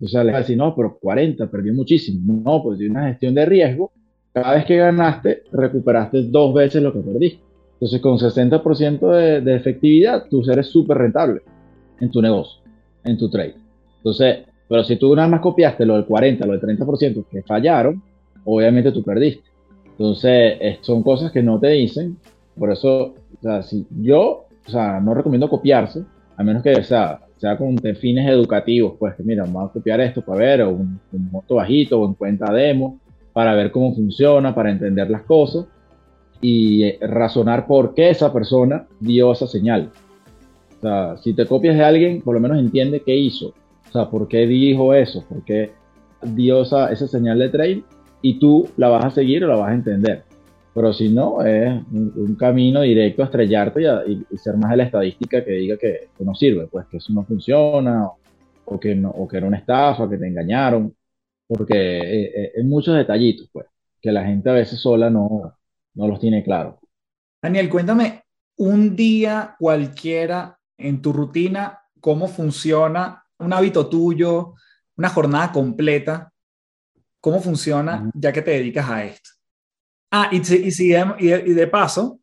O 0.01 0.09
sea, 0.09 0.25
le 0.25 0.33
va 0.33 0.39
a 0.39 0.41
decir, 0.41 0.57
no, 0.57 0.75
pero 0.75 0.99
40, 0.99 1.47
perdí 1.49 1.73
muchísimo. 1.73 2.43
No, 2.45 2.63
pues 2.63 2.79
de 2.79 2.91
una 2.91 3.09
gestión 3.09 3.35
de 3.35 3.47
riesgo, 3.47 3.93
cada 4.33 4.55
vez 4.55 4.65
que 4.65 4.77
ganaste, 4.77 5.45
recuperaste 5.53 6.25
dos 6.25 6.53
veces 6.55 6.83
lo 6.83 6.93
que 6.93 7.01
perdiste. 7.01 7.41
Entonces, 7.75 8.01
con 8.01 8.19
60% 8.19 9.13
de, 9.13 9.41
de 9.41 9.57
efectividad, 9.57 10.25
tú 10.29 10.43
eres 10.51 10.67
súper 10.67 10.99
rentable 10.99 11.43
en 12.01 12.11
tu 12.11 12.21
negocio, 12.21 12.63
en 13.05 13.19
tu 13.19 13.31
trade. 13.31 13.55
Entonces, 13.99 14.45
pero 14.69 14.85
si 14.85 14.97
tú 14.97 15.15
nada 15.15 15.29
más 15.29 15.41
copiaste 15.41 15.85
lo 15.85 15.95
del 15.95 16.05
40, 16.05 16.47
lo 16.47 16.53
del 16.53 16.61
30% 16.61 17.27
que 17.31 17.43
fallaron, 17.43 18.03
obviamente 18.45 18.93
tú 18.93 19.03
perdiste. 19.03 19.45
Entonces, 19.87 20.79
son 20.81 21.03
cosas 21.03 21.31
que 21.31 21.43
no 21.43 21.61
te 21.61 21.69
dicen. 21.69 22.17
Por 22.59 22.73
eso, 22.73 23.15
o 23.39 23.43
sea, 23.43 23.63
si 23.63 23.87
yo, 24.01 24.47
o 24.67 24.71
sea, 24.71 25.01
no 25.01 25.15
recomiendo 25.15 25.49
copiarse, 25.49 26.05
a 26.37 26.43
menos 26.43 26.63
que 26.63 26.83
sea, 26.83 27.21
sea 27.45 27.59
con 27.59 27.77
fines 28.01 28.27
educativos, 28.27 28.95
pues 28.99 29.15
que 29.17 29.23
mira, 29.23 29.43
vamos 29.45 29.69
a 29.69 29.73
copiar 29.75 30.01
esto 30.01 30.23
para 30.23 30.39
ver, 30.39 30.65
un, 30.65 30.99
monto 31.31 31.57
bajito, 31.57 32.01
o 32.01 32.09
en 32.09 32.15
cuenta 32.15 32.51
demo, 32.51 32.99
para 33.35 33.55
ver 33.55 33.71
cómo 33.71 33.95
funciona, 33.95 34.55
para 34.55 34.71
entender 34.71 35.11
las 35.11 35.23
cosas 35.25 35.67
y 36.41 36.85
eh, 36.85 36.99
razonar 37.03 37.67
por 37.67 37.95
qué 37.95 38.09
esa 38.09 38.33
persona 38.33 38.87
dio 38.99 39.31
esa 39.33 39.47
señal. 39.47 39.91
O 40.79 40.81
sea, 40.81 41.17
si 41.19 41.35
te 41.35 41.45
copias 41.45 41.77
de 41.77 41.85
alguien, 41.85 42.23
por 42.23 42.35
lo 42.35 42.41
menos 42.41 42.59
entiende 42.59 43.03
qué 43.05 43.15
hizo. 43.15 43.49
O 43.89 43.93
sea, 43.93 44.09
por 44.09 44.27
qué 44.27 44.47
dijo 44.47 44.95
eso, 44.95 45.23
por 45.29 45.45
qué 45.45 45.73
dio 46.23 46.63
esa, 46.63 46.91
esa 46.93 47.07
señal 47.07 47.39
de 47.39 47.51
trade 47.51 47.85
y 48.23 48.39
tú 48.39 48.69
la 48.79 48.89
vas 48.89 49.05
a 49.05 49.11
seguir 49.11 49.45
o 49.45 49.49
la 49.49 49.57
vas 49.57 49.71
a 49.71 49.75
entender. 49.75 50.25
Pero 50.75 50.93
si 50.93 51.09
no, 51.09 51.41
es 51.45 51.73
un, 51.93 52.35
camino 52.37 52.81
directo 52.81 53.23
a 53.23 53.27
estrellarte 53.27 53.81
y, 54.09 54.37
ser 54.37 54.57
más 54.57 54.73
de 54.73 54.79
la 54.79 54.85
estadística 54.85 55.45
que 55.45 55.53
diga 55.53 55.77
que, 55.77 56.09
no 56.19 56.35
sirve, 56.35 56.67
pues 56.67 56.87
que 56.87 56.97
eso 56.97 57.13
no 57.13 57.25
funciona 57.25 58.09
o, 58.65 58.81
que, 58.81 58.95
no, 58.97 59.11
o 59.11 59.29
que 59.29 59.37
era 59.37 59.47
una 59.47 59.59
estafa, 59.59 60.11
que 60.11 60.19
te 60.19 60.27
engañaron, 60.27 60.95
porque 61.47 61.77
eh, 61.77 62.53
eh, 62.57 62.65
muchos 62.65 62.97
detallitos, 62.97 63.49
pues, 63.53 63.67
que 64.01 64.11
la 64.11 64.25
gente 64.25 64.51
a 64.51 64.55
veces 64.55 64.81
sola 64.81 65.09
no, 65.11 65.57
no 65.95 66.09
los 66.09 66.19
tiene 66.19 66.43
claro. 66.43 66.81
Daniel, 67.41 67.69
cuéntame 67.69 68.25
un 68.57 68.97
día 68.97 69.55
cualquiera 69.59 70.59
en 70.77 71.01
tu 71.01 71.13
rutina, 71.13 71.81
cómo 72.01 72.27
funciona 72.27 73.25
un 73.39 73.53
hábito 73.53 73.89
tuyo, 73.89 74.55
una 74.97 75.09
jornada 75.09 75.53
completa, 75.53 76.33
cómo 77.21 77.41
funciona 77.41 78.11
ya 78.15 78.33
que 78.33 78.43
te 78.43 78.53
dedicas 78.53 78.89
a 78.89 79.05
esto. 79.05 79.31
Ah, 80.17 80.31
y, 80.31 80.37
y, 80.37 80.69
y, 80.69 81.55
de, 81.55 81.67
paso, 81.67 82.21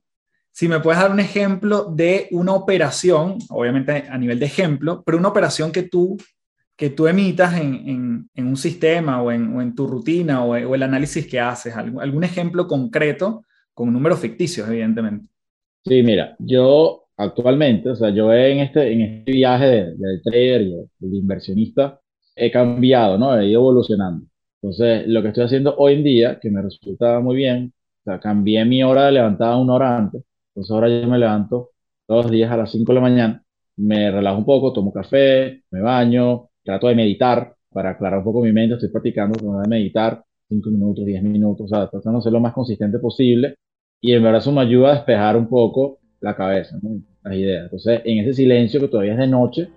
si 0.49 0.69
me 0.69 0.79
puedes 0.79 1.01
dar 1.01 1.11
un 1.11 1.19
ejemplo 1.19 1.91
de 1.93 2.29
una 2.31 2.53
operación, 2.53 3.37
obviamente 3.49 4.05
a 4.09 4.17
nivel 4.17 4.39
de 4.39 4.45
ejemplo, 4.45 5.03
pero 5.05 5.17
una 5.17 5.27
operación 5.27 5.73
que 5.73 5.83
tú, 5.83 6.15
que 6.77 6.91
tú 6.91 7.07
emitas 7.07 7.59
en, 7.59 8.29
en, 8.33 8.47
un 8.47 8.55
sistema 8.55 9.21
o 9.21 9.29
en, 9.29 9.53
o 9.53 9.61
en 9.61 9.75
tu 9.75 9.87
rutina 9.87 10.45
o, 10.45 10.51
o, 10.51 10.73
el 10.73 10.83
análisis 10.83 11.27
que 11.27 11.37
haces, 11.37 11.75
algún, 11.75 12.01
algún 12.01 12.23
ejemplo 12.23 12.65
concreto 12.65 13.43
con 13.73 13.91
números 13.91 14.21
ficticios, 14.21 14.69
evidentemente. 14.69 15.27
Sí, 15.83 16.01
mira, 16.01 16.37
yo 16.39 17.09
actualmente, 17.17 17.89
o 17.89 17.95
sea, 17.97 18.09
yo 18.11 18.31
en 18.31 18.59
este, 18.59 18.89
en 18.89 19.01
este 19.01 19.33
viaje 19.33 19.65
del 19.65 19.97
de 19.97 20.21
trader 20.23 20.61
y 20.61 20.75
de, 20.97 21.17
inversionista, 21.17 21.99
he 22.37 22.49
cambiado, 22.49 23.17
¿no? 23.17 23.37
He 23.37 23.49
ido 23.49 23.59
evolucionando. 23.59 24.25
Entonces, 24.61 25.05
lo 25.07 25.21
que 25.21 25.27
estoy 25.27 25.43
haciendo 25.43 25.75
hoy 25.75 25.95
en 25.95 26.03
día, 26.05 26.39
que 26.39 26.49
me 26.49 26.61
resulta 26.61 27.19
muy 27.19 27.35
bien, 27.35 27.73
o 28.01 28.03
sea, 28.03 28.19
cambié 28.19 28.65
mi 28.65 28.83
hora 28.83 29.05
de 29.05 29.13
levantada 29.13 29.57
una 29.57 29.73
hora 29.73 29.97
antes. 29.97 30.23
Entonces, 30.49 30.71
ahora 30.71 30.89
yo 30.89 31.07
me 31.07 31.17
levanto 31.17 31.71
todos 32.07 32.25
los 32.25 32.31
días 32.31 32.51
a 32.51 32.57
las 32.57 32.71
5 32.71 32.91
de 32.91 32.95
la 32.95 33.01
mañana, 33.01 33.43
me 33.77 34.11
relajo 34.11 34.37
un 34.39 34.45
poco, 34.45 34.73
tomo 34.73 34.91
café, 34.91 35.63
me 35.71 35.81
baño, 35.81 36.49
trato 36.63 36.87
de 36.87 36.95
meditar 36.95 37.55
para 37.69 37.91
aclarar 37.91 38.19
un 38.19 38.25
poco 38.25 38.41
mi 38.41 38.51
mente. 38.51 38.75
Estoy 38.75 38.89
practicando, 38.89 39.61
de 39.61 39.67
meditar 39.67 40.23
5 40.49 40.69
minutos, 40.69 41.05
10 41.05 41.23
minutos, 41.23 41.65
o 41.65 41.67
sea, 41.67 41.89
tratando 41.89 42.19
de 42.19 42.23
ser 42.23 42.33
lo 42.33 42.39
más 42.39 42.53
consistente 42.53 42.99
posible 42.99 43.55
y 44.01 44.13
en 44.13 44.23
verdad 44.23 44.41
eso 44.41 44.51
me 44.51 44.61
ayuda 44.61 44.89
a 44.89 44.95
despejar 44.95 45.37
un 45.37 45.47
poco 45.47 45.99
la 46.19 46.35
cabeza, 46.35 46.79
las 47.23 47.35
ideas. 47.35 47.65
Entonces, 47.65 48.01
en 48.03 48.19
ese 48.19 48.33
silencio 48.33 48.79
que 48.79 48.87
todavía 48.87 49.13
es 49.13 49.19
de 49.19 49.27
noche, 49.27 49.69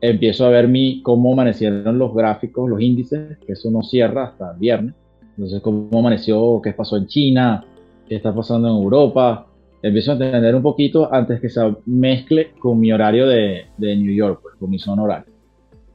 empiezo 0.00 0.46
a 0.46 0.50
ver 0.50 0.66
mi, 0.66 1.02
cómo 1.02 1.32
amanecieron 1.32 1.98
los 1.98 2.14
gráficos, 2.14 2.68
los 2.68 2.80
índices, 2.80 3.38
que 3.38 3.52
eso 3.52 3.70
no 3.70 3.82
cierra 3.82 4.24
hasta 4.24 4.52
el 4.52 4.58
viernes. 4.58 4.94
Entonces, 5.40 5.62
cómo 5.62 5.88
amaneció, 5.98 6.60
qué 6.62 6.74
pasó 6.74 6.98
en 6.98 7.06
China, 7.06 7.64
qué 8.06 8.16
está 8.16 8.34
pasando 8.34 8.68
en 8.68 8.74
Europa. 8.74 9.46
Empiezo 9.82 10.10
a 10.10 10.14
entender 10.14 10.54
un 10.54 10.60
poquito 10.60 11.10
antes 11.10 11.40
que 11.40 11.48
se 11.48 11.62
mezcle 11.86 12.50
con 12.58 12.78
mi 12.78 12.92
horario 12.92 13.26
de, 13.26 13.64
de 13.78 13.96
New 13.96 14.12
York, 14.12 14.40
pues, 14.42 14.56
con 14.56 14.68
mi 14.68 14.78
zona 14.78 15.02
horaria. 15.02 15.32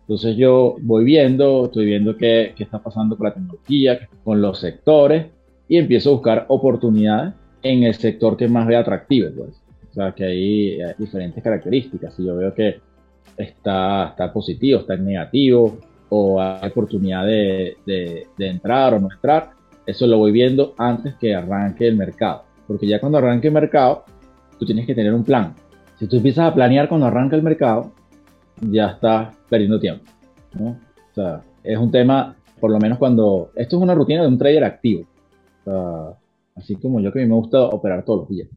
Entonces 0.01 0.35
yo 0.35 0.77
voy 0.81 1.03
viendo, 1.03 1.65
estoy 1.65 1.85
viendo 1.85 2.17
qué, 2.17 2.53
qué 2.55 2.63
está 2.63 2.79
pasando 2.79 3.15
con 3.15 3.25
la 3.25 3.35
tecnología, 3.35 4.09
con 4.23 4.41
los 4.41 4.57
sectores, 4.57 5.27
y 5.67 5.77
empiezo 5.77 6.09
a 6.09 6.13
buscar 6.13 6.45
oportunidades 6.47 7.35
en 7.61 7.83
el 7.83 7.93
sector 7.93 8.37
que 8.37 8.47
más 8.47 8.65
ve 8.65 8.77
atractivo, 8.77 9.29
pues. 9.37 9.61
O 9.91 9.93
sea, 9.93 10.11
que 10.13 10.25
hay, 10.25 10.79
diferentes 10.97 11.43
características. 11.43 12.15
Si 12.15 12.25
yo 12.25 12.35
veo 12.35 12.51
que 12.51 12.79
está, 13.37 14.07
está 14.09 14.33
positivo, 14.33 14.79
está 14.79 14.97
negativo, 14.97 15.77
o 16.09 16.41
hay 16.41 16.69
oportunidad 16.69 17.25
de, 17.25 18.27
entrar 18.37 18.93
o 18.93 18.99
no 18.99 19.09
entrar, 19.11 19.51
eso 19.85 20.07
lo 20.07 20.17
voy 20.17 20.31
viendo 20.31 20.73
antes 20.77 21.15
que 21.15 21.35
arranque 21.35 21.87
el 21.87 21.95
mercado. 21.95 22.43
Porque 22.67 22.87
ya 22.87 22.99
cuando 22.99 23.17
arranque 23.17 23.47
el 23.47 23.53
mercado, 23.53 24.05
tú 24.59 24.65
tienes 24.65 24.85
que 24.85 24.95
tener 24.95 25.13
un 25.13 25.23
plan. 25.23 25.55
Si 25.99 26.07
tú 26.07 26.17
empiezas 26.17 26.51
a 26.51 26.53
planear 26.53 26.89
cuando 26.89 27.07
arranca 27.07 27.35
el 27.35 27.43
mercado, 27.43 27.91
ya 28.61 28.87
estás 28.87 29.35
perdiendo 29.49 29.79
tiempo. 29.79 30.11
O 30.59 31.13
sea, 31.13 31.41
es 31.63 31.77
un 31.77 31.91
tema, 31.91 32.35
por 32.59 32.71
lo 32.71 32.79
menos 32.79 32.97
cuando... 32.97 33.51
Esto 33.55 33.77
es 33.77 33.83
una 33.83 33.95
rutina 33.95 34.21
de 34.21 34.27
un 34.27 34.37
trader 34.37 34.63
activo. 34.63 35.07
O 35.61 35.63
sea, 35.63 36.17
así 36.55 36.75
como 36.75 36.99
yo 36.99 37.11
que 37.11 37.19
a 37.19 37.23
mí 37.23 37.29
me 37.29 37.35
gusta 37.35 37.63
operar 37.63 38.03
todos 38.03 38.21
los 38.21 38.29
días. 38.29 38.49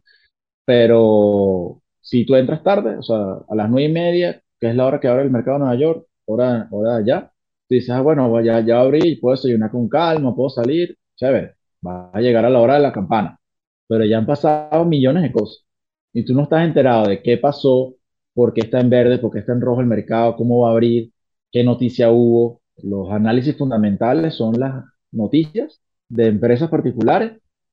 Pero 0.65 1.81
si 2.01 2.25
tú 2.25 2.37
entras 2.37 2.63
tarde, 2.63 2.97
o 2.97 3.03
sea, 3.03 3.39
a 3.49 3.55
las 3.55 3.69
nueve 3.71 3.89
y 3.89 3.93
media, 3.93 4.43
que 4.59 4.71
es 4.71 4.77
la 4.77 4.87
hora 4.87 5.01
que 5.01 5.09
abre 5.09 5.23
el 5.23 5.31
mercado 5.31 5.59
de 5.59 5.65
Nueva 5.65 5.81
York, 5.81 6.07
hora, 6.27 6.69
hora 6.71 6.97
allá, 6.97 7.33
tú 7.69 7.75
dices, 7.75 7.91
ah, 7.91 8.01
bueno, 8.03 8.41
ya, 8.43 8.61
ya 8.61 8.81
abrí, 8.81 9.17
puedo 9.17 9.37
desayunar 9.37 9.71
con 9.71 9.89
calma, 9.89 10.35
puedo 10.35 10.51
salir, 10.51 10.97
chévere, 11.17 11.55
va 11.87 12.11
a 12.13 12.21
llegar 12.21 12.45
a 12.45 12.51
la 12.51 12.61
hora 12.61 12.75
de 12.75 12.81
la 12.81 12.93
campana. 12.93 13.39
Pero 13.89 14.05
ya 14.05 14.19
han 14.19 14.27
pasado 14.27 14.85
millones 14.85 15.23
de 15.23 15.33
cosas. 15.33 15.65
Y 16.13 16.25
tú 16.25 16.35
no 16.35 16.45
estás 16.45 16.65
enterado 16.65 17.09
de 17.09 17.23
qué 17.23 17.39
pasó, 17.39 17.95
por 18.35 18.53
qué 18.55 18.63
está 18.63 18.81
en 18.81 18.91
verde, 18.91 19.19
por 19.19 19.33
qué 19.33 19.41
está 19.41 19.53
en 19.53 19.61
rojo 19.61 19.81
el 19.81 19.87
mercado, 19.87 20.37
cómo 20.37 20.61
va 20.61 20.71
a 20.71 20.73
abrir, 20.73 21.13
qué 21.53 21.65
noticia 21.65 22.11
hubo. 22.11 22.63
Los 22.79 23.11
análisis 23.11 23.57
fundamentales 23.57 24.35
son 24.35 24.59
las 24.59 24.85
noticias 25.13 25.81
de 26.09 26.27
empresas 26.29 26.71
particulares 26.71 27.33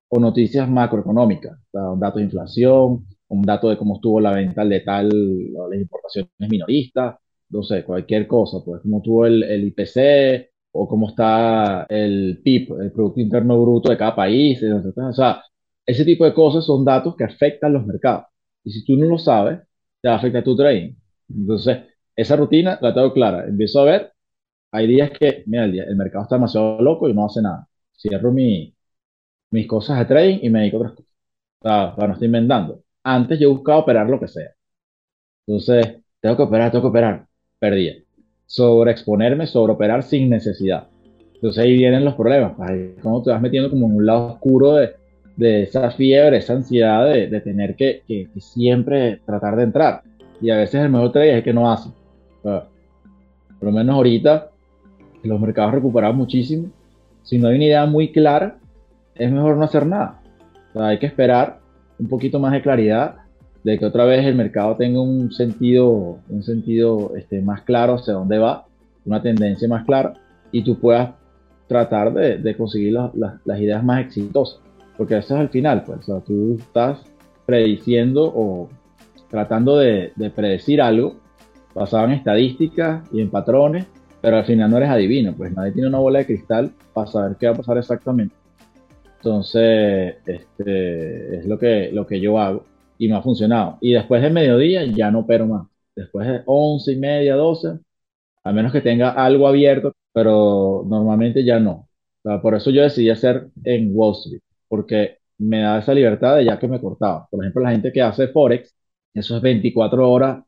o 0.09 0.19
noticias 0.19 0.69
macroeconómicas, 0.69 1.57
un 1.73 1.99
dato 1.99 2.19
de 2.19 2.25
inflación, 2.25 3.05
un 3.27 3.41
dato 3.43 3.69
de 3.69 3.77
cómo 3.77 3.95
estuvo 3.95 4.19
la 4.19 4.31
venta 4.31 4.65
de 4.65 4.79
tal, 4.81 5.09
las 5.09 5.79
importaciones 5.79 6.31
minoristas, 6.49 7.17
no 7.49 7.63
sé, 7.63 7.83
cualquier 7.83 8.27
cosa, 8.27 8.57
pues 8.65 8.81
cómo 8.81 8.97
estuvo 8.97 9.25
el, 9.25 9.43
el 9.43 9.65
IPC 9.65 10.51
o 10.71 10.87
cómo 10.87 11.09
está 11.09 11.85
el 11.89 12.41
PIB, 12.43 12.81
el 12.81 12.91
Producto 12.91 13.19
Interno 13.21 13.61
Bruto 13.61 13.89
de 13.89 13.97
cada 13.97 14.15
país, 14.15 14.61
o 14.63 15.13
sea, 15.13 15.43
ese 15.85 16.03
tipo 16.05 16.25
de 16.25 16.33
cosas 16.33 16.65
son 16.65 16.83
datos 16.85 17.15
que 17.15 17.23
afectan 17.23 17.73
los 17.73 17.85
mercados. 17.85 18.25
Y 18.63 18.71
si 18.71 18.83
tú 18.85 18.95
no 18.97 19.05
lo 19.07 19.17
sabes, 19.17 19.59
te 20.01 20.07
va 20.09 20.15
a 20.15 20.17
afectar 20.17 20.43
tu 20.43 20.55
trading. 20.55 20.95
Entonces, 21.29 21.77
esa 22.15 22.35
rutina 22.35 22.77
la 22.81 22.93
tengo 22.93 23.13
clara. 23.13 23.45
Empiezo 23.47 23.81
a 23.81 23.85
ver, 23.85 24.11
hay 24.71 24.87
días 24.87 25.11
que, 25.19 25.43
mira, 25.47 25.65
el, 25.65 25.79
el 25.79 25.95
mercado 25.95 26.23
está 26.25 26.35
demasiado 26.37 26.81
loco 26.81 27.09
y 27.09 27.13
no 27.13 27.25
hace 27.25 27.41
nada. 27.41 27.67
Cierro 27.97 28.31
mi, 28.31 28.75
mis 29.51 29.67
cosas 29.67 29.99
de 29.99 30.05
trading 30.05 30.39
y 30.43 30.49
me 30.49 30.59
dedico 30.61 30.77
a 30.77 30.79
otras 30.81 30.95
cosas. 30.95 31.11
O 31.93 31.95
sea, 31.97 32.07
no 32.07 32.13
estoy 32.13 32.27
inventando. 32.27 32.83
Antes 33.03 33.39
yo 33.39 33.51
buscaba 33.51 33.79
operar 33.79 34.09
lo 34.09 34.19
que 34.19 34.27
sea. 34.27 34.51
Entonces, 35.47 36.03
tengo 36.21 36.37
que 36.37 36.43
operar, 36.43 36.71
tengo 36.71 36.83
que 36.83 36.87
operar. 36.89 37.27
Perdía. 37.59 37.95
Sobre 38.45 38.91
exponerme, 38.91 39.47
sobre 39.47 39.73
operar 39.73 40.03
sin 40.03 40.29
necesidad. 40.29 40.87
O 40.87 41.35
Entonces 41.35 41.63
ahí 41.63 41.77
vienen 41.77 42.05
los 42.05 42.15
problemas, 42.15 42.53
ahí 42.59 42.95
como 43.01 43.21
te 43.21 43.29
vas 43.29 43.41
metiendo 43.41 43.69
como 43.69 43.87
en 43.87 43.95
un 43.95 44.05
lado 44.05 44.33
oscuro 44.33 44.75
de, 44.75 44.95
de 45.35 45.63
esa 45.63 45.91
fiebre, 45.91 46.37
esa 46.37 46.53
ansiedad 46.53 47.05
de, 47.05 47.27
de 47.27 47.41
tener 47.41 47.75
que, 47.75 48.03
que, 48.07 48.29
siempre 48.39 49.19
tratar 49.25 49.55
de 49.55 49.63
entrar. 49.63 50.01
Y 50.41 50.49
a 50.49 50.57
veces 50.57 50.81
el 50.81 50.89
mejor 50.89 51.11
trade 51.11 51.37
es 51.39 51.43
que 51.43 51.53
no 51.53 51.71
hace. 51.71 51.89
por 52.41 52.67
lo 53.61 53.71
menos 53.71 53.95
ahorita 53.95 54.51
los 55.23 55.39
mercados 55.39 55.73
recuperaron 55.73 56.17
muchísimo. 56.17 56.69
Si 57.23 57.37
no 57.37 57.47
hay 57.47 57.55
una 57.55 57.65
idea 57.65 57.85
muy 57.85 58.11
clara, 58.11 58.57
es 59.15 59.31
mejor 59.31 59.57
no 59.57 59.63
hacer 59.65 59.85
nada. 59.85 60.21
hay 60.75 60.99
que 60.99 61.07
esperar 61.07 61.59
un 61.97 62.07
poquito 62.07 62.39
más 62.39 62.51
de 62.51 62.61
claridad 62.61 63.15
de 63.65 63.79
que 63.79 63.85
otra 63.87 64.05
vez 64.05 64.23
el 64.23 64.35
mercado 64.35 64.75
tenga 64.75 65.01
un 65.01 65.31
sentido, 65.31 66.19
un 66.29 66.43
sentido 66.43 67.13
este, 67.17 67.41
más 67.41 67.63
claro 67.63 67.95
hacia 67.95 68.13
dónde 68.13 68.37
va, 68.37 68.67
una 69.05 69.23
tendencia 69.23 69.67
más 69.67 69.83
clara 69.85 70.13
y 70.51 70.63
tú 70.63 70.79
puedas 70.79 71.15
tratar 71.67 72.13
de, 72.13 72.55
conseguir 72.55 72.93
las 72.93 73.59
ideas 73.59 73.83
más 73.83 74.05
exitosas. 74.05 74.59
Porque 74.95 75.17
eso 75.17 75.33
es 75.33 75.41
el 75.41 75.49
final, 75.49 75.83
pues. 75.83 76.07
O 76.09 76.21
tú 76.21 76.57
estás 76.59 76.99
prediciendo 77.47 78.31
o 78.35 78.69
tratando 79.31 79.79
de, 79.79 80.11
de 80.15 80.29
predecir 80.29 80.79
algo 80.79 81.15
basado 81.73 82.05
en 82.05 82.11
estadísticas 82.11 83.03
y 83.11 83.19
en 83.19 83.31
patrones, 83.31 83.87
pero 84.21 84.37
al 84.37 84.45
final 84.45 84.69
no 84.69 84.77
eres 84.77 84.89
adivino, 84.89 85.33
pues 85.33 85.51
nadie 85.53 85.71
tiene 85.71 85.87
una 85.87 85.97
bola 85.97 86.19
de 86.19 86.27
cristal 86.27 86.71
para 86.93 87.07
saber 87.07 87.35
qué 87.37 87.47
va 87.47 87.53
a 87.53 87.57
pasar 87.57 87.79
exactamente. 87.79 88.35
Entonces, 89.15 90.17
este, 90.23 91.39
es 91.39 91.47
lo 91.47 91.57
que, 91.57 91.89
lo 91.91 92.05
que 92.05 92.19
yo 92.19 92.39
hago 92.39 92.63
y 92.97 93.07
me 93.07 93.15
ha 93.15 93.21
funcionado. 93.21 93.77
Y 93.81 93.93
después 93.93 94.21
de 94.21 94.29
mediodía 94.29 94.85
ya 94.85 95.11
no 95.11 95.19
opero 95.19 95.47
más. 95.47 95.67
Después 95.95 96.27
de 96.27 96.41
11 96.45 96.91
y 96.93 96.95
media, 96.97 97.35
12, 97.35 97.79
a 98.43 98.51
menos 98.53 98.71
que 98.71 98.81
tenga 98.81 99.11
algo 99.11 99.47
abierto, 99.47 99.93
pero 100.13 100.83
normalmente 100.87 101.43
ya 101.43 101.59
no. 101.59 101.89
por 102.41 102.55
eso 102.55 102.71
yo 102.71 102.81
decidí 102.83 103.09
hacer 103.09 103.47
en 103.63 103.91
Wall 103.93 104.13
Street 104.13 104.41
porque 104.67 105.19
me 105.37 105.61
da 105.61 105.79
esa 105.79 105.93
libertad 105.93 106.37
de 106.37 106.45
ya 106.45 106.59
que 106.59 106.67
me 106.67 106.79
cortaba. 106.81 107.27
Por 107.29 107.43
ejemplo, 107.43 107.61
la 107.63 107.71
gente 107.71 107.91
que 107.91 108.01
hace 108.01 108.27
Forex, 108.29 108.75
eso 109.13 109.37
es 109.37 109.41
24 109.41 110.09
horas 110.09 110.43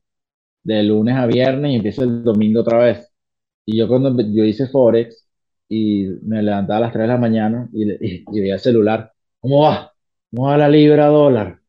de 0.63 0.83
lunes 0.83 1.15
a 1.15 1.25
viernes 1.27 1.71
y 1.71 1.75
empieza 1.75 2.03
el 2.03 2.23
domingo 2.23 2.61
otra 2.61 2.79
vez. 2.79 3.11
Y 3.65 3.77
yo 3.77 3.87
cuando 3.87 4.15
yo 4.21 4.43
hice 4.45 4.67
Forex 4.67 5.27
y 5.69 6.07
me 6.23 6.43
levantaba 6.43 6.77
a 6.79 6.81
las 6.81 6.93
3 6.93 7.03
de 7.03 7.07
la 7.07 7.17
mañana 7.17 7.69
y, 7.73 7.83
y, 8.35 8.39
veía 8.41 8.55
el 8.55 8.59
celular, 8.59 9.11
¿cómo 9.39 9.63
va? 9.63 9.93
¿Cómo 10.31 10.47
va 10.47 10.57
la 10.57 10.69
libra 10.69 11.07
dólar? 11.07 11.59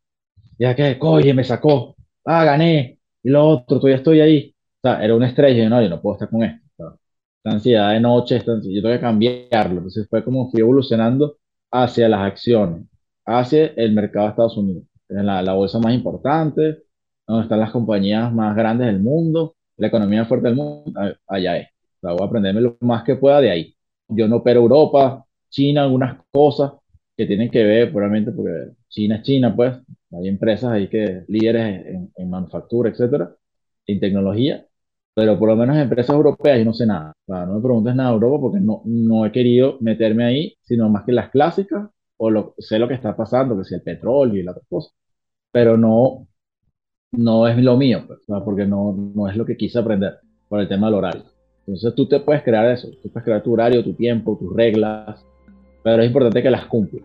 Ya 0.59 0.75
que, 0.75 0.99
oye, 1.01 1.35
me 1.35 1.45
sacó, 1.45 1.97
ah, 2.25 2.45
gané, 2.45 2.99
y 3.23 3.31
lo 3.31 3.47
otro, 3.47 3.79
todavía 3.79 3.97
estoy 3.97 4.21
ahí. 4.21 4.55
O 4.83 4.89
sea, 4.89 5.05
era 5.05 5.15
una 5.15 5.29
estrella, 5.29 5.69
no, 5.69 5.83
yo 5.83 5.89
no 5.89 6.01
puedo 6.01 6.15
estar 6.17 6.31
con 6.31 6.43
esto. 6.43 6.99
Esta 7.39 7.51
ansiedad 7.55 7.93
de 7.93 8.01
noche, 8.01 8.37
esta 8.37 8.53
ansiedad, 8.53 8.77
yo 8.77 8.83
tengo 8.83 8.95
que 8.95 9.01
cambiarlo. 9.01 9.77
Entonces 9.79 10.07
fue 10.09 10.25
como 10.25 10.51
fui 10.51 10.61
evolucionando 10.61 11.37
hacia 11.71 12.09
las 12.09 12.21
acciones, 12.21 12.87
hacia 13.27 13.67
el 13.77 13.93
mercado 13.93 14.27
de 14.27 14.31
Estados 14.31 14.57
Unidos. 14.57 14.85
En 15.09 15.27
la, 15.27 15.43
la 15.43 15.55
bolsa 15.55 15.79
más 15.79 15.95
importante, 15.95 16.83
donde 17.27 17.43
están 17.45 17.61
las 17.61 17.71
compañías 17.71 18.33
más 18.33 18.55
grandes 18.57 18.87
del 18.89 19.01
mundo, 19.01 19.57
la 19.77 19.87
economía 19.89 20.25
fuerte 20.25 20.49
del 20.49 20.57
mundo, 20.57 20.93
allá 21.27 21.57
es. 21.59 21.69
O 22.03 22.09
voy 22.13 22.23
a 22.23 22.27
aprenderme 22.27 22.61
lo 22.61 22.77
más 22.81 23.05
que 23.05 23.17
pueda 23.17 23.41
de 23.41 23.51
ahí. 23.51 23.75
Yo 24.09 24.29
no 24.29 24.37
opero 24.37 24.61
Europa, 24.61 25.25
China, 25.51 25.83
algunas 25.85 26.19
cosas 26.31 26.73
que 27.17 27.27
tienen 27.27 27.51
que 27.51 27.65
ver, 27.65 27.93
probablemente 27.93 28.33
porque 28.33 28.73
China 28.89 29.17
es 29.17 29.23
China, 29.23 29.55
pues. 29.55 29.75
Hay 30.13 30.29
empresas 30.29 30.73
ahí 30.73 30.89
que 30.89 31.25
líderes 31.29 31.87
en, 31.87 32.13
en 32.17 32.31
manufactura, 32.31 32.91
etcétera, 32.91 33.35
en 33.87 34.01
tecnología, 34.01 34.67
pero 35.15 35.39
por 35.39 35.49
lo 35.49 35.57
menos 35.57 35.77
en 35.77 35.83
empresas 35.83 36.15
europeas 36.15 36.59
yo 36.59 36.65
no 36.65 36.73
sé 36.73 36.87
nada. 36.87 37.13
no 37.27 37.55
me 37.55 37.61
preguntes 37.61 37.95
nada 37.95 38.11
de 38.11 38.15
Europa 38.15 38.41
porque 38.41 38.61
no, 38.61 38.83
no 38.85 39.27
he 39.27 39.33
querido 39.33 39.77
meterme 39.81 40.25
ahí, 40.25 40.55
sino 40.63 40.89
más 40.89 41.05
que 41.05 41.13
las 41.13 41.31
clásicas 41.31 41.91
o 42.19 42.31
lo, 42.31 42.55
sé 42.59 42.79
lo 42.79 42.89
que 42.89 42.95
está 42.95 43.17
pasando, 43.17 43.57
que 43.59 43.65
si 43.65 43.75
el 43.75 43.83
petróleo 43.83 44.37
y 44.37 44.43
la 44.43 44.53
otra 44.53 44.63
cosa, 44.69 44.91
pero 45.53 45.77
no, 45.77 46.29
no 47.13 47.49
es 47.49 47.57
lo 47.59 47.77
mío, 47.77 48.05
pues, 48.07 48.21
porque 48.45 48.67
no, 48.67 48.93
no 49.15 49.29
es 49.29 49.37
lo 49.37 49.45
que 49.45 49.57
quise 49.57 49.79
aprender 49.79 50.19
por 50.49 50.61
el 50.61 50.69
tema 50.69 50.87
del 50.87 50.97
horario. 50.97 51.25
Entonces 51.61 51.95
tú 51.95 52.07
te 52.07 52.21
puedes 52.21 52.43
crear 52.43 52.71
eso, 52.71 52.89
tú 53.03 53.11
puedes 53.11 53.25
crear 53.25 53.43
tu 53.43 53.53
horario, 53.53 53.85
tu 53.85 53.95
tiempo, 53.95 54.39
tus 54.39 54.55
reglas, 54.55 55.25
pero 55.83 56.03
es 56.03 56.07
importante 56.07 56.43
que 56.43 56.51
las 56.51 56.67
cumplas. 56.67 57.05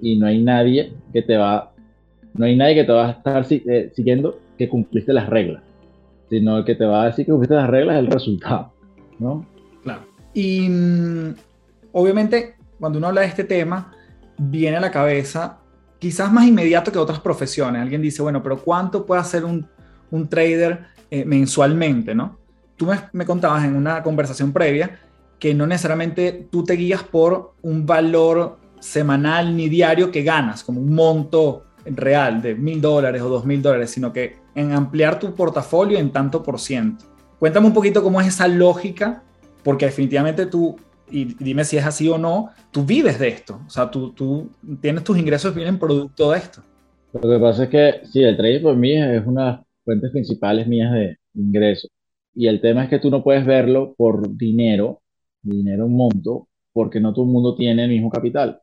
Y 0.00 0.16
no 0.16 0.26
hay 0.26 0.42
nadie 0.42 0.92
que 1.12 1.22
te 1.22 1.36
va, 1.36 1.72
no 2.38 2.46
hay 2.46 2.56
nadie 2.56 2.76
que 2.76 2.84
te 2.84 2.92
va 2.92 3.08
a 3.08 3.10
estar 3.10 3.46
eh, 3.50 3.92
siguiendo 3.94 4.38
que 4.56 4.68
cumpliste 4.68 5.12
las 5.12 5.28
reglas 5.28 5.62
sino 6.28 6.64
que 6.64 6.74
te 6.74 6.84
va 6.84 7.02
a 7.02 7.06
decir 7.06 7.24
que 7.24 7.32
cumpliste 7.32 7.54
las 7.54 7.70
reglas 7.70 7.96
el 7.96 8.06
resultado, 8.06 8.72
¿no? 9.18 9.46
Claro. 9.82 10.02
Y 10.34 10.68
mm, 10.68 11.34
obviamente, 11.92 12.56
cuando 12.78 12.98
uno 12.98 13.08
habla 13.08 13.22
de 13.22 13.28
este 13.28 13.44
tema, 13.44 13.92
viene 14.36 14.76
a 14.76 14.80
la 14.80 14.90
cabeza, 14.90 15.58
quizás 15.98 16.30
más 16.32 16.46
inmediato 16.46 16.92
que 16.92 16.98
otras 16.98 17.20
profesiones. 17.20 17.82
Alguien 17.82 18.02
dice, 18.02 18.22
bueno, 18.22 18.42
pero 18.42 18.58
¿cuánto 18.58 19.06
puede 19.06 19.20
hacer 19.20 19.44
un, 19.44 19.66
un 20.10 20.28
trader 20.28 20.86
eh, 21.10 21.24
mensualmente, 21.24 22.14
no? 22.14 22.38
Tú 22.76 22.86
me, 22.86 22.96
me 23.12 23.24
contabas 23.24 23.64
en 23.64 23.74
una 23.74 24.02
conversación 24.02 24.52
previa 24.52 25.00
que 25.38 25.54
no 25.54 25.66
necesariamente 25.66 26.48
tú 26.50 26.64
te 26.64 26.74
guías 26.74 27.02
por 27.02 27.54
un 27.62 27.86
valor 27.86 28.58
semanal 28.80 29.56
ni 29.56 29.68
diario 29.68 30.10
que 30.10 30.22
ganas, 30.22 30.62
como 30.62 30.80
un 30.80 30.94
monto 30.94 31.64
real 31.96 32.42
de 32.42 32.54
mil 32.54 32.80
dólares 32.80 33.22
o 33.22 33.28
dos 33.28 33.44
mil 33.44 33.62
dólares, 33.62 33.90
sino 33.90 34.12
que 34.12 34.36
en 34.54 34.72
ampliar 34.72 35.18
tu 35.18 35.34
portafolio 35.34 35.98
en 35.98 36.10
tanto 36.10 36.42
por 36.42 36.58
ciento. 36.58 37.04
Cuéntame 37.38 37.66
un 37.66 37.74
poquito 37.74 38.02
cómo 38.02 38.20
es 38.20 38.28
esa 38.28 38.48
lógica, 38.48 39.22
porque 39.62 39.86
definitivamente 39.86 40.46
tú, 40.46 40.76
y 41.10 41.24
dime 41.42 41.64
si 41.64 41.76
es 41.76 41.84
así 41.84 42.08
o 42.08 42.18
no, 42.18 42.50
tú 42.70 42.84
vives 42.84 43.18
de 43.18 43.28
esto, 43.28 43.60
o 43.66 43.70
sea, 43.70 43.90
tú, 43.90 44.50
tienes 44.80 45.04
tus 45.04 45.18
ingresos 45.18 45.54
vienen 45.54 45.78
producto 45.78 46.32
de 46.32 46.38
esto. 46.38 46.62
Lo 47.12 47.28
que 47.28 47.38
pasa 47.38 47.64
es 47.64 47.68
que 47.70 48.00
sí, 48.04 48.22
el 48.22 48.36
trading 48.36 48.62
por 48.62 48.76
mí 48.76 48.92
es 48.92 49.26
una 49.26 49.44
de 49.44 49.50
las 49.52 49.60
fuentes 49.84 50.10
principales 50.10 50.66
mías 50.66 50.92
de 50.92 51.16
ingresos. 51.34 51.90
Y 52.34 52.46
el 52.46 52.60
tema 52.60 52.84
es 52.84 52.90
que 52.90 52.98
tú 52.98 53.10
no 53.10 53.24
puedes 53.24 53.46
verlo 53.46 53.94
por 53.96 54.36
dinero, 54.36 55.00
dinero 55.42 55.86
un 55.86 55.96
monto, 55.96 56.48
porque 56.72 57.00
no 57.00 57.12
todo 57.12 57.24
el 57.24 57.32
mundo 57.32 57.56
tiene 57.56 57.84
el 57.84 57.90
mismo 57.90 58.10
capital. 58.10 58.60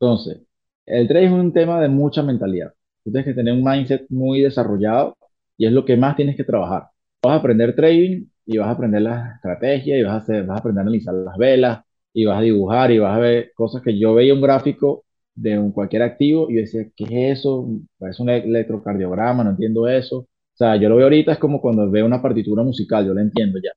Entonces, 0.00 0.47
el 0.88 1.08
trading 1.08 1.28
es 1.28 1.32
un 1.32 1.52
tema 1.52 1.80
de 1.80 1.88
mucha 1.88 2.22
mentalidad. 2.22 2.72
Tú 3.04 3.10
tienes 3.12 3.26
que 3.26 3.34
tener 3.34 3.54
un 3.54 3.64
mindset 3.64 4.06
muy 4.10 4.42
desarrollado 4.42 5.16
y 5.56 5.66
es 5.66 5.72
lo 5.72 5.84
que 5.84 5.96
más 5.96 6.16
tienes 6.16 6.36
que 6.36 6.44
trabajar. 6.44 6.88
Vas 7.22 7.32
a 7.34 7.36
aprender 7.36 7.74
trading 7.74 8.26
y 8.46 8.58
vas 8.58 8.68
a 8.68 8.72
aprender 8.72 9.02
la 9.02 9.34
estrategia 9.36 9.98
y 9.98 10.02
vas 10.02 10.14
a, 10.14 10.16
hacer, 10.18 10.50
a 10.50 10.56
aprender 10.56 10.80
a 10.80 10.82
analizar 10.82 11.14
las 11.14 11.36
velas 11.36 11.80
y 12.12 12.24
vas 12.24 12.38
a 12.38 12.42
dibujar 12.42 12.90
y 12.90 12.98
vas 12.98 13.16
a 13.16 13.20
ver 13.20 13.52
cosas 13.54 13.82
que 13.82 13.98
yo 13.98 14.14
veía 14.14 14.34
un 14.34 14.40
gráfico 14.40 15.04
de 15.34 15.58
un 15.58 15.72
cualquier 15.72 16.02
activo 16.02 16.50
y 16.50 16.56
yo 16.56 16.60
decía, 16.62 16.86
¿qué 16.96 17.04
es 17.04 17.38
eso? 17.40 17.68
Parece 17.98 18.22
un 18.22 18.30
electrocardiograma, 18.30 19.44
no 19.44 19.50
entiendo 19.50 19.86
eso. 19.88 20.18
O 20.20 20.26
sea, 20.58 20.76
yo 20.76 20.88
lo 20.88 20.96
veo 20.96 21.06
ahorita 21.06 21.32
es 21.32 21.38
como 21.38 21.60
cuando 21.60 21.88
veo 21.90 22.06
una 22.06 22.20
partitura 22.22 22.62
musical, 22.62 23.06
yo 23.06 23.14
lo 23.14 23.20
entiendo 23.20 23.58
ya. 23.62 23.70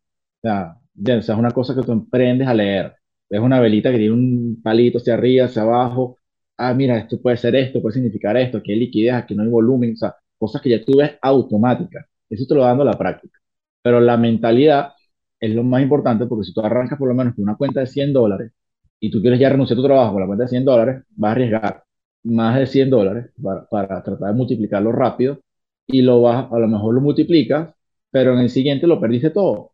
Ya, 0.43 1.18
o 1.18 1.22
sea, 1.22 1.36
es 1.36 1.39
una 1.39 1.51
cosa 1.51 1.76
que 1.76 1.84
tú 1.84 1.91
emprendes 1.91 2.47
a 2.47 2.53
leer. 2.53 2.95
Es 3.30 3.39
una 3.39 3.59
velita 3.59 3.91
que 3.91 3.97
tiene 3.97 4.14
un 4.14 4.62
palito 4.64 4.97
hacia 4.97 5.14
arriba, 5.14 5.45
hacia 5.45 5.62
abajo, 5.62 6.18
ah, 6.62 6.74
mira, 6.74 6.97
esto 6.97 7.20
puede 7.22 7.38
ser 7.38 7.55
esto, 7.55 7.82
puede 7.82 7.95
significar 7.95 8.38
esto, 8.38 8.57
aquí 8.59 8.72
hay 8.72 8.80
liquidez, 8.80 9.14
aquí 9.14 9.36
no 9.36 9.43
hay 9.43 9.49
volumen, 9.49 9.93
o 9.93 9.95
sea, 9.97 10.16
cosas 10.38 10.62
que 10.62 10.70
ya 10.70 10.84
tú 10.86 10.97
ves 10.97 11.14
automáticas. 11.22 12.05
Eso 12.30 12.45
te 12.47 12.55
lo 12.55 12.64
dando 12.64 12.84
la 12.86 12.97
práctica. 12.97 13.39
Pero 13.82 13.99
la 13.99 14.18
mentalidad 14.18 14.93
es 15.39 15.53
lo 15.55 15.64
más 15.64 15.82
importante 15.82 16.26
porque 16.28 16.45
si 16.45 16.53
tú 16.53 16.62
arrancas 16.62 16.97
por 16.99 17.07
lo 17.09 17.16
menos 17.16 17.36
con 17.36 17.43
una 17.43 17.55
cuenta 17.57 17.82
de 17.82 17.88
100 17.88 18.14
dólares 18.14 18.51
y 18.99 19.09
tú 19.12 19.22
quieres 19.22 19.39
ya 19.39 19.49
renunciar 19.49 19.78
a 19.80 19.82
tu 19.82 19.88
trabajo 19.88 20.14
con 20.14 20.22
la 20.22 20.28
cuenta 20.28 20.43
de 20.45 20.49
100 20.49 20.66
dólares, 20.66 21.03
vas 21.09 21.30
a 21.30 21.32
arriesgar 21.34 21.84
más 22.24 22.59
de 22.59 22.68
100 22.68 22.89
dólares 22.89 23.32
para, 23.41 23.66
para 23.68 24.03
tratar 24.03 24.30
de 24.30 24.34
multiplicarlo 24.34 24.91
rápido 24.91 25.39
y 25.88 26.01
lo 26.03 26.22
vas, 26.22 26.51
a 26.51 26.59
lo 26.59 26.68
mejor 26.68 26.93
lo 26.95 27.01
multiplicas, 27.01 27.74
pero 28.12 28.34
en 28.34 28.39
el 28.39 28.49
siguiente 28.49 28.88
lo 28.88 28.99
perdiste 28.99 29.32
todo. 29.32 29.72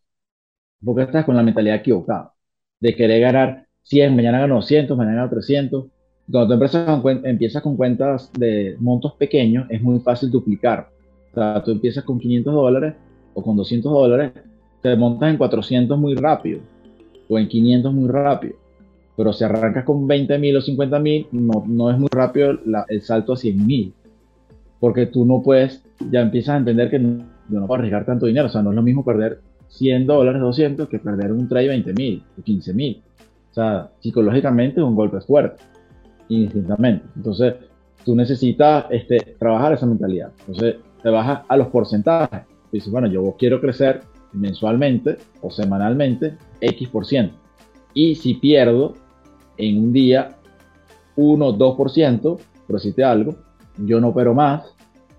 Porque 0.83 1.03
estás 1.03 1.25
con 1.25 1.35
la 1.35 1.43
mentalidad 1.43 1.77
equivocada 1.77 2.33
de 2.79 2.95
querer 2.95 3.21
ganar 3.21 3.67
100, 3.83 4.15
mañana 4.15 4.39
gano 4.39 4.55
200, 4.55 4.97
mañana 4.97 5.17
gano 5.17 5.29
300 5.31 5.85
cuando 6.31 6.47
tu 6.47 6.53
empresa 6.53 7.01
empieza 7.23 7.61
con 7.61 7.77
cuentas 7.77 8.31
de 8.37 8.75
montos 8.79 9.13
pequeños, 9.13 9.65
es 9.69 9.81
muy 9.81 9.99
fácil 9.99 10.29
duplicar. 10.29 10.89
O 11.31 11.35
sea, 11.35 11.63
tú 11.63 11.71
empiezas 11.71 12.03
con 12.03 12.19
500 12.19 12.53
dólares 12.53 12.95
o 13.33 13.41
con 13.41 13.55
200 13.55 13.91
dólares, 13.91 14.31
te 14.81 14.95
montas 14.95 15.29
en 15.29 15.37
400 15.37 15.97
muy 15.97 16.15
rápido 16.15 16.59
o 17.29 17.39
en 17.39 17.47
500 17.47 17.93
muy 17.93 18.09
rápido. 18.09 18.55
Pero 19.15 19.33
si 19.33 19.43
arrancas 19.43 19.85
con 19.85 20.05
20 20.05 20.37
mil 20.37 20.57
o 20.57 20.61
50 20.61 20.99
mil, 20.99 21.27
no, 21.31 21.63
no 21.65 21.89
es 21.89 21.97
muy 21.97 22.09
rápido 22.11 22.51
el 22.89 23.01
salto 23.01 23.33
a 23.33 23.37
100 23.37 23.65
mil. 23.65 23.93
Porque 24.79 25.07
tú 25.07 25.25
no 25.25 25.41
puedes, 25.41 25.83
ya 26.11 26.21
empiezas 26.21 26.55
a 26.55 26.57
entender 26.57 26.89
que 26.89 26.99
no, 26.99 27.25
no 27.49 27.67
puedo 27.67 27.79
arriesgar 27.79 28.05
tanto 28.05 28.27
dinero. 28.27 28.47
O 28.47 28.49
sea, 28.49 28.61
no 28.61 28.71
es 28.71 28.75
lo 28.75 28.83
mismo 28.83 29.03
perder 29.03 29.39
100 29.69 30.05
dólares, 30.05 30.41
200, 30.41 30.87
que 30.87 30.99
perder 30.99 31.31
un 31.31 31.47
trade 31.47 31.69
20 31.69 31.93
mil 31.93 32.21
o 32.37 32.43
15 32.43 32.73
mil. 32.73 33.01
O 33.49 33.53
sea, 33.53 33.89
psicológicamente 34.01 34.81
es 34.81 34.85
un 34.85 34.95
golpe 34.95 35.19
fuerte 35.21 35.63
indistintamente. 36.29 37.05
Entonces, 37.15 37.55
tú 38.03 38.15
necesitas 38.15 38.85
este, 38.89 39.35
trabajar 39.39 39.73
esa 39.73 39.85
mentalidad. 39.85 40.31
Entonces, 40.39 40.75
te 41.01 41.09
bajas 41.09 41.41
a 41.47 41.57
los 41.57 41.67
porcentajes. 41.67 42.41
Dices, 42.71 42.91
bueno, 42.91 43.07
yo 43.07 43.35
quiero 43.37 43.61
crecer 43.61 44.01
mensualmente 44.33 45.17
o 45.41 45.49
semanalmente 45.49 46.37
X 46.61 46.89
por 46.89 47.05
ciento. 47.05 47.35
Y 47.93 48.15
si 48.15 48.35
pierdo 48.35 48.93
en 49.57 49.77
un 49.83 49.93
día 49.93 50.37
1, 51.15 51.57
2%, 51.57 52.21
por 52.21 52.75
decirte 52.75 53.03
algo, 53.03 53.35
yo 53.77 53.99
no 53.99 54.09
opero 54.09 54.33
más, 54.33 54.63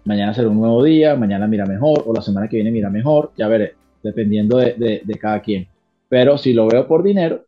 mañana 0.04 0.34
será 0.34 0.48
un 0.48 0.58
nuevo 0.58 0.82
día, 0.82 1.16
mañana 1.16 1.46
mira 1.46 1.66
mejor, 1.66 2.04
o 2.06 2.12
la 2.12 2.22
semana 2.22 2.48
que 2.48 2.56
viene 2.56 2.70
mira 2.70 2.90
mejor, 2.90 3.32
ya 3.36 3.48
veré, 3.48 3.74
dependiendo 4.02 4.58
de, 4.58 5.02
de 5.04 5.14
cada 5.18 5.40
quien. 5.40 5.66
Pero 6.08 6.38
si 6.38 6.52
lo 6.52 6.68
veo 6.68 6.86
por 6.86 7.02
dinero, 7.02 7.44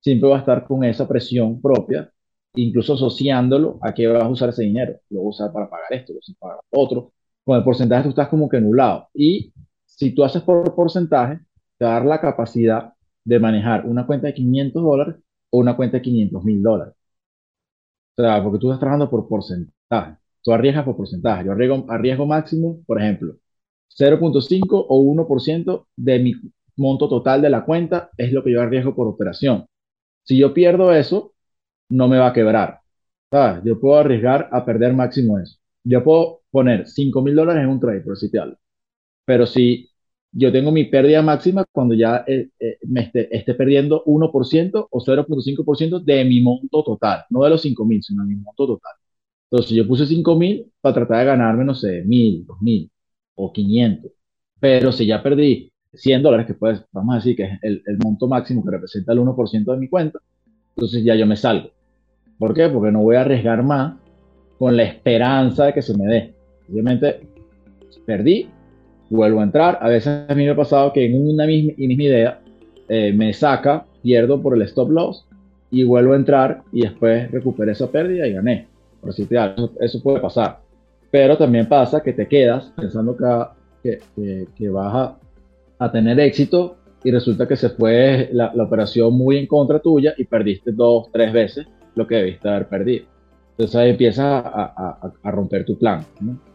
siempre 0.00 0.28
va 0.28 0.36
a 0.36 0.40
estar 0.40 0.64
con 0.64 0.84
esa 0.84 1.06
presión 1.06 1.60
propia, 1.60 2.10
incluso 2.54 2.94
asociándolo 2.94 3.78
a 3.82 3.94
que 3.94 4.06
vas 4.06 4.22
a 4.24 4.28
usar 4.28 4.48
ese 4.50 4.62
dinero. 4.64 5.00
Lo 5.10 5.24
vas 5.24 5.40
a 5.40 5.44
usar 5.44 5.52
para 5.52 5.70
pagar 5.70 5.92
esto, 5.92 6.12
lo 6.12 6.18
vas 6.20 6.30
a 6.30 6.38
pagar 6.38 6.60
otro. 6.70 7.12
Con 7.44 7.56
el 7.58 7.64
porcentaje 7.64 8.04
tú 8.04 8.08
estás 8.10 8.28
como 8.28 8.48
que 8.48 8.58
anulado. 8.58 9.08
Y 9.14 9.52
si 9.86 10.14
tú 10.14 10.24
haces 10.24 10.42
por 10.42 10.74
porcentaje, 10.74 11.40
te 11.78 11.84
va 11.84 11.92
a 11.92 11.94
dar 11.94 12.06
la 12.06 12.20
capacidad 12.20 12.92
de 13.24 13.38
manejar 13.38 13.86
una 13.86 14.06
cuenta 14.06 14.28
de 14.28 14.34
500 14.34 14.82
dólares 14.82 15.16
o 15.50 15.58
una 15.58 15.76
cuenta 15.76 15.98
de 15.98 16.02
500 16.02 16.44
mil 16.44 16.62
dólares. 16.62 16.94
O 18.16 18.22
sea, 18.22 18.42
porque 18.42 18.58
tú 18.58 18.68
estás 18.68 18.80
trabajando 18.80 19.10
por 19.10 19.28
porcentaje. 19.28 20.16
Tú 20.42 20.52
arriesgas 20.52 20.84
por 20.84 20.96
porcentaje. 20.96 21.44
Yo 21.44 21.52
arriesgo, 21.52 21.86
arriesgo 21.88 22.26
máximo, 22.26 22.82
por 22.86 23.00
ejemplo, 23.00 23.36
0.5 23.88 24.86
o 24.88 25.00
1% 25.00 25.86
de 25.96 26.18
mi 26.18 26.32
monto 26.76 27.08
total 27.08 27.42
de 27.42 27.50
la 27.50 27.64
cuenta 27.64 28.10
es 28.16 28.32
lo 28.32 28.42
que 28.42 28.52
yo 28.52 28.62
arriesgo 28.62 28.94
por 28.94 29.06
operación. 29.08 29.66
Si 30.24 30.38
yo 30.38 30.54
pierdo 30.54 30.92
eso, 30.92 31.29
no 31.90 32.08
me 32.08 32.18
va 32.18 32.28
a 32.28 32.32
quebrar. 32.32 32.80
¿sabes? 33.30 33.62
Yo 33.64 33.80
puedo 33.80 33.98
arriesgar 33.98 34.48
a 34.52 34.64
perder 34.64 34.92
máximo 34.94 35.38
eso. 35.38 35.58
Yo 35.84 36.02
puedo 36.04 36.42
poner 36.50 36.86
5 36.88 37.22
mil 37.22 37.34
dólares 37.34 37.62
en 37.64 37.70
un 37.70 37.80
trade, 37.80 38.00
por 38.02 38.16
algo. 38.40 38.56
Pero 39.24 39.46
si 39.46 39.90
yo 40.32 40.52
tengo 40.52 40.72
mi 40.72 40.84
pérdida 40.84 41.22
máxima 41.22 41.64
cuando 41.72 41.94
ya 41.94 42.24
eh, 42.26 42.50
eh, 42.60 42.78
me 42.88 43.02
esté, 43.02 43.54
perdiendo 43.54 44.04
1% 44.04 44.88
o 44.90 45.00
0.5% 45.00 46.00
de 46.00 46.24
mi 46.24 46.40
monto 46.40 46.84
total, 46.84 47.24
no 47.30 47.44
de 47.44 47.50
los 47.50 47.62
5 47.62 47.84
mil, 47.84 48.02
sino 48.02 48.22
de 48.24 48.28
mi 48.30 48.36
monto 48.36 48.66
total. 48.66 48.94
Entonces, 49.50 49.76
yo 49.76 49.86
puse 49.86 50.06
5 50.06 50.36
mil 50.36 50.72
para 50.80 50.94
tratar 50.94 51.20
de 51.20 51.24
ganarme, 51.26 51.64
no 51.64 51.74
sé, 51.74 52.02
mil, 52.04 52.46
dos 52.46 52.60
mil 52.62 52.90
o 53.34 53.52
500. 53.52 54.12
Pero 54.60 54.92
si 54.92 55.06
ya 55.06 55.22
perdí 55.22 55.72
100 55.94 56.22
dólares, 56.22 56.46
que 56.46 56.54
pues 56.54 56.84
vamos 56.92 57.14
a 57.14 57.16
decir 57.18 57.36
que 57.36 57.44
es 57.44 57.58
el, 57.62 57.82
el 57.86 57.98
monto 57.98 58.28
máximo 58.28 58.64
que 58.64 58.70
representa 58.70 59.12
el 59.12 59.18
1% 59.20 59.72
de 59.72 59.78
mi 59.78 59.88
cuenta, 59.88 60.20
entonces 60.76 61.04
ya 61.04 61.14
yo 61.16 61.26
me 61.26 61.36
salgo. 61.36 61.70
¿Por 62.40 62.54
qué? 62.54 62.68
Porque 62.68 62.90
no 62.90 63.02
voy 63.02 63.14
a 63.14 63.20
arriesgar 63.20 63.62
más 63.62 63.94
con 64.58 64.76
la 64.76 64.82
esperanza 64.82 65.66
de 65.66 65.72
que 65.72 65.82
se 65.82 65.96
me 65.96 66.06
dé. 66.06 66.34
Obviamente, 66.68 67.20
perdí, 68.04 68.48
vuelvo 69.10 69.38
a 69.38 69.44
entrar. 69.44 69.78
A 69.80 69.88
veces 69.88 70.28
a 70.28 70.34
mí 70.34 70.44
me 70.44 70.50
ha 70.50 70.56
pasado 70.56 70.92
que 70.92 71.06
en 71.06 71.28
una 71.28 71.46
misma, 71.46 71.74
idea 71.78 72.40
eh, 72.88 73.12
me 73.12 73.32
saca, 73.32 73.86
pierdo 74.02 74.42
por 74.42 74.56
el 74.56 74.62
stop 74.62 74.90
loss 74.90 75.24
y 75.70 75.84
vuelvo 75.84 76.14
a 76.14 76.16
entrar 76.16 76.62
y 76.72 76.80
después 76.82 77.30
recuperé 77.30 77.70
esa 77.72 77.88
pérdida 77.88 78.26
y 78.26 78.32
gané. 78.32 78.66
Por 79.00 79.10
así 79.10 79.28
eso, 79.30 79.70
eso 79.78 80.02
puede 80.02 80.18
pasar. 80.18 80.58
Pero 81.12 81.38
también 81.38 81.68
pasa 81.68 82.02
que 82.02 82.12
te 82.12 82.26
quedas 82.26 82.72
pensando 82.76 83.16
que, 83.16 84.00
que, 84.16 84.48
que 84.56 84.68
vas 84.68 84.94
a 84.94 85.16
a 85.80 85.90
tener 85.90 86.20
éxito 86.20 86.76
y 87.02 87.10
resulta 87.10 87.48
que 87.48 87.56
se 87.56 87.70
fue 87.70 88.28
la, 88.32 88.52
operación 88.58 89.14
muy 89.14 89.38
en 89.38 89.46
contra 89.46 89.80
tuya 89.80 90.14
y 90.16 90.24
perdiste 90.24 90.70
dos, 90.72 91.08
tres 91.10 91.32
veces 91.32 91.66
lo 91.94 92.06
que 92.06 92.16
debiste 92.16 92.48
haber 92.48 92.68
perdido. 92.68 93.06
Entonces 93.52 93.76
ahí 93.76 93.90
empiezas 93.90 94.42
a, 94.44 95.12
romper 95.24 95.64
tu 95.64 95.76
plan, 95.76 96.04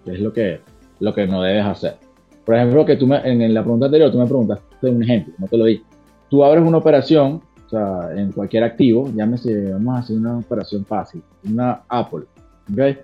que 0.03 0.13
es 0.13 0.19
lo 0.19 0.33
que, 0.33 0.59
lo 0.99 1.13
que 1.13 1.27
no 1.27 1.41
debes 1.41 1.65
hacer. 1.65 1.97
Por 2.43 2.55
ejemplo, 2.55 2.86
que 2.86 2.95
tú 2.95 3.05
me, 3.07 3.17
en 3.17 3.53
la 3.53 3.61
pregunta 3.61 3.86
anterior 3.88 4.11
tú 4.11 4.17
me 4.17 4.25
preguntaste 4.25 4.89
un 4.89 5.03
ejemplo, 5.03 5.33
no 5.38 5.47
te 5.47 5.57
lo 5.57 5.65
di. 5.65 5.81
Tú 6.29 6.43
abres 6.43 6.63
una 6.63 6.77
operación, 6.77 7.41
o 7.65 7.69
sea, 7.69 8.09
en 8.15 8.31
cualquier 8.31 8.63
activo, 8.63 9.11
llámese, 9.15 9.71
vamos 9.73 9.95
a 9.95 9.99
hacer 9.99 10.17
una 10.17 10.39
operación 10.39 10.86
fácil, 10.86 11.21
una 11.47 11.83
Apple. 11.88 12.25
¿okay? 12.71 12.97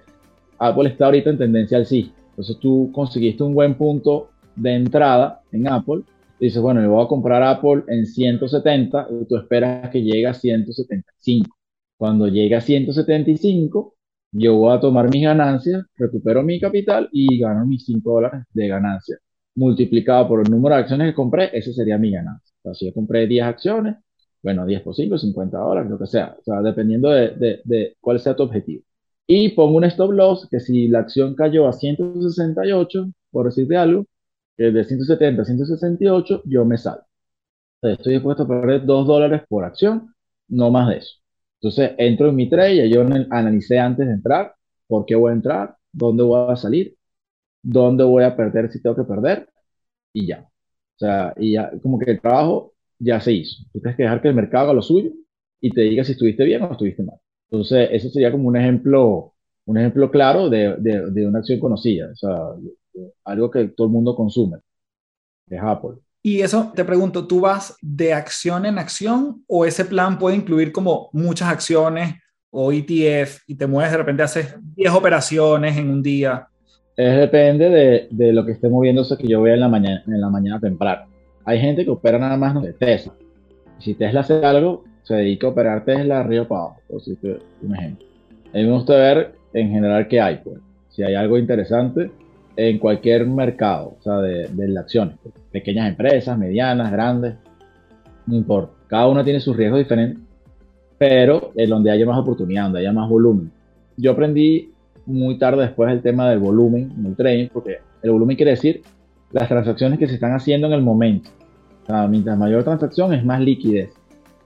Apple 0.57 0.89
está 0.89 1.05
ahorita 1.05 1.29
en 1.29 1.38
tendencia 1.38 1.77
al 1.77 1.86
sí. 1.86 2.11
Entonces 2.29 2.57
tú 2.57 2.89
conseguiste 2.91 3.43
un 3.43 3.53
buen 3.53 3.75
punto 3.75 4.29
de 4.55 4.75
entrada 4.75 5.41
en 5.51 5.67
Apple, 5.67 6.01
y 6.39 6.45
dices, 6.45 6.59
bueno, 6.59 6.82
yo 6.82 6.89
voy 6.89 7.05
a 7.05 7.07
comprar 7.07 7.43
Apple 7.43 7.84
en 7.88 8.07
170 8.07 9.07
y 9.11 9.25
tú 9.25 9.38
esperas 9.38 9.91
que 9.91 10.01
llegue 10.01 10.25
a 10.25 10.34
175. 10.34 11.55
Cuando 12.01 12.27
llegue 12.27 12.55
a 12.55 12.61
175, 12.61 13.93
yo 14.31 14.55
voy 14.55 14.75
a 14.75 14.79
tomar 14.79 15.07
mis 15.11 15.23
ganancias, 15.23 15.83
recupero 15.95 16.41
mi 16.41 16.59
capital 16.59 17.07
y 17.11 17.39
gano 17.39 17.63
mis 17.67 17.85
5 17.85 18.11
dólares 18.11 18.43
de 18.51 18.67
ganancia. 18.67 19.17
Multiplicado 19.53 20.27
por 20.27 20.41
el 20.41 20.49
número 20.49 20.73
de 20.73 20.81
acciones 20.81 21.11
que 21.11 21.13
compré, 21.13 21.51
ese 21.53 21.71
sería 21.73 21.99
mi 21.99 22.11
ganancia. 22.11 22.55
O 22.63 22.69
sea, 22.69 22.73
si 22.73 22.87
yo 22.87 22.93
compré 22.95 23.27
10 23.27 23.45
acciones, 23.45 23.97
bueno, 24.41 24.65
10 24.65 24.81
por 24.81 24.95
5, 24.95 25.15
50 25.19 25.57
dólares, 25.59 25.91
lo 25.91 25.99
que 25.99 26.07
sea. 26.07 26.35
O 26.39 26.43
sea, 26.43 26.61
dependiendo 26.63 27.11
de, 27.11 27.95
cuál 27.99 28.19
sea 28.19 28.35
tu 28.35 28.43
objetivo. 28.43 28.83
Y 29.27 29.49
pongo 29.49 29.77
un 29.77 29.83
stop 29.83 30.11
loss 30.11 30.47
que 30.49 30.59
si 30.59 30.87
la 30.87 31.01
acción 31.01 31.35
cayó 31.35 31.67
a 31.67 31.73
168, 31.73 33.11
por 33.29 33.45
decirte 33.45 33.77
algo, 33.77 34.07
de 34.57 34.83
170 34.83 35.43
a 35.43 35.45
168, 35.45 36.41
yo 36.45 36.65
me 36.65 36.79
salgo. 36.79 37.05
Estoy 37.83 38.13
dispuesto 38.13 38.43
a 38.43 38.47
perder 38.47 38.85
2 38.87 39.05
dólares 39.07 39.43
por 39.47 39.65
acción, 39.65 40.15
no 40.47 40.71
más 40.71 40.89
de 40.89 40.97
eso. 40.97 41.20
Entonces 41.62 41.91
entro 41.97 42.30
en 42.30 42.36
mi 42.36 42.49
trade, 42.49 42.89
yo 42.89 43.01
analicé 43.01 43.80
antes 43.80 44.07
de 44.07 44.14
entrar, 44.14 44.55
por 44.88 45.05
qué 45.05 45.16
voy 45.16 45.32
a 45.32 45.36
entrar, 45.36 45.76
dónde 45.93 46.24
voy 46.24 46.51
a 46.51 46.55
salir, 46.55 46.95
dónde 47.64 48.03
voy 48.03 48.24
a 48.24 48.36
perder 48.36 48.72
si 48.72 48.82
tengo 48.82 48.95
que 48.95 49.03
perder, 49.03 49.49
y 50.14 50.28
ya. 50.28 50.41
O 50.43 50.99
sea, 50.99 51.34
y 51.38 51.53
ya, 51.53 51.72
como 51.82 51.99
que 51.99 52.12
el 52.12 52.22
trabajo 52.22 52.74
ya 52.99 53.20
se 53.22 53.34
hizo. 53.34 53.64
Tú 53.74 53.80
tienes 53.82 53.97
que 53.97 54.03
dejar 54.03 54.22
que 54.22 54.30
el 54.30 54.36
mercado 54.36 54.66
haga 54.66 54.74
lo 54.74 54.82
suyo 54.82 55.12
y 55.62 55.72
te 55.72 55.82
diga 55.82 56.03
si 56.03 56.14
estuviste 56.14 56.43
bien 56.45 56.64
o 56.64 56.72
estuviste 56.72 57.03
mal. 57.03 57.18
Entonces, 57.49 57.89
eso 57.91 58.09
sería 58.09 58.32
como 58.32 58.47
un 58.49 58.57
ejemplo, 58.57 59.34
un 59.66 59.78
ejemplo 59.78 60.12
claro 60.12 60.49
de, 60.49 60.76
de, 60.80 61.12
de 61.12 61.28
una 61.28 61.39
acción 61.39 61.59
conocida. 61.59 62.12
O 62.12 62.16
sea, 62.16 62.38
algo 63.26 63.49
que 63.51 63.70
todo 63.70 63.88
el 63.88 63.93
mundo 63.93 64.16
consume, 64.16 64.57
es 65.49 65.62
Apple. 65.62 65.97
Y 66.24 66.41
eso 66.41 66.72
te 66.76 66.86
pregunto, 66.86 67.26
¿tú 67.26 67.41
vas 67.41 67.76
de 67.82 68.13
acción 68.13 68.65
en 68.65 68.78
acción 68.78 69.43
o 69.47 69.65
ese 69.65 69.86
plan 69.86 70.19
puede 70.19 70.36
incluir 70.36 70.72
como 70.72 71.09
muchas 71.13 71.49
acciones 71.49 72.15
o 72.51 72.72
ETF 72.72 73.39
y 73.47 73.55
te 73.55 73.65
mueves 73.65 73.91
de 73.91 73.97
repente, 73.97 74.24
haces 74.24 74.55
10 74.76 74.91
operaciones 74.91 75.78
en 75.78 75.89
un 75.89 76.03
día? 76.03 76.47
Es 76.95 77.17
depende 77.17 77.69
de, 77.69 78.07
de, 78.11 78.34
lo 78.34 78.45
que 78.45 78.51
esté 78.51 78.69
moviéndose 78.69 79.17
que 79.17 79.28
yo 79.28 79.41
vea 79.41 79.55
en 79.55 79.61
la 79.61 79.69
mañana, 79.69 80.03
en 80.05 80.22
la 80.22 80.30
mañana 80.30 80.59
temprano. 80.59 81.07
Hay 81.45 81.59
gente 81.59 81.84
que 81.84 81.89
opera 81.89 82.19
nada 82.19 82.38
más 82.38 82.61
de 82.61 82.74
Tesla. 82.74 83.13
Si 83.80 83.95
Tesla 83.95 84.19
hace 84.19 84.45
algo, 84.45 84.84
se 85.01 85.15
dedica 85.15 85.47
a 85.47 85.49
operar 85.49 85.86
Tesla 85.86 86.19
arriba 86.19 86.47
para 86.47 86.61
abajo, 86.61 86.82
por 86.88 87.01
si 87.01 87.17
un 87.63 87.76
ejemplo. 87.76 88.05
A 88.53 88.57
mí 88.57 88.63
me 88.65 88.74
gusta 88.74 88.95
ver 88.95 89.34
en 89.53 89.72
general 89.72 90.07
qué 90.07 90.22
hay. 90.22 90.38
Pues. 90.43 90.59
Si 90.89 91.01
hay 91.01 91.15
algo 91.15 91.38
interesante, 91.38 92.11
en 92.55 92.78
cualquier 92.78 93.26
mercado, 93.26 93.95
o 93.99 94.03
sea, 94.03 94.17
de, 94.17 94.47
de 94.49 94.80
acciones. 94.80 95.15
Pequeñas 95.51 95.89
empresas, 95.89 96.37
medianas, 96.37 96.91
grandes, 96.91 97.35
no 98.25 98.35
importa. 98.35 98.73
Cada 98.87 99.07
una 99.07 99.23
tiene 99.23 99.39
sus 99.39 99.55
riesgos 99.55 99.79
diferentes, 99.79 100.19
pero 100.97 101.51
en 101.55 101.69
donde 101.69 101.91
haya 101.91 102.05
más 102.05 102.19
oportunidad, 102.19 102.63
donde 102.63 102.79
haya 102.79 102.93
más 102.93 103.09
volumen. 103.09 103.51
Yo 103.97 104.11
aprendí 104.11 104.71
muy 105.05 105.37
tarde 105.37 105.63
después 105.63 105.91
el 105.91 106.01
tema 106.01 106.29
del 106.29 106.39
volumen 106.39 106.93
en 106.97 107.05
el 107.05 107.15
trading, 107.15 107.47
porque 107.51 107.79
el 108.01 108.11
volumen 108.11 108.35
quiere 108.35 108.51
decir 108.51 108.81
las 109.31 109.47
transacciones 109.47 109.99
que 109.99 110.07
se 110.07 110.15
están 110.15 110.33
haciendo 110.33 110.67
en 110.67 110.73
el 110.73 110.81
momento. 110.81 111.29
O 111.83 111.85
sea, 111.85 112.07
mientras 112.07 112.37
mayor 112.37 112.63
transacción 112.63 113.13
es 113.13 113.23
más 113.25 113.41
liquidez 113.41 113.91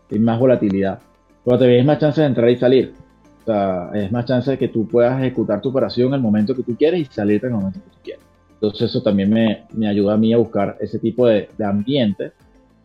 y 0.10 0.20
más 0.20 0.40
volatilidad. 0.40 1.00
Pero 1.44 1.60
te 1.60 1.68
ves 1.68 1.86
más 1.86 2.00
chance 2.00 2.22
de 2.22 2.28
entrar 2.28 2.50
y 2.50 2.56
salir. 2.56 2.94
O 3.42 3.46
sea, 3.46 3.92
es 3.94 4.12
más 4.12 4.26
chance 4.26 4.52
de 4.52 4.58
que 4.58 4.68
tú 4.68 4.88
puedas 4.88 5.20
ejecutar 5.20 5.62
tu 5.62 5.70
operación 5.70 6.08
en 6.10 6.16
el 6.16 6.22
momento 6.22 6.56
que 6.56 6.64
tú 6.64 6.76
quieres 6.76 7.02
y 7.02 7.06
salirte 7.06 7.48
en 7.48 7.54
el 7.54 7.60
momento 7.60 7.80
que 7.80 7.90
tú 7.90 7.98
quieres. 8.04 8.25
Entonces 8.56 8.90
eso 8.90 9.02
también 9.02 9.30
me, 9.30 9.64
me 9.74 9.88
ayuda 9.88 10.14
a 10.14 10.18
mí 10.18 10.34
a 10.34 10.38
buscar 10.38 10.78
ese 10.80 11.00
tipo 11.00 11.28
de, 11.28 11.50
de, 11.58 11.66
ambiente 11.66 12.32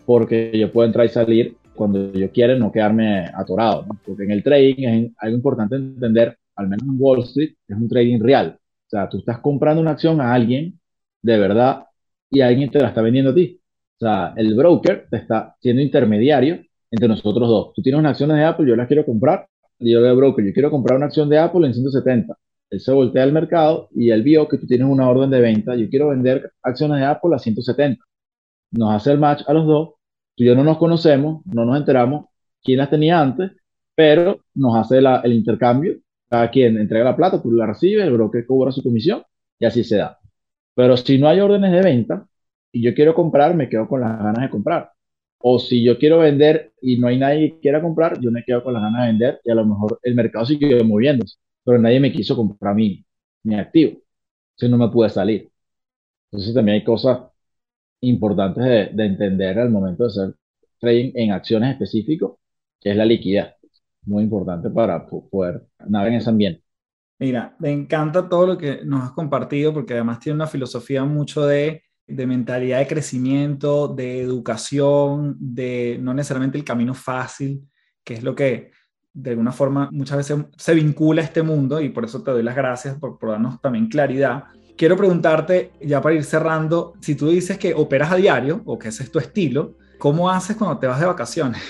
porque 0.04 0.50
yo 0.58 0.70
puedo 0.72 0.86
entrar 0.86 1.06
y 1.06 1.08
salir 1.08 1.56
cuando 1.74 2.12
yo 2.12 2.30
quiera, 2.30 2.54
no 2.56 2.70
quedarme 2.70 3.26
atorado. 3.34 3.86
Porque 4.04 4.24
en 4.24 4.32
el 4.32 4.42
trading 4.42 4.86
es 4.86 5.12
algo 5.18 5.36
importante 5.36 5.76
entender, 5.76 6.36
al 6.56 6.68
menos 6.68 6.86
en 6.86 6.96
Wall 6.98 7.20
Street, 7.20 7.54
es 7.68 7.76
un 7.76 7.88
trading 7.88 8.20
real. 8.20 8.58
O 8.58 8.90
sea, 8.90 9.08
tú 9.08 9.18
estás 9.18 9.38
comprando 9.38 9.80
una 9.80 9.92
acción 9.92 10.20
a 10.20 10.34
alguien 10.34 10.78
de 11.22 11.38
verdad 11.38 11.84
y 12.28 12.40
alguien 12.40 12.70
te 12.70 12.80
la 12.80 12.88
está 12.88 13.02
vendiendo 13.02 13.30
a 13.30 13.34
ti. 13.34 13.60
O 13.96 14.04
sea, 14.04 14.34
el 14.36 14.54
broker 14.54 15.06
te 15.10 15.18
está 15.18 15.54
siendo 15.60 15.80
intermediario 15.82 16.60
entre 16.90 17.08
nosotros 17.08 17.48
dos. 17.48 17.72
Tú 17.74 17.82
tienes 17.82 17.98
unas 17.98 18.12
acciones 18.12 18.36
de 18.36 18.44
Apple, 18.44 18.68
yo 18.68 18.76
las 18.76 18.88
quiero 18.88 19.06
comprar, 19.06 19.46
yo 19.78 20.02
veo 20.02 20.16
broker, 20.16 20.44
yo 20.44 20.52
quiero 20.52 20.70
comprar 20.70 20.96
una 20.96 21.06
acción 21.06 21.28
de 21.28 21.38
Apple 21.38 21.66
en 21.66 21.74
170. 21.74 22.36
Él 22.70 22.80
se 22.80 22.92
voltea 22.92 23.24
al 23.24 23.32
mercado 23.32 23.88
y 23.94 24.10
él 24.10 24.22
vio 24.22 24.48
que 24.48 24.56
tú 24.58 24.66
tienes 24.66 24.86
una 24.88 25.08
orden 25.08 25.30
de 25.30 25.40
venta. 25.40 25.74
Yo 25.76 25.88
quiero 25.90 26.08
vender 26.08 26.52
acciones 26.62 26.98
de 26.98 27.06
Apple 27.06 27.34
a 27.34 27.38
170. 27.38 28.04
Nos 28.72 28.94
hace 28.94 29.12
el 29.12 29.18
match 29.18 29.42
a 29.46 29.52
los 29.52 29.66
dos. 29.66 29.90
Tú 30.36 30.44
y 30.44 30.46
yo 30.46 30.54
no 30.54 30.64
nos 30.64 30.78
conocemos, 30.78 31.42
no 31.46 31.64
nos 31.64 31.76
enteramos 31.76 32.26
quién 32.62 32.78
las 32.78 32.90
tenía 32.90 33.20
antes, 33.20 33.50
pero 33.94 34.40
nos 34.54 34.76
hace 34.76 34.98
el 34.98 35.32
intercambio. 35.32 35.98
Cada 36.28 36.50
quien 36.50 36.78
entrega 36.78 37.04
la 37.04 37.16
plata, 37.16 37.42
tú 37.42 37.50
la 37.52 37.66
recibes, 37.66 38.06
el 38.06 38.12
broker 38.12 38.46
cobra 38.46 38.70
su 38.70 38.82
comisión 38.82 39.22
y 39.58 39.66
así 39.66 39.82
se 39.82 39.96
da. 39.96 40.18
Pero 40.74 40.96
si 40.96 41.18
no 41.18 41.28
hay 41.28 41.40
órdenes 41.40 41.72
de 41.72 41.82
venta 41.82 42.26
y 42.72 42.82
yo 42.82 42.94
quiero 42.94 43.14
comprar, 43.14 43.54
me 43.54 43.68
quedo 43.68 43.88
con 43.88 44.00
las 44.00 44.16
ganas 44.18 44.42
de 44.42 44.50
comprar. 44.50 44.92
O 45.38 45.58
si 45.58 45.82
yo 45.82 45.98
quiero 45.98 46.18
vender 46.18 46.72
y 46.80 46.98
no 46.98 47.08
hay 47.08 47.18
nadie 47.18 47.52
que 47.52 47.60
quiera 47.60 47.82
comprar, 47.82 48.20
yo 48.20 48.30
me 48.30 48.44
quedo 48.44 48.62
con 48.62 48.74
las 48.74 48.82
ganas 48.82 49.02
de 49.02 49.06
vender 49.08 49.40
y 49.44 49.50
a 49.50 49.54
lo 49.54 49.66
mejor 49.66 49.98
el 50.02 50.14
mercado 50.14 50.46
sigue 50.46 50.82
moviéndose, 50.84 51.36
pero 51.64 51.78
nadie 51.78 52.00
me 52.00 52.12
quiso 52.12 52.36
comprar 52.36 52.74
mi, 52.74 53.04
mi 53.44 53.54
activo. 53.56 53.92
Entonces 54.56 54.70
no 54.70 54.78
me 54.78 54.88
pude 54.92 55.10
salir. 55.10 55.50
Entonces 56.30 56.54
también 56.54 56.76
hay 56.76 56.84
cosas 56.84 57.20
importantes 58.02 58.64
de, 58.64 58.86
de 58.94 59.06
entender 59.06 59.58
al 59.58 59.70
momento 59.70 60.04
de 60.04 60.08
hacer 60.10 60.36
trading 60.80 61.12
en 61.14 61.32
acciones 61.32 61.72
específicas, 61.72 62.30
que 62.80 62.90
es 62.92 62.96
la 62.96 63.04
liquidez. 63.06 63.54
Muy 64.04 64.24
importante 64.24 64.70
para 64.70 65.06
poder 65.08 65.66
navegar 65.88 66.12
en 66.14 66.18
ese 66.20 66.30
ambiente. 66.30 66.64
Mira, 67.18 67.54
me 67.58 67.70
encanta 67.70 68.28
todo 68.28 68.46
lo 68.46 68.58
que 68.58 68.80
nos 68.84 69.04
has 69.04 69.12
compartido 69.12 69.74
porque 69.74 69.92
además 69.94 70.20
tiene 70.20 70.36
una 70.36 70.46
filosofía 70.46 71.04
mucho 71.04 71.46
de, 71.46 71.82
de 72.06 72.26
mentalidad 72.26 72.78
de 72.78 72.86
crecimiento, 72.86 73.88
de 73.88 74.20
educación, 74.22 75.36
de 75.38 75.98
no 76.00 76.14
necesariamente 76.14 76.56
el 76.56 76.64
camino 76.64 76.94
fácil, 76.94 77.68
que 78.02 78.14
es 78.14 78.22
lo 78.22 78.34
que 78.34 78.70
de 79.12 79.30
alguna 79.30 79.52
forma 79.52 79.88
muchas 79.92 80.18
veces 80.18 80.38
se 80.56 80.74
vincula 80.74 81.22
a 81.22 81.24
este 81.24 81.42
mundo 81.42 81.80
y 81.80 81.88
por 81.88 82.04
eso 82.04 82.22
te 82.22 82.30
doy 82.30 82.42
las 82.42 82.54
gracias 82.54 82.96
por, 82.96 83.18
por 83.18 83.30
darnos 83.30 83.60
también 83.60 83.88
claridad. 83.88 84.44
Quiero 84.76 84.96
preguntarte, 84.96 85.72
ya 85.80 86.00
para 86.00 86.14
ir 86.14 86.24
cerrando, 86.24 86.94
si 87.00 87.14
tú 87.14 87.28
dices 87.28 87.58
que 87.58 87.74
operas 87.74 88.12
a 88.12 88.16
diario 88.16 88.62
o 88.64 88.78
que 88.78 88.88
ese 88.88 89.02
es 89.02 89.10
tu 89.10 89.18
estilo, 89.18 89.74
¿cómo 89.98 90.30
haces 90.30 90.56
cuando 90.56 90.78
te 90.78 90.86
vas 90.86 91.00
de 91.00 91.06
vacaciones? 91.06 91.60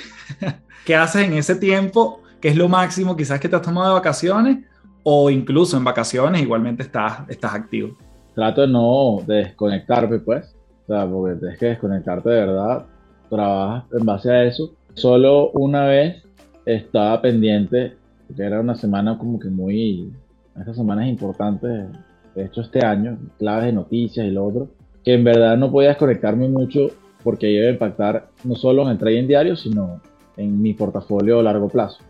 ¿Qué 0.84 0.94
haces 0.94 1.26
en 1.26 1.34
ese 1.34 1.56
tiempo? 1.56 2.22
¿Qué 2.40 2.48
es 2.48 2.56
lo 2.56 2.68
máximo 2.68 3.16
quizás 3.16 3.40
que 3.40 3.48
te 3.48 3.56
has 3.56 3.62
tomado 3.62 3.88
de 3.88 3.94
vacaciones? 3.94 4.58
o 5.02 5.30
incluso 5.30 5.76
en 5.76 5.84
vacaciones 5.84 6.42
igualmente 6.42 6.82
estás, 6.82 7.28
estás 7.28 7.54
activo. 7.54 7.96
Trato 8.34 8.62
de 8.62 8.68
no 8.68 9.22
desconectarme, 9.26 10.18
pues, 10.18 10.54
porque 10.86 11.36
tienes 11.36 11.58
que 11.58 11.66
desconectarte 11.66 12.28
de 12.28 12.46
verdad, 12.46 12.86
trabajas 13.28 13.84
en 13.92 14.06
base 14.06 14.30
a 14.30 14.44
eso. 14.44 14.72
Solo 14.94 15.50
una 15.50 15.86
vez 15.86 16.22
estaba 16.64 17.20
pendiente, 17.20 17.94
que 18.34 18.42
era 18.42 18.60
una 18.60 18.74
semana 18.74 19.18
como 19.18 19.38
que 19.38 19.48
muy, 19.48 20.12
estas 20.58 20.76
semanas 20.76 21.08
importantes, 21.08 21.86
de 22.34 22.44
hecho 22.44 22.60
este 22.60 22.84
año, 22.84 23.18
claves 23.38 23.66
de 23.66 23.72
noticias 23.72 24.26
y 24.26 24.30
lo 24.30 24.46
otro, 24.46 24.68
que 25.04 25.14
en 25.14 25.24
verdad 25.24 25.56
no 25.56 25.70
podía 25.70 25.90
desconectarme 25.90 26.48
mucho 26.48 26.88
porque 27.22 27.50
iba 27.50 27.66
a 27.66 27.70
impactar 27.70 28.28
no 28.44 28.54
solo 28.54 28.82
en 28.82 28.88
el 28.90 28.98
trading 28.98 29.26
diario, 29.26 29.56
sino 29.56 30.00
en 30.36 30.60
mi 30.60 30.74
portafolio 30.74 31.40
a 31.40 31.42
largo 31.42 31.68
plazo. 31.68 32.02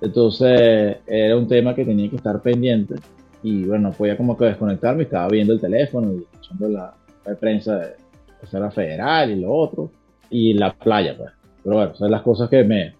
Entonces 0.00 0.98
era 1.06 1.36
un 1.36 1.48
tema 1.48 1.74
que 1.74 1.84
tenía 1.84 2.10
que 2.10 2.16
estar 2.16 2.40
pendiente 2.40 2.94
y 3.42 3.64
bueno, 3.64 3.88
no 3.88 3.94
podía 3.94 4.16
como 4.16 4.36
que 4.36 4.46
desconectarme, 4.46 5.04
estaba 5.04 5.28
viendo 5.28 5.52
el 5.52 5.60
teléfono 5.60 6.12
y 6.12 6.18
escuchando 6.18 6.68
la, 6.68 6.94
prensa 7.38 7.78
de 7.78 8.60
la 8.60 8.70
Federal 8.70 9.30
y 9.30 9.40
lo 9.40 9.52
otro 9.52 9.90
y 10.30 10.54
la 10.54 10.72
playa, 10.72 11.14
pues. 11.16 11.30
Pero 11.62 11.76
bueno, 11.76 11.94
son 11.94 12.10
las 12.10 12.22
cosas 12.22 12.50
que 12.50 12.64
me, 12.64 12.94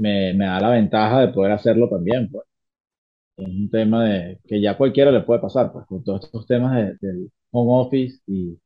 me, 0.00 0.34
me, 0.34 0.46
da 0.46 0.60
la 0.60 0.70
ventaja 0.70 1.20
de 1.20 1.28
poder 1.28 1.52
hacerlo 1.52 1.88
también, 1.88 2.30
pues. 2.30 2.44
Es 3.36 3.46
un 3.48 3.70
tema 3.70 4.04
de 4.04 4.40
que 4.46 4.60
ya 4.60 4.76
cualquiera 4.76 5.10
le 5.10 5.22
puede 5.22 5.40
pasar, 5.40 5.72
pues, 5.72 5.86
con 5.86 6.04
todos 6.04 6.24
estos 6.24 6.46
temas 6.46 6.98
del 7.00 7.30
home 7.50 7.72
office 7.86 8.20
y, 8.26 8.58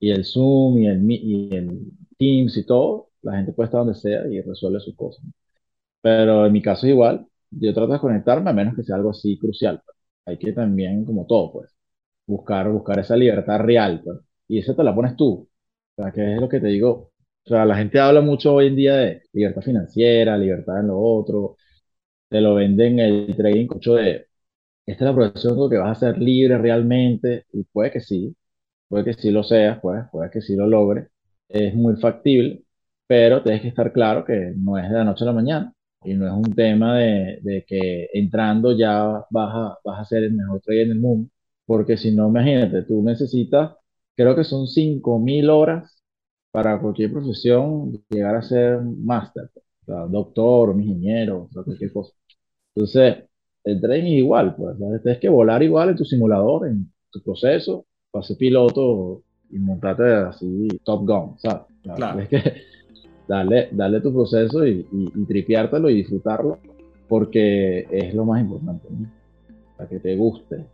y 0.00 0.10
el 0.10 0.24
Zoom 0.24 0.78
y 0.78 0.86
el, 0.88 1.10
y 1.10 1.54
el 1.54 1.80
Teams 2.18 2.56
y 2.56 2.66
todo, 2.66 3.10
la 3.22 3.36
gente 3.36 3.52
puede 3.52 3.66
estar 3.66 3.80
donde 3.80 3.94
sea 3.94 4.26
y 4.28 4.40
resuelve 4.40 4.80
sus 4.80 4.96
cosas. 4.96 5.24
Pero 6.02 6.46
en 6.46 6.52
mi 6.52 6.62
caso 6.62 6.86
es 6.86 6.92
igual, 6.92 7.26
yo 7.50 7.74
trato 7.74 7.92
de 7.94 8.00
conectarme 8.00 8.50
a 8.50 8.52
menos 8.54 8.74
que 8.76 8.84
sea 8.84 8.96
algo 8.96 9.10
así 9.10 9.38
crucial. 9.38 9.82
Pues. 9.84 9.96
Hay 10.26 10.38
que 10.38 10.52
también, 10.52 11.04
como 11.04 11.26
todo, 11.26 11.52
pues, 11.52 11.70
buscar, 12.26 12.70
buscar 12.70 12.98
esa 13.00 13.16
libertad 13.16 13.60
real, 13.60 14.02
pues. 14.04 14.20
Y 14.48 14.58
eso 14.58 14.74
te 14.76 14.84
la 14.84 14.94
pones 14.94 15.16
tú. 15.16 15.48
O 15.96 16.02
sea, 16.02 16.12
que 16.12 16.34
es 16.34 16.40
lo 16.40 16.48
que 16.48 16.60
te 16.60 16.68
digo. 16.68 17.11
O 17.44 17.48
sea, 17.48 17.64
la 17.64 17.76
gente 17.76 17.98
habla 17.98 18.20
mucho 18.20 18.54
hoy 18.54 18.68
en 18.68 18.76
día 18.76 18.94
de 18.96 19.22
libertad 19.32 19.62
financiera, 19.62 20.38
libertad 20.38 20.80
en 20.80 20.88
lo 20.88 20.98
otro. 21.00 21.56
Te 22.28 22.40
lo 22.40 22.54
venden 22.56 23.00
el 23.00 23.36
trading 23.36 23.68
mucho 23.70 23.94
de, 23.96 24.28
esta 24.86 25.04
es 25.06 25.10
la 25.10 25.14
profesión 25.14 25.56
de 25.58 25.70
que 25.76 25.78
vas 25.82 25.98
a 25.98 26.12
ser 26.12 26.18
libre 26.22 26.58
realmente. 26.58 27.46
Y 27.52 27.64
puede 27.64 27.90
que 27.92 28.00
sí, 28.00 28.36
puede 28.88 29.04
que 29.04 29.14
sí 29.14 29.30
lo 29.32 29.42
seas, 29.44 29.80
pues, 29.82 30.04
puede 30.12 30.30
que 30.30 30.42
sí 30.42 30.56
lo 30.56 30.66
logres. 30.68 31.08
Es 31.48 31.74
muy 31.74 31.96
factible, 31.96 32.64
pero 33.06 33.42
tienes 33.42 33.62
que 33.62 33.68
estar 33.68 33.92
claro 33.92 34.24
que 34.24 34.54
no 34.56 34.78
es 34.78 34.90
de 34.90 34.96
la 34.98 35.04
noche 35.04 35.24
a 35.24 35.28
la 35.28 35.32
mañana 35.34 35.74
y 36.04 36.14
no 36.14 36.26
es 36.26 36.32
un 36.34 36.54
tema 36.54 36.98
de, 36.98 37.38
de 37.42 37.64
que 37.66 38.08
entrando 38.14 38.72
ya 38.76 39.04
vas 39.30 39.54
a, 39.54 39.78
vas 39.84 40.00
a 40.00 40.04
ser 40.06 40.24
el 40.24 40.34
mejor 40.34 40.60
trader 40.62 40.84
en 40.86 40.92
el 40.92 41.00
mundo, 41.00 41.30
porque 41.66 41.96
si 41.96 42.12
no, 42.14 42.28
imagínate, 42.28 42.82
tú 42.84 43.02
necesitas, 43.02 43.72
creo 44.16 44.36
que 44.36 44.44
son 44.44 44.66
5.000 44.68 45.50
horas 45.50 46.01
para 46.52 46.78
cualquier 46.78 47.10
profesión 47.10 48.04
llegar 48.10 48.36
a 48.36 48.42
ser 48.42 48.80
máster, 48.82 49.50
o 49.54 49.84
sea, 49.86 50.06
doctor, 50.06 50.78
ingeniero, 50.78 51.44
o 51.44 51.52
sea, 51.52 51.62
cualquier 51.62 51.92
cosa. 51.92 52.12
Entonces, 52.74 53.24
el 53.64 53.80
trading 53.80 54.12
es 54.12 54.18
igual, 54.18 54.54
pues, 54.54 54.76
tienes 55.02 55.18
que 55.18 55.28
volar 55.28 55.62
igual 55.62 55.90
en 55.90 55.96
tu 55.96 56.04
simulador, 56.04 56.68
en 56.68 56.92
tu 57.10 57.22
proceso, 57.22 57.86
para 58.10 58.22
ser 58.22 58.36
piloto 58.36 59.22
y 59.50 59.58
montarte 59.58 60.12
así 60.12 60.68
Top 60.84 61.06
Gun, 61.06 61.38
¿sabes? 61.38 61.62
Claro. 61.82 62.20
Es 62.20 62.28
que 62.28 62.42
dale, 63.28 63.68
dale 63.72 64.00
tu 64.00 64.12
proceso 64.12 64.66
y, 64.66 64.86
y, 64.92 65.24
tripiártelo 65.24 65.88
y 65.88 65.96
disfrutarlo, 65.96 66.58
porque 67.08 67.86
es 67.90 68.14
lo 68.14 68.26
más 68.26 68.42
importante, 68.42 68.88
para 69.76 69.88
que 69.88 70.00
te 70.00 70.16
guste. 70.16 70.66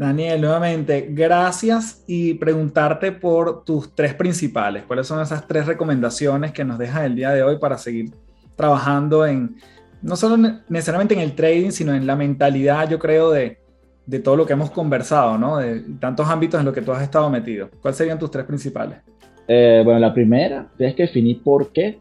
Daniel, 0.00 0.40
nuevamente, 0.40 1.08
gracias 1.10 2.02
y 2.06 2.32
preguntarte 2.32 3.12
por 3.12 3.64
tus 3.64 3.94
tres 3.94 4.14
principales. 4.14 4.84
¿Cuáles 4.84 5.06
son 5.06 5.20
esas 5.20 5.46
tres 5.46 5.66
recomendaciones 5.66 6.52
que 6.52 6.64
nos 6.64 6.78
dejas 6.78 7.04
el 7.04 7.14
día 7.14 7.32
de 7.32 7.42
hoy 7.42 7.58
para 7.58 7.76
seguir 7.76 8.10
trabajando 8.56 9.26
en, 9.26 9.56
no 10.00 10.16
solo 10.16 10.38
necesariamente 10.70 11.12
en 11.12 11.20
el 11.20 11.34
trading, 11.34 11.68
sino 11.68 11.94
en 11.94 12.06
la 12.06 12.16
mentalidad, 12.16 12.88
yo 12.88 12.98
creo, 12.98 13.30
de, 13.30 13.58
de 14.06 14.18
todo 14.20 14.36
lo 14.36 14.46
que 14.46 14.54
hemos 14.54 14.70
conversado, 14.70 15.36
¿no? 15.36 15.58
De 15.58 15.80
tantos 16.00 16.26
ámbitos 16.30 16.58
en 16.58 16.64
los 16.64 16.74
que 16.74 16.80
tú 16.80 16.92
has 16.92 17.02
estado 17.02 17.28
metido. 17.28 17.68
¿Cuáles 17.82 17.98
serían 17.98 18.18
tus 18.18 18.30
tres 18.30 18.46
principales? 18.46 19.00
Eh, 19.48 19.82
bueno, 19.84 20.00
la 20.00 20.14
primera, 20.14 20.66
tienes 20.78 20.96
que 20.96 21.02
definir 21.02 21.42
por 21.42 21.72
qué. 21.72 22.00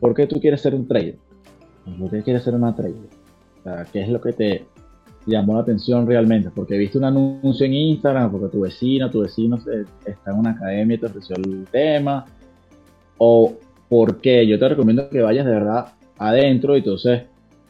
¿Por 0.00 0.14
qué 0.14 0.26
tú 0.26 0.40
quieres 0.40 0.62
ser 0.62 0.74
un 0.74 0.88
trader? 0.88 1.18
¿Por 1.98 2.10
qué 2.10 2.22
quieres 2.22 2.42
ser 2.42 2.54
una 2.54 2.74
trader? 2.74 2.94
¿qué 3.92 4.02
es 4.02 4.08
lo 4.08 4.20
que 4.20 4.32
te 4.32 4.66
llamó 5.26 5.54
la 5.54 5.60
atención 5.60 6.06
realmente? 6.06 6.50
Porque 6.54 6.76
viste 6.76 6.98
un 6.98 7.04
anuncio 7.04 7.66
en 7.66 7.74
Instagram, 7.74 8.30
porque 8.30 8.48
tu 8.48 8.60
vecino, 8.60 9.10
tu 9.10 9.20
vecino 9.20 9.58
está 10.04 10.30
en 10.30 10.38
una 10.38 10.50
academia 10.50 10.96
y 10.96 10.98
te 10.98 11.06
ofreció 11.06 11.36
el 11.36 11.66
tema. 11.70 12.26
O 13.18 13.54
por 13.88 14.20
qué. 14.20 14.46
Yo 14.46 14.58
te 14.58 14.68
recomiendo 14.68 15.08
que 15.08 15.22
vayas 15.22 15.46
de 15.46 15.52
verdad 15.52 15.86
adentro 16.18 16.74
y 16.74 16.78
entonces 16.78 17.22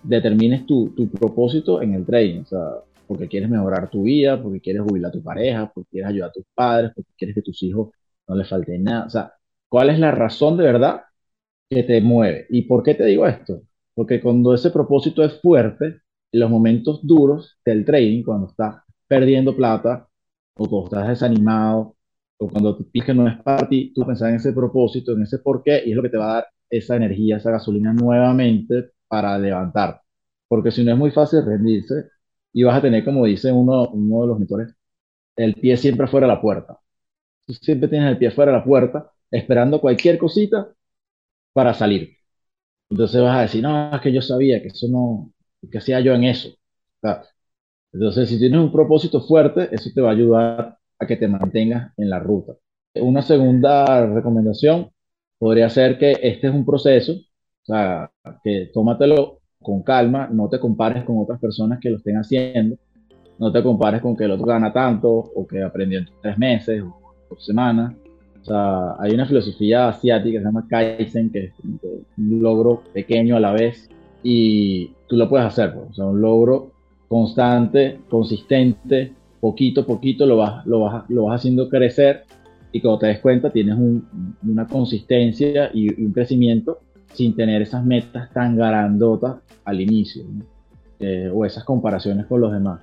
determines 0.02 0.66
tu, 0.66 0.90
tu 0.90 1.08
propósito 1.08 1.82
en 1.82 1.94
el 1.94 2.04
trading. 2.04 2.42
O 2.42 2.46
sea, 2.46 2.60
porque 3.06 3.28
quieres 3.28 3.50
mejorar 3.50 3.90
tu 3.90 4.02
vida, 4.04 4.40
porque 4.42 4.60
quieres 4.60 4.82
jubilar 4.82 5.10
a 5.10 5.12
tu 5.12 5.22
pareja, 5.22 5.70
porque 5.72 5.90
quieres 5.90 6.10
ayudar 6.10 6.30
a 6.30 6.32
tus 6.32 6.44
padres, 6.54 6.92
porque 6.94 7.10
quieres 7.16 7.34
que 7.34 7.42
tus 7.42 7.62
hijos 7.62 7.90
no 8.28 8.34
le 8.34 8.44
falte 8.44 8.78
nada. 8.78 9.06
O 9.06 9.10
sea, 9.10 9.32
¿cuál 9.68 9.90
es 9.90 9.98
la 9.98 10.10
razón 10.10 10.56
de 10.56 10.64
verdad 10.64 11.02
que 11.70 11.82
te 11.82 12.00
mueve? 12.00 12.46
¿Y 12.50 12.62
por 12.62 12.82
qué 12.82 12.94
te 12.94 13.04
digo 13.04 13.26
esto? 13.26 13.62
Porque 13.94 14.20
cuando 14.20 14.54
ese 14.54 14.70
propósito 14.70 15.22
es 15.24 15.40
fuerte, 15.40 16.00
los 16.38 16.50
momentos 16.50 17.00
duros 17.06 17.58
del 17.64 17.84
trading, 17.84 18.22
cuando 18.24 18.48
estás 18.48 18.76
perdiendo 19.06 19.56
plata, 19.56 20.08
o 20.54 20.68
cuando 20.68 20.86
estás 20.86 21.08
desanimado, 21.08 21.96
o 22.38 22.48
cuando 22.48 22.76
tú 22.76 22.90
piensas 22.90 23.06
que 23.06 23.14
no 23.14 23.28
es 23.28 23.36
para 23.42 23.68
ti, 23.68 23.92
tú 23.94 24.04
pensás 24.06 24.30
en 24.30 24.36
ese 24.36 24.52
propósito, 24.52 25.12
en 25.12 25.22
ese 25.22 25.38
porqué, 25.38 25.82
y 25.86 25.90
es 25.90 25.96
lo 25.96 26.02
que 26.02 26.08
te 26.10 26.16
va 26.18 26.30
a 26.32 26.34
dar 26.34 26.46
esa 26.70 26.96
energía, 26.96 27.36
esa 27.38 27.50
gasolina 27.50 27.92
nuevamente 27.92 28.92
para 29.08 29.38
levantar. 29.38 30.00
Porque 30.48 30.70
si 30.70 30.84
no 30.84 30.92
es 30.92 30.98
muy 30.98 31.10
fácil 31.10 31.44
rendirse, 31.44 32.10
y 32.52 32.62
vas 32.64 32.76
a 32.78 32.82
tener, 32.82 33.04
como 33.04 33.24
dice 33.26 33.52
uno, 33.52 33.88
uno 33.90 34.22
de 34.22 34.26
los 34.28 34.38
mentores, 34.38 34.74
el 35.36 35.54
pie 35.54 35.76
siempre 35.76 36.06
fuera 36.08 36.26
de 36.26 36.34
la 36.34 36.40
puerta 36.42 36.78
tú 37.46 37.54
siempre 37.54 37.88
tienes 37.88 38.10
el 38.10 38.18
pie 38.18 38.30
fuera 38.30 38.52
de 38.52 38.58
la 38.58 38.64
puerta, 38.64 39.10
esperando 39.30 39.80
cualquier 39.80 40.18
cosita 40.18 40.68
para 41.52 41.74
salir. 41.74 42.16
Entonces 42.90 43.22
vas 43.22 43.38
a 43.38 43.42
decir, 43.42 43.62
no, 43.62 43.94
es 43.94 44.02
que 44.02 44.12
yo 44.12 44.22
sabía 44.22 44.62
que 44.62 44.68
eso 44.68 44.88
no, 44.88 45.32
que 45.70 45.78
hacía 45.78 46.00
yo 46.00 46.14
en 46.14 46.24
eso. 46.24 46.50
Entonces, 47.92 48.28
si 48.28 48.38
tienes 48.38 48.60
un 48.60 48.72
propósito 48.72 49.20
fuerte, 49.20 49.68
eso 49.72 49.90
te 49.94 50.00
va 50.00 50.10
a 50.10 50.12
ayudar 50.12 50.78
a 50.98 51.06
que 51.06 51.16
te 51.16 51.28
mantengas 51.28 51.92
en 51.96 52.10
la 52.10 52.18
ruta. 52.18 52.54
Una 52.96 53.22
segunda 53.22 54.06
recomendación 54.06 54.90
podría 55.38 55.68
ser 55.68 55.98
que 55.98 56.12
este 56.22 56.48
es 56.48 56.54
un 56.54 56.64
proceso, 56.64 57.12
o 57.12 57.64
sea, 57.64 58.10
que 58.42 58.70
tómatelo 58.72 59.40
con 59.60 59.82
calma, 59.82 60.28
no 60.30 60.48
te 60.48 60.58
compares 60.60 61.04
con 61.04 61.18
otras 61.18 61.40
personas 61.40 61.78
que 61.80 61.90
lo 61.90 61.96
estén 61.96 62.16
haciendo, 62.16 62.76
no 63.38 63.52
te 63.52 63.62
compares 63.62 64.00
con 64.00 64.16
que 64.16 64.24
el 64.24 64.32
otro 64.32 64.46
gana 64.46 64.72
tanto 64.72 65.10
o 65.10 65.46
que 65.46 65.62
aprendió 65.62 65.98
en 65.98 66.08
tres 66.22 66.38
meses 66.38 66.82
o 66.82 67.00
por 67.28 67.40
semana. 67.40 67.96
O 68.40 68.44
sea, 68.44 68.96
hay 68.98 69.12
una 69.12 69.26
filosofía 69.26 69.88
asiática 69.88 70.38
que 70.38 70.38
se 70.38 70.44
llama 70.44 70.66
Kaizen, 70.68 71.30
que 71.30 71.44
es 71.46 71.52
un 71.60 72.42
logro 72.42 72.82
pequeño 72.92 73.36
a 73.36 73.40
la 73.40 73.52
vez 73.52 73.88
y 74.24 74.90
tú 75.06 75.16
lo 75.16 75.28
puedes 75.28 75.46
hacer. 75.46 75.72
Pues. 75.72 75.90
O 75.90 75.94
sea, 75.94 76.06
un 76.06 76.20
logro 76.20 76.72
constante, 77.06 78.00
consistente, 78.08 79.12
poquito 79.38 79.82
a 79.82 79.86
poquito 79.86 80.26
lo 80.26 80.38
vas, 80.38 80.66
lo 80.66 80.80
vas, 80.80 81.08
lo 81.08 81.24
vas 81.24 81.40
haciendo 81.40 81.68
crecer 81.68 82.24
y 82.72 82.80
cuando 82.80 83.00
te 83.00 83.06
des 83.06 83.20
cuenta 83.20 83.50
tienes 83.50 83.76
una 84.42 84.66
consistencia 84.66 85.70
y 85.72 86.02
un 86.02 86.12
crecimiento 86.12 86.80
sin 87.12 87.36
tener 87.36 87.62
esas 87.62 87.84
metas 87.84 88.32
tan 88.32 88.56
garandotas 88.56 89.36
al 89.64 89.80
inicio 89.80 90.24
eh, 90.98 91.30
o 91.32 91.44
esas 91.44 91.62
comparaciones 91.62 92.26
con 92.26 92.40
los 92.40 92.52
demás. 92.52 92.80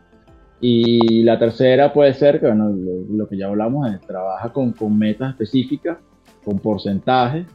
Y 0.62 1.24
la 1.24 1.40
tercera 1.40 1.92
puede 1.92 2.14
ser 2.14 2.40
que, 2.40 2.46
bueno, 2.46 2.70
lo, 2.70 3.28
que 3.28 3.36
ya 3.36 3.48
hablamos, 3.48 3.92
es 3.92 4.00
trabaja 4.02 4.54
con, 4.54 4.74
con 4.74 4.98
metas 4.98 5.32
específicas, 5.32 5.98
con 6.46 6.60
porcentajes, 6.60 7.48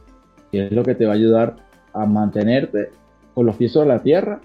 que 0.51 0.67
es 0.67 0.73
lo 0.73 0.83
que 0.83 0.97
te 0.97 1.07
va 1.07 1.13
a 1.13 1.15
ayudar 1.15 1.57
a 1.95 2.05
mantenerte 2.05 2.91
con 3.37 3.45
los 3.45 3.57
pies 3.57 3.73
sobre 3.73 3.91
la 3.91 4.03
tierra 4.03 4.41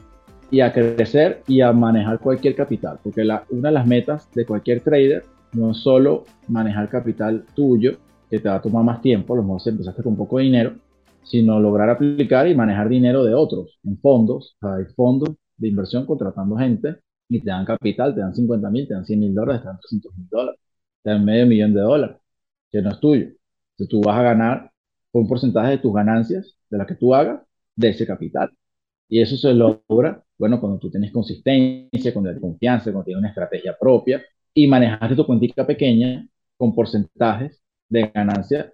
y 0.51 0.59
a 0.59 0.73
crecer 0.73 1.43
y 1.47 1.61
a 1.61 1.71
manejar 1.71 2.19
cualquier 2.19 2.55
capital. 2.55 2.99
Porque 3.01 3.21
una 3.21 3.69
de 3.69 3.71
las 3.71 3.87
metas 3.87 4.29
de 4.33 4.45
cualquier 4.45 4.81
trader 4.81 5.23
no 5.53 5.71
es 5.71 5.77
solo 5.77 6.25
manejar 6.49 6.89
capital 6.89 7.45
tuyo, 7.55 7.93
que 8.29 8.39
te 8.39 8.49
va 8.49 8.55
a 8.55 8.61
tomar 8.61 8.83
más 8.83 9.01
tiempo, 9.01 9.33
a 9.33 9.37
lo 9.37 9.43
mejor 9.43 9.61
si 9.61 9.69
empezaste 9.69 10.03
con 10.03 10.17
poco 10.17 10.39
dinero, 10.39 10.73
sino 11.23 11.57
lograr 11.61 11.89
aplicar 11.89 12.49
y 12.49 12.55
manejar 12.55 12.89
dinero 12.89 13.23
de 13.23 13.33
otros 13.33 13.79
en 13.85 13.97
fondos. 13.97 14.57
hay 14.59 14.83
fondos 14.93 15.29
de 15.55 15.69
inversión 15.69 16.05
contratando 16.05 16.57
gente 16.57 16.97
y 17.29 17.39
te 17.39 17.49
dan 17.49 17.63
capital, 17.63 18.13
te 18.13 18.19
dan 18.19 18.35
50 18.35 18.69
mil, 18.69 18.89
te 18.89 18.93
dan 18.93 19.05
100 19.05 19.19
mil 19.21 19.33
dólares, 19.33 19.61
te 19.61 19.67
dan 19.67 19.79
300 19.79 20.17
mil 20.17 20.27
dólares, 20.29 20.59
te 21.01 21.11
dan 21.11 21.23
medio 21.23 21.45
millón 21.47 21.73
de 21.73 21.79
dólares, 21.79 22.17
que 22.69 22.81
no 22.81 22.89
es 22.89 22.99
tuyo. 22.99 23.27
Entonces 23.71 23.87
tú 23.87 24.01
vas 24.01 24.19
a 24.19 24.23
ganar 24.23 24.69
un 25.13 25.29
porcentaje 25.29 25.71
de 25.71 25.77
tus 25.77 25.93
ganancias, 25.93 26.57
de 26.69 26.77
la 26.77 26.85
que 26.85 26.95
tú 26.95 27.15
hagas, 27.15 27.41
de 27.77 27.89
ese 27.89 28.05
capital. 28.05 28.51
Y 29.11 29.21
eso 29.21 29.37
se 29.37 29.53
logra, 29.53 30.23
bueno, 30.39 30.59
cuando 30.61 30.79
tú 30.79 30.89
tienes 30.89 31.11
consistencia, 31.11 32.13
cuando 32.13 32.29
tienes 32.31 32.41
confianza, 32.41 32.85
cuando 32.91 33.03
tienes 33.05 33.19
una 33.19 33.29
estrategia 33.29 33.77
propia 33.77 34.23
y 34.53 34.67
manejaste 34.67 35.17
tu 35.17 35.25
cuentica 35.25 35.67
pequeña 35.67 36.25
con 36.57 36.73
porcentajes 36.73 37.61
de 37.89 38.09
ganancia 38.13 38.73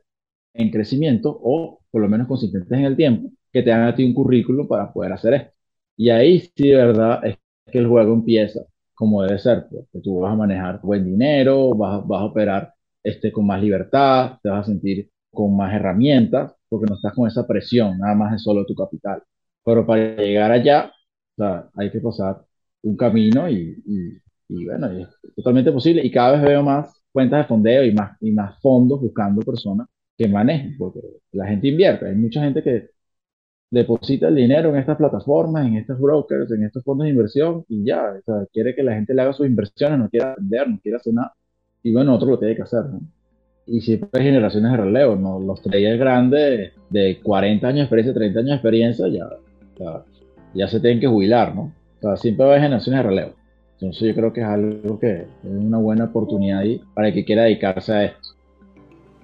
en 0.53 0.69
crecimiento 0.71 1.38
o 1.43 1.79
por 1.91 2.01
lo 2.03 2.09
menos 2.09 2.27
consistentes 2.27 2.71
en 2.71 2.85
el 2.85 2.95
tiempo, 2.95 3.31
que 3.51 3.63
te 3.63 3.71
hagan 3.71 3.88
a 3.88 3.95
ti 3.95 4.05
un 4.05 4.13
currículum 4.13 4.67
para 4.67 4.93
poder 4.93 5.13
hacer 5.13 5.33
esto. 5.33 5.53
Y 5.95 6.09
ahí 6.11 6.39
sí, 6.41 6.69
de 6.69 6.75
verdad, 6.75 7.25
es 7.25 7.38
que 7.71 7.79
el 7.79 7.88
juego 7.88 8.13
empieza 8.13 8.61
como 8.93 9.23
debe 9.23 9.39
ser, 9.39 9.67
porque 9.69 9.88
pues, 9.91 10.03
tú 10.03 10.19
vas 10.19 10.33
a 10.33 10.35
manejar 10.35 10.79
buen 10.81 11.05
dinero, 11.05 11.73
vas, 11.75 12.05
vas 12.07 12.21
a 12.21 12.25
operar 12.25 12.73
este, 13.03 13.31
con 13.31 13.45
más 13.47 13.61
libertad, 13.61 14.38
te 14.43 14.49
vas 14.49 14.61
a 14.67 14.71
sentir 14.71 15.09
con 15.31 15.55
más 15.57 15.73
herramientas, 15.73 16.53
porque 16.69 16.88
no 16.89 16.95
estás 16.95 17.13
con 17.13 17.27
esa 17.27 17.47
presión, 17.47 17.97
nada 17.99 18.15
más 18.15 18.35
es 18.35 18.43
solo 18.43 18.65
tu 18.65 18.75
capital. 18.75 19.21
Pero 19.68 19.86
para 19.86 20.15
llegar 20.15 20.49
allá, 20.49 20.93
o 21.36 21.43
sea, 21.43 21.70
hay 21.76 21.91
que 21.91 21.99
pasar 21.99 22.41
un 22.84 22.95
camino 22.95 23.49
y, 23.49 23.76
y, 24.47 24.65
bueno, 24.65 24.88
es 24.91 25.09
totalmente 25.36 25.74
posible. 25.74 26.05
Y 26.05 26.09
cada 26.09 26.32
vez 26.34 26.41
veo 26.43 26.63
más 26.63 27.03
cuentas 27.11 27.39
de 27.39 27.47
fondeo 27.49 27.84
y 27.84 27.91
más, 27.93 28.18
y 28.22 28.32
más 28.32 28.57
fondos 28.61 29.01
buscando 29.01 29.41
personas 29.41 29.88
que 30.18 30.30
manejen, 30.30 30.78
porque 30.78 31.01
la 31.34 31.47
gente 31.47 31.68
invierte. 31.68 32.07
Hay 32.07 32.15
mucha 32.15 32.41
gente 32.43 32.63
que 32.63 32.91
deposita 33.70 34.30
el 34.30 34.36
dinero 34.36 34.70
en 34.70 34.78
estas 34.78 34.95
plataformas, 34.97 35.68
en 35.68 35.76
estos 35.76 35.99
brokers, 35.99 36.49
en 36.51 36.63
estos 36.63 36.82
fondos 36.86 37.03
de 37.03 37.11
inversión 37.11 37.65
y 37.68 37.84
ya, 37.84 38.13
o 38.20 38.22
sea, 38.24 38.47
quiere 38.53 38.74
que 38.74 38.84
la 38.84 38.93
gente 38.93 39.13
le 39.13 39.22
haga 39.22 39.34
sus 39.34 39.47
inversiones, 39.47 39.99
no 39.99 40.09
quiere 40.09 40.28
vender, 40.38 40.70
no 40.70 40.80
quiere 40.82 40.95
hacer 40.95 41.13
nada. 41.13 41.34
Y 41.84 41.91
bueno, 41.91 42.15
otro 42.15 42.30
lo 42.30 42.39
tiene 42.39 42.55
que 42.55 42.61
hacer, 42.61 42.86
¿no? 42.86 43.01
Y 43.65 43.82
siempre 43.82 44.09
hay 44.13 44.24
generaciones 44.28 44.72
de 44.72 44.78
relevo, 44.78 45.18
¿no? 45.18 45.41
Los 45.41 45.61
traders 45.61 45.99
grandes 45.99 46.72
de 46.89 47.20
40 47.22 47.68
años 47.68 47.80
de 47.80 47.84
experiencia, 47.84 48.13
30 48.13 48.39
años 48.39 48.49
de 48.49 48.55
experiencia, 48.55 49.07
ya, 49.09 49.28
ya, 49.80 50.03
ya 50.53 50.67
se 50.67 50.80
tienen 50.80 50.99
que 50.99 51.07
jubilar, 51.07 51.55
¿no? 51.55 51.71
O 51.99 52.01
sea, 52.01 52.17
siempre 52.17 52.45
va 52.45 52.51
a 52.51 52.53
haber 52.53 52.63
generaciones 52.63 53.03
de 53.03 53.09
relevo. 53.09 53.34
Entonces 53.80 54.07
yo 54.07 54.15
creo 54.15 54.34
que 54.34 54.41
es 54.41 54.47
algo 54.47 54.99
que 54.99 55.21
es 55.21 55.28
una 55.43 55.78
buena 55.78 56.05
oportunidad 56.05 56.59
ahí 56.59 56.82
para 56.95 57.09
el 57.09 57.13
que 57.13 57.25
quiera 57.25 57.43
dedicarse 57.43 57.93
a 57.93 58.05
esto. 58.05 58.30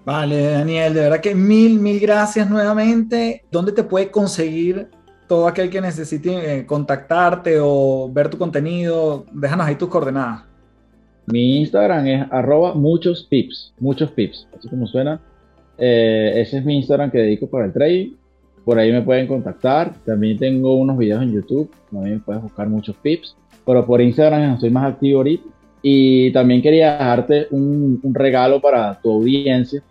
Vale, 0.06 0.52
Daniel, 0.52 0.94
de 0.94 1.02
verdad 1.02 1.22
que 1.22 1.34
mil, 1.34 1.80
mil 1.80 2.00
gracias 2.00 2.50
nuevamente. 2.50 3.44
¿Dónde 3.52 3.72
te 3.72 3.84
puede 3.84 4.12
conseguir 4.12 4.90
todo 5.28 5.48
aquel 5.48 5.70
que 5.70 5.82
necesite 5.82 6.60
eh, 6.60 6.66
contactarte 6.66 7.58
o 7.60 8.12
ver 8.12 8.30
tu 8.30 8.38
contenido? 8.38 9.26
Déjanos 9.32 9.66
ahí 9.66 9.76
tus 9.76 9.90
coordenadas. 9.90 10.44
Mi 11.26 11.62
Instagram 11.62 12.06
es 12.06 12.28
arroba 12.32 12.74
muchos 12.74 13.26
pips, 13.30 13.74
muchos 13.80 14.12
pips, 14.12 14.48
así 14.58 14.68
como 14.68 14.86
suena. 14.88 15.22
Eh, 15.78 16.34
ese 16.36 16.58
es 16.58 16.66
mi 16.66 16.76
Instagram 16.76 17.10
que 17.10 17.20
dedico 17.20 17.50
para 17.50 17.66
el 17.66 17.74
trading. 17.74 18.16
Por 18.66 18.80
ahí 18.80 18.92
me 18.92 19.02
pueden 19.02 19.28
contactar. 19.28 19.94
También 20.06 20.38
tengo 20.38 20.76
unos 20.76 20.98
videos 20.98 21.22
en 21.22 21.34
YouTube. 21.34 21.70
También 21.92 22.22
puedes 22.22 22.42
buscar 22.42 22.68
muchos 22.68 22.96
pips. 22.98 23.36
Pero 23.66 23.86
por 23.86 24.02
Instagram 24.02 24.54
estoy 24.54 24.70
más 24.70 24.92
activo 24.92 25.20
ahorita. 25.20 25.44
Y 25.82 26.32
también 26.32 26.62
quería 26.62 26.94
dejarte 26.94 27.48
un 27.52 28.00
regalo 28.14 28.62
para 28.62 29.00
tu 29.02 29.12
audiencia 29.12 29.84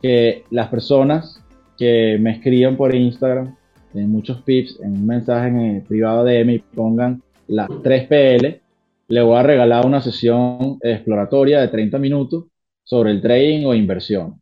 que 0.00 0.44
las 0.50 0.68
personas 0.68 1.42
que 1.76 2.16
me 2.20 2.32
escriban 2.32 2.76
por 2.76 2.94
Instagram, 2.94 3.54
en 3.94 4.10
muchos 4.10 4.42
pips, 4.42 4.80
en 4.80 4.92
un 4.92 5.06
mensaje 5.06 5.48
en 5.48 5.84
privado 5.84 6.24
de 6.24 6.40
y 6.40 6.58
pongan 6.58 7.22
las 7.48 7.68
3PL, 7.68 8.60
le 9.08 9.22
voy 9.22 9.38
a 9.38 9.42
regalar 9.42 9.86
una 9.86 10.00
sesión 10.00 10.78
exploratoria 10.80 11.60
de 11.60 11.68
30 11.68 11.98
minutos 11.98 12.44
sobre 12.82 13.10
el 13.10 13.20
trading 13.20 13.64
o 13.66 13.74
inversión. 13.74 14.40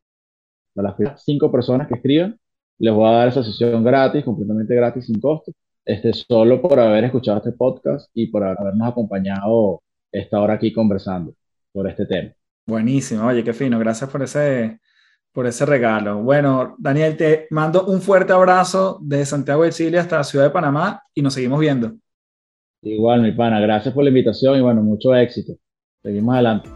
A 0.76 0.82
las 0.82 0.94
cinco 1.24 1.52
personas 1.52 1.86
que 1.86 1.94
escriban, 1.94 2.38
les 2.78 2.94
voy 2.94 3.08
a 3.08 3.12
dar 3.12 3.28
esa 3.28 3.42
sesión 3.42 3.84
gratis, 3.84 4.24
completamente 4.24 4.74
gratis, 4.74 5.06
sin 5.06 5.20
costo, 5.20 5.52
este, 5.84 6.12
solo 6.12 6.60
por 6.60 6.78
haber 6.78 7.04
escuchado 7.04 7.38
este 7.38 7.52
podcast 7.52 8.10
y 8.14 8.26
por 8.26 8.44
habernos 8.44 8.88
acompañado 8.88 9.82
esta 10.10 10.40
hora 10.40 10.54
aquí 10.54 10.72
conversando 10.72 11.34
sobre 11.72 11.90
este 11.90 12.06
tema. 12.06 12.32
Buenísimo, 12.66 13.26
oye, 13.26 13.44
qué 13.44 13.52
fino, 13.52 13.78
gracias 13.78 14.08
por 14.08 14.22
ese, 14.22 14.80
por 15.32 15.46
ese 15.46 15.66
regalo. 15.66 16.22
Bueno, 16.22 16.76
Daniel, 16.78 17.16
te 17.16 17.46
mando 17.50 17.84
un 17.86 18.00
fuerte 18.00 18.32
abrazo 18.32 18.98
de 19.02 19.24
Santiago 19.26 19.64
de 19.64 19.70
Chile 19.70 19.98
hasta 19.98 20.18
la 20.18 20.24
ciudad 20.24 20.46
de 20.46 20.50
Panamá 20.50 21.02
y 21.14 21.20
nos 21.20 21.34
seguimos 21.34 21.60
viendo. 21.60 21.92
Igual, 22.82 23.22
mi 23.22 23.32
pana, 23.32 23.60
gracias 23.60 23.94
por 23.94 24.04
la 24.04 24.10
invitación 24.10 24.58
y 24.58 24.62
bueno, 24.62 24.82
mucho 24.82 25.14
éxito. 25.14 25.54
Seguimos 26.02 26.34
adelante. 26.34 26.68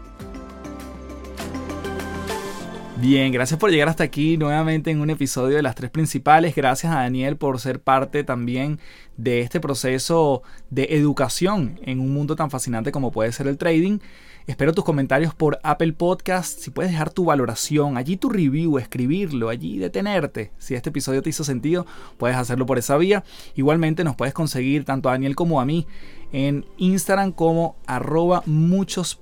Bien, 3.01 3.31
gracias 3.31 3.57
por 3.57 3.71
llegar 3.71 3.87
hasta 3.87 4.03
aquí 4.03 4.35
nuevamente 4.35 4.91
en 4.91 4.99
un 4.99 5.09
episodio 5.09 5.55
de 5.55 5.61
las 5.61 5.73
tres 5.73 5.89
principales. 5.89 6.53
Gracias 6.53 6.91
a 6.91 6.97
Daniel 6.97 7.37
por 7.37 7.57
ser 7.61 7.79
parte 7.79 8.25
también 8.25 8.77
de 9.15 9.39
este 9.39 9.61
proceso 9.61 10.43
de 10.69 10.83
educación 10.91 11.79
en 11.83 12.01
un 12.01 12.13
mundo 12.13 12.35
tan 12.35 12.51
fascinante 12.51 12.91
como 12.91 13.13
puede 13.13 13.31
ser 13.31 13.47
el 13.47 13.57
trading. 13.57 13.99
Espero 14.47 14.73
tus 14.73 14.83
comentarios 14.83 15.33
por 15.33 15.59
Apple 15.63 15.93
Podcast. 15.93 16.59
Si 16.59 16.71
puedes 16.71 16.91
dejar 16.91 17.09
tu 17.09 17.23
valoración, 17.23 17.95
allí 17.95 18.17
tu 18.17 18.29
review, 18.29 18.77
escribirlo, 18.79 19.47
allí 19.47 19.77
detenerte. 19.77 20.51
Si 20.57 20.75
este 20.75 20.89
episodio 20.89 21.21
te 21.21 21.29
hizo 21.29 21.45
sentido, 21.45 21.85
puedes 22.17 22.35
hacerlo 22.35 22.65
por 22.65 22.77
esa 22.77 22.97
vía. 22.97 23.23
Igualmente 23.55 24.03
nos 24.03 24.17
puedes 24.17 24.33
conseguir 24.33 24.83
tanto 24.83 25.07
a 25.07 25.13
Daniel 25.13 25.35
como 25.37 25.61
a 25.61 25.65
mí 25.65 25.87
en 26.31 26.65
Instagram 26.77 27.31
como 27.31 27.75
arroba 27.87 28.43
muchos 28.45 29.19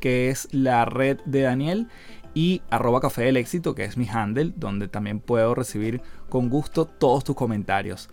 que 0.00 0.30
es 0.30 0.48
la 0.52 0.84
red 0.84 1.18
de 1.24 1.42
Daniel, 1.42 1.88
y 2.34 2.62
arroba 2.70 3.00
café 3.00 3.22
del 3.22 3.36
éxito, 3.36 3.74
que 3.74 3.84
es 3.84 3.96
mi 3.96 4.08
handle, 4.08 4.52
donde 4.56 4.88
también 4.88 5.20
puedo 5.20 5.54
recibir 5.54 6.02
con 6.28 6.48
gusto 6.48 6.86
todos 6.86 7.24
tus 7.24 7.36
comentarios. 7.36 8.08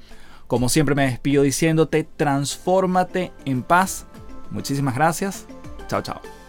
Como 0.47 0.69
siempre 0.69 0.95
me 0.95 1.05
despido 1.05 1.43
diciéndote, 1.43 2.03
transfórmate 2.03 3.31
en 3.45 3.63
paz. 3.63 4.05
Muchísimas 4.49 4.95
gracias. 4.95 5.45
Chao, 5.87 6.01
chao. 6.01 6.46